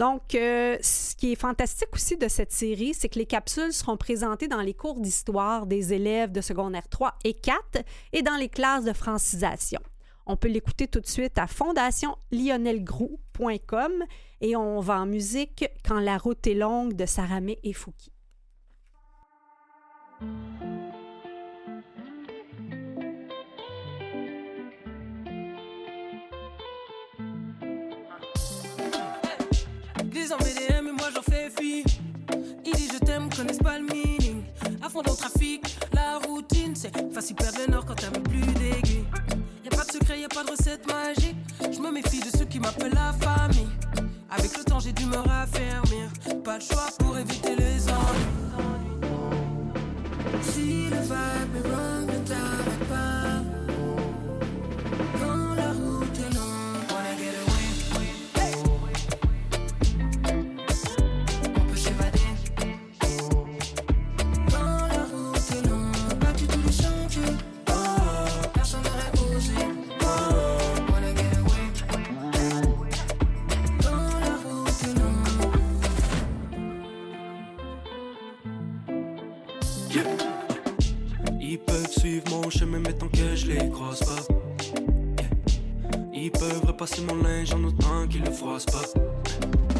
Donc, 0.00 0.34
euh, 0.34 0.76
ce 0.80 1.14
qui 1.14 1.32
est 1.32 1.36
fantastique 1.36 1.94
aussi 1.94 2.16
de 2.16 2.26
cette 2.28 2.52
série, 2.52 2.94
c'est 2.94 3.08
que 3.08 3.18
les 3.18 3.26
capsules 3.26 3.72
seront 3.72 3.96
présentées 3.96 4.48
dans 4.48 4.60
les 4.60 4.74
cours 4.74 5.00
d'histoire 5.00 5.66
des 5.66 5.92
élèves 5.92 6.32
de 6.32 6.40
secondaire 6.40 6.88
3 6.88 7.14
et 7.24 7.34
4 7.34 7.84
et 8.12 8.22
dans 8.22 8.36
les 8.36 8.48
classes 8.48 8.84
de 8.84 8.92
francisation. 8.92 9.80
On 10.26 10.36
peut 10.36 10.48
l'écouter 10.48 10.88
tout 10.88 11.00
de 11.00 11.06
suite 11.06 11.38
à 11.38 11.46
fondationlionelgrou.com 11.46 13.92
et 14.40 14.56
on 14.56 14.80
va 14.80 15.00
en 15.00 15.06
musique 15.06 15.64
Quand 15.86 16.00
la 16.00 16.18
route 16.18 16.44
est 16.46 16.54
longue 16.54 16.94
de 16.94 17.06
Saramé 17.06 17.58
et 17.62 17.72
Fouki. 17.72 18.10
Glisse 30.24 30.32
en 30.32 30.38
VDM 30.38 30.88
et 30.88 30.92
moi 30.92 31.08
j'en 31.14 31.20
fais 31.20 31.50
fi. 31.50 31.84
Il 32.64 32.72
dit 32.72 32.88
je 32.90 32.98
t'aime, 32.98 33.28
connaissent 33.28 33.58
pas 33.58 33.78
le 33.78 33.84
meaning. 33.84 34.42
À 34.82 34.88
fond 34.88 35.02
dans 35.02 35.10
le 35.10 35.16
trafic, 35.18 35.76
la 35.92 36.18
routine, 36.18 36.74
c'est 36.74 36.92
facile 37.12 37.36
perdre 37.36 37.58
le 37.66 37.70
nord 37.70 37.84
quand 37.84 37.94
t'as 37.94 38.10
plus 38.10 38.40
d'aiguilles. 38.40 39.04
Y'a 39.64 39.70
pas 39.70 39.84
de 39.84 39.92
secret, 39.92 40.20
y'a 40.20 40.28
pas 40.28 40.44
de 40.44 40.50
recette 40.50 40.86
magique. 40.86 41.36
Je 41.70 41.78
me 41.78 41.90
méfie 41.90 42.20
de 42.20 42.34
ceux 42.36 42.46
qui 42.46 42.58
m'appellent 42.58 42.94
la 42.94 43.12
famille. 43.12 43.68
Avec 44.30 44.56
le 44.56 44.64
temps, 44.64 44.80
j'ai 44.80 44.92
dû 44.92 45.04
me 45.04 45.16
raffermir. 45.16 46.08
Pas 46.42 46.56
de 46.56 46.62
choix 46.62 46.88
pour 46.98 47.18
éviter 47.18 47.56
les 47.56 47.88
ennuis. 47.88 49.04
Si 50.40 50.88
le 50.88 51.00
vibe 51.02 51.56
est 51.56 51.68
wrong, 51.68 52.06
ne 52.06 52.26
t'arrête 52.26 52.88
pas. 52.88 53.33
Ils 81.40 81.58
peuvent 81.58 81.90
suivre 81.90 82.24
mon 82.30 82.50
chemin, 82.50 82.80
mais 82.80 82.92
tant 82.92 83.08
que 83.08 83.36
je 83.36 83.46
les 83.46 83.68
croise 83.70 84.00
pas. 84.00 84.34
Yeah. 85.20 85.30
Ils 86.12 86.30
peuvent 86.32 86.64
repasser 86.66 87.02
mon 87.02 87.22
linge 87.22 87.52
en 87.54 87.62
autant 87.62 88.08
qu'ils 88.08 88.24
le 88.24 88.30
froissent 88.32 88.66
pas. 88.66 88.82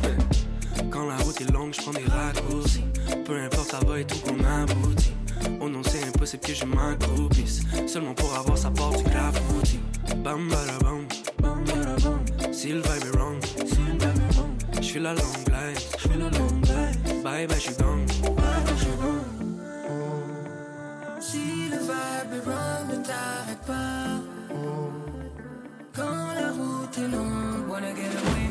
Yeah. 0.05 0.89
Quand 0.91 1.07
la 1.07 1.17
route 1.17 1.41
est 1.41 1.51
longue, 1.53 1.75
je 1.75 1.83
prends 1.83 1.93
des 1.93 2.05
raccourcis. 2.05 2.85
Peu 3.25 3.41
importe, 3.41 3.71
ça 3.71 3.81
va 3.81 3.99
et 3.99 4.05
tout 4.05 4.19
qu'on 4.21 4.39
aboutit. 4.45 5.13
Oh 5.61 5.69
non, 5.69 5.83
c'est 5.83 6.05
impossible 6.05 6.43
que 6.45 6.55
je 6.55 6.65
m'accroupisse. 6.65 7.63
Seulement 7.89 8.15
pour 8.15 8.33
avoir 8.37 8.57
sa 8.57 8.71
part 8.71 8.91
du 8.91 9.03
clafoutis. 9.03 9.81
Bam 10.19 10.49
bam, 10.49 11.07
bam 11.41 11.65
bam. 11.65 12.53
Si 12.53 12.69
le 12.69 12.81
vibe 12.81 13.13
est 13.13 13.17
wrong, 13.17 13.39
wrong. 14.37 14.53
J'fais 14.81 15.01
la 15.01 15.15
longue 15.15 15.49
life. 15.49 15.95
Bye 17.25 17.47
bye, 17.47 17.59
la 26.97 27.03
route 27.03 27.13
est 27.13 27.17
longue, 27.17 27.69
wanna 27.69 27.95
get 27.95 28.15
away. 28.15 28.44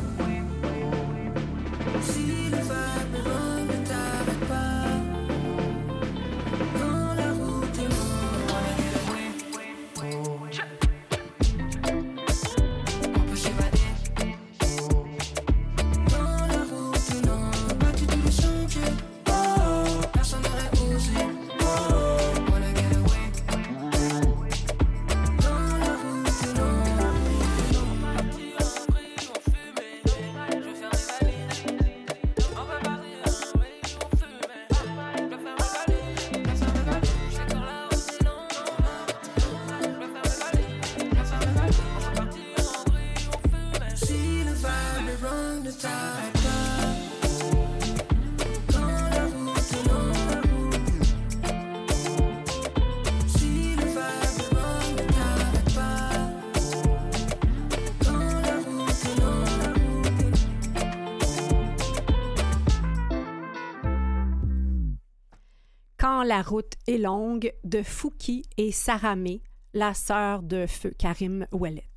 La 66.24 66.42
route 66.42 66.74
est 66.88 66.98
longue 66.98 67.54
de 67.66 67.84
Fouki 67.84 68.44
et 68.56 68.72
Saramé, 68.72 69.42
la 69.74 69.94
sœur 69.94 70.42
de 70.42 70.66
feu 70.68 70.94
Karim 70.98 71.46
Ouellet. 71.52 71.90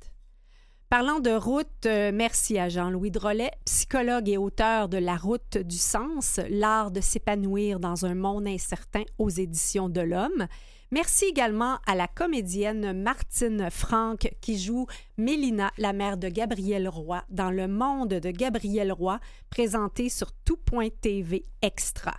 Parlant 0.89 1.21
de 1.21 1.31
route, 1.31 1.85
euh, 1.85 2.11
merci 2.13 2.59
à 2.59 2.67
Jean-Louis 2.67 3.11
Drolet, 3.11 3.51
psychologue 3.63 4.27
et 4.27 4.37
auteur 4.37 4.89
de 4.89 4.97
La 4.97 5.15
route 5.15 5.57
du 5.57 5.77
sens, 5.77 6.41
l'art 6.49 6.91
de 6.91 6.99
s'épanouir 6.99 7.79
dans 7.79 8.05
un 8.05 8.15
monde 8.15 8.47
incertain 8.47 9.03
aux 9.17 9.29
éditions 9.29 9.87
de 9.87 10.01
l'Homme. 10.01 10.47
Merci 10.91 11.25
également 11.25 11.77
à 11.85 11.95
la 11.95 12.07
comédienne 12.07 12.91
Martine 13.01 13.69
Franck 13.69 14.35
qui 14.41 14.59
joue 14.59 14.87
Mélina, 15.17 15.71
la 15.77 15.93
mère 15.93 16.17
de 16.17 16.27
Gabriel 16.27 16.89
Roy, 16.89 17.23
dans 17.29 17.51
Le 17.51 17.69
monde 17.69 18.09
de 18.09 18.31
Gabriel 18.31 18.91
Roy, 18.91 19.21
présenté 19.49 20.09
sur 20.09 20.33
tout.tv 20.43 21.45
extra. 21.61 22.15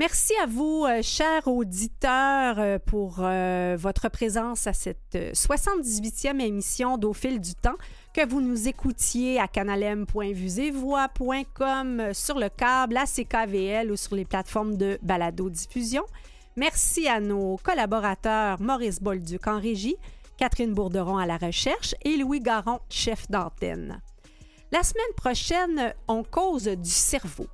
Merci 0.00 0.32
à 0.42 0.46
vous, 0.46 0.86
euh, 0.88 1.02
chers 1.02 1.46
auditeurs, 1.46 2.58
euh, 2.58 2.78
pour 2.78 3.16
euh, 3.18 3.76
votre 3.78 4.08
présence 4.08 4.66
à 4.66 4.72
cette 4.72 5.14
euh, 5.14 5.32
78e 5.32 6.40
émission 6.40 6.96
d'Au 6.96 7.12
fil 7.12 7.38
du 7.38 7.54
temps, 7.54 7.76
que 8.14 8.26
vous 8.26 8.40
nous 8.40 8.66
écoutiez 8.66 9.38
à 9.38 9.46
canalem.vusevoix.com, 9.46 12.14
sur 12.14 12.38
le 12.38 12.48
câble, 12.48 12.96
à 12.96 13.04
CKVL 13.04 13.92
ou 13.92 13.96
sur 13.96 14.16
les 14.16 14.24
plateformes 14.24 14.78
de 14.78 14.98
balado-diffusion. 15.02 16.06
Merci 16.56 17.06
à 17.06 17.20
nos 17.20 17.58
collaborateurs 17.58 18.58
Maurice 18.58 19.02
Bolduc 19.02 19.46
en 19.48 19.60
régie, 19.60 19.96
Catherine 20.38 20.72
Bourderon 20.72 21.18
à 21.18 21.26
la 21.26 21.36
recherche 21.36 21.94
et 22.06 22.16
Louis 22.16 22.40
Garon, 22.40 22.80
chef 22.88 23.30
d'antenne. 23.30 24.00
La 24.72 24.82
semaine 24.82 25.12
prochaine, 25.14 25.92
on 26.08 26.22
cause 26.22 26.68
du 26.68 26.88
cerveau. 26.88 27.48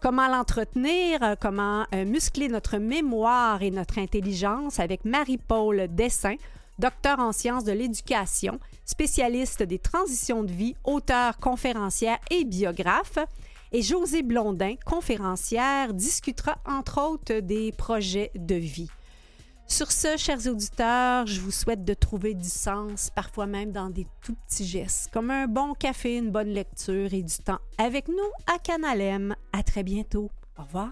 Comment 0.00 0.28
l'entretenir, 0.28 1.20
euh, 1.24 1.34
comment 1.40 1.84
euh, 1.92 2.04
muscler 2.04 2.46
notre 2.46 2.78
mémoire 2.78 3.62
et 3.62 3.72
notre 3.72 3.98
intelligence 3.98 4.78
avec 4.78 5.04
Marie-Paul 5.04 5.88
Dessin, 5.88 6.36
docteur 6.78 7.18
en 7.18 7.32
sciences 7.32 7.64
de 7.64 7.72
l'éducation, 7.72 8.60
spécialiste 8.84 9.64
des 9.64 9.80
transitions 9.80 10.44
de 10.44 10.52
vie, 10.52 10.76
auteur, 10.84 11.38
conférencière 11.38 12.18
et 12.30 12.44
biographe. 12.44 13.18
Et 13.72 13.82
Josée 13.82 14.22
Blondin, 14.22 14.76
conférencière, 14.86 15.92
discutera 15.92 16.58
entre 16.64 17.02
autres 17.02 17.40
des 17.40 17.72
projets 17.72 18.30
de 18.36 18.54
vie. 18.54 18.90
Sur 19.70 19.92
ce, 19.92 20.16
chers 20.16 20.46
auditeurs, 20.46 21.26
je 21.26 21.40
vous 21.40 21.50
souhaite 21.50 21.84
de 21.84 21.92
trouver 21.92 22.32
du 22.32 22.48
sens, 22.48 23.10
parfois 23.14 23.46
même 23.46 23.70
dans 23.70 23.90
des 23.90 24.06
tout 24.22 24.34
petits 24.34 24.66
gestes, 24.66 25.10
comme 25.12 25.30
un 25.30 25.46
bon 25.46 25.74
café, 25.74 26.16
une 26.16 26.30
bonne 26.30 26.48
lecture 26.48 27.12
et 27.12 27.22
du 27.22 27.36
temps 27.44 27.60
avec 27.76 28.08
nous 28.08 28.14
à 28.46 28.58
Canalem. 28.58 29.36
À 29.52 29.62
très 29.62 29.82
bientôt. 29.82 30.30
Au 30.58 30.62
revoir. 30.62 30.90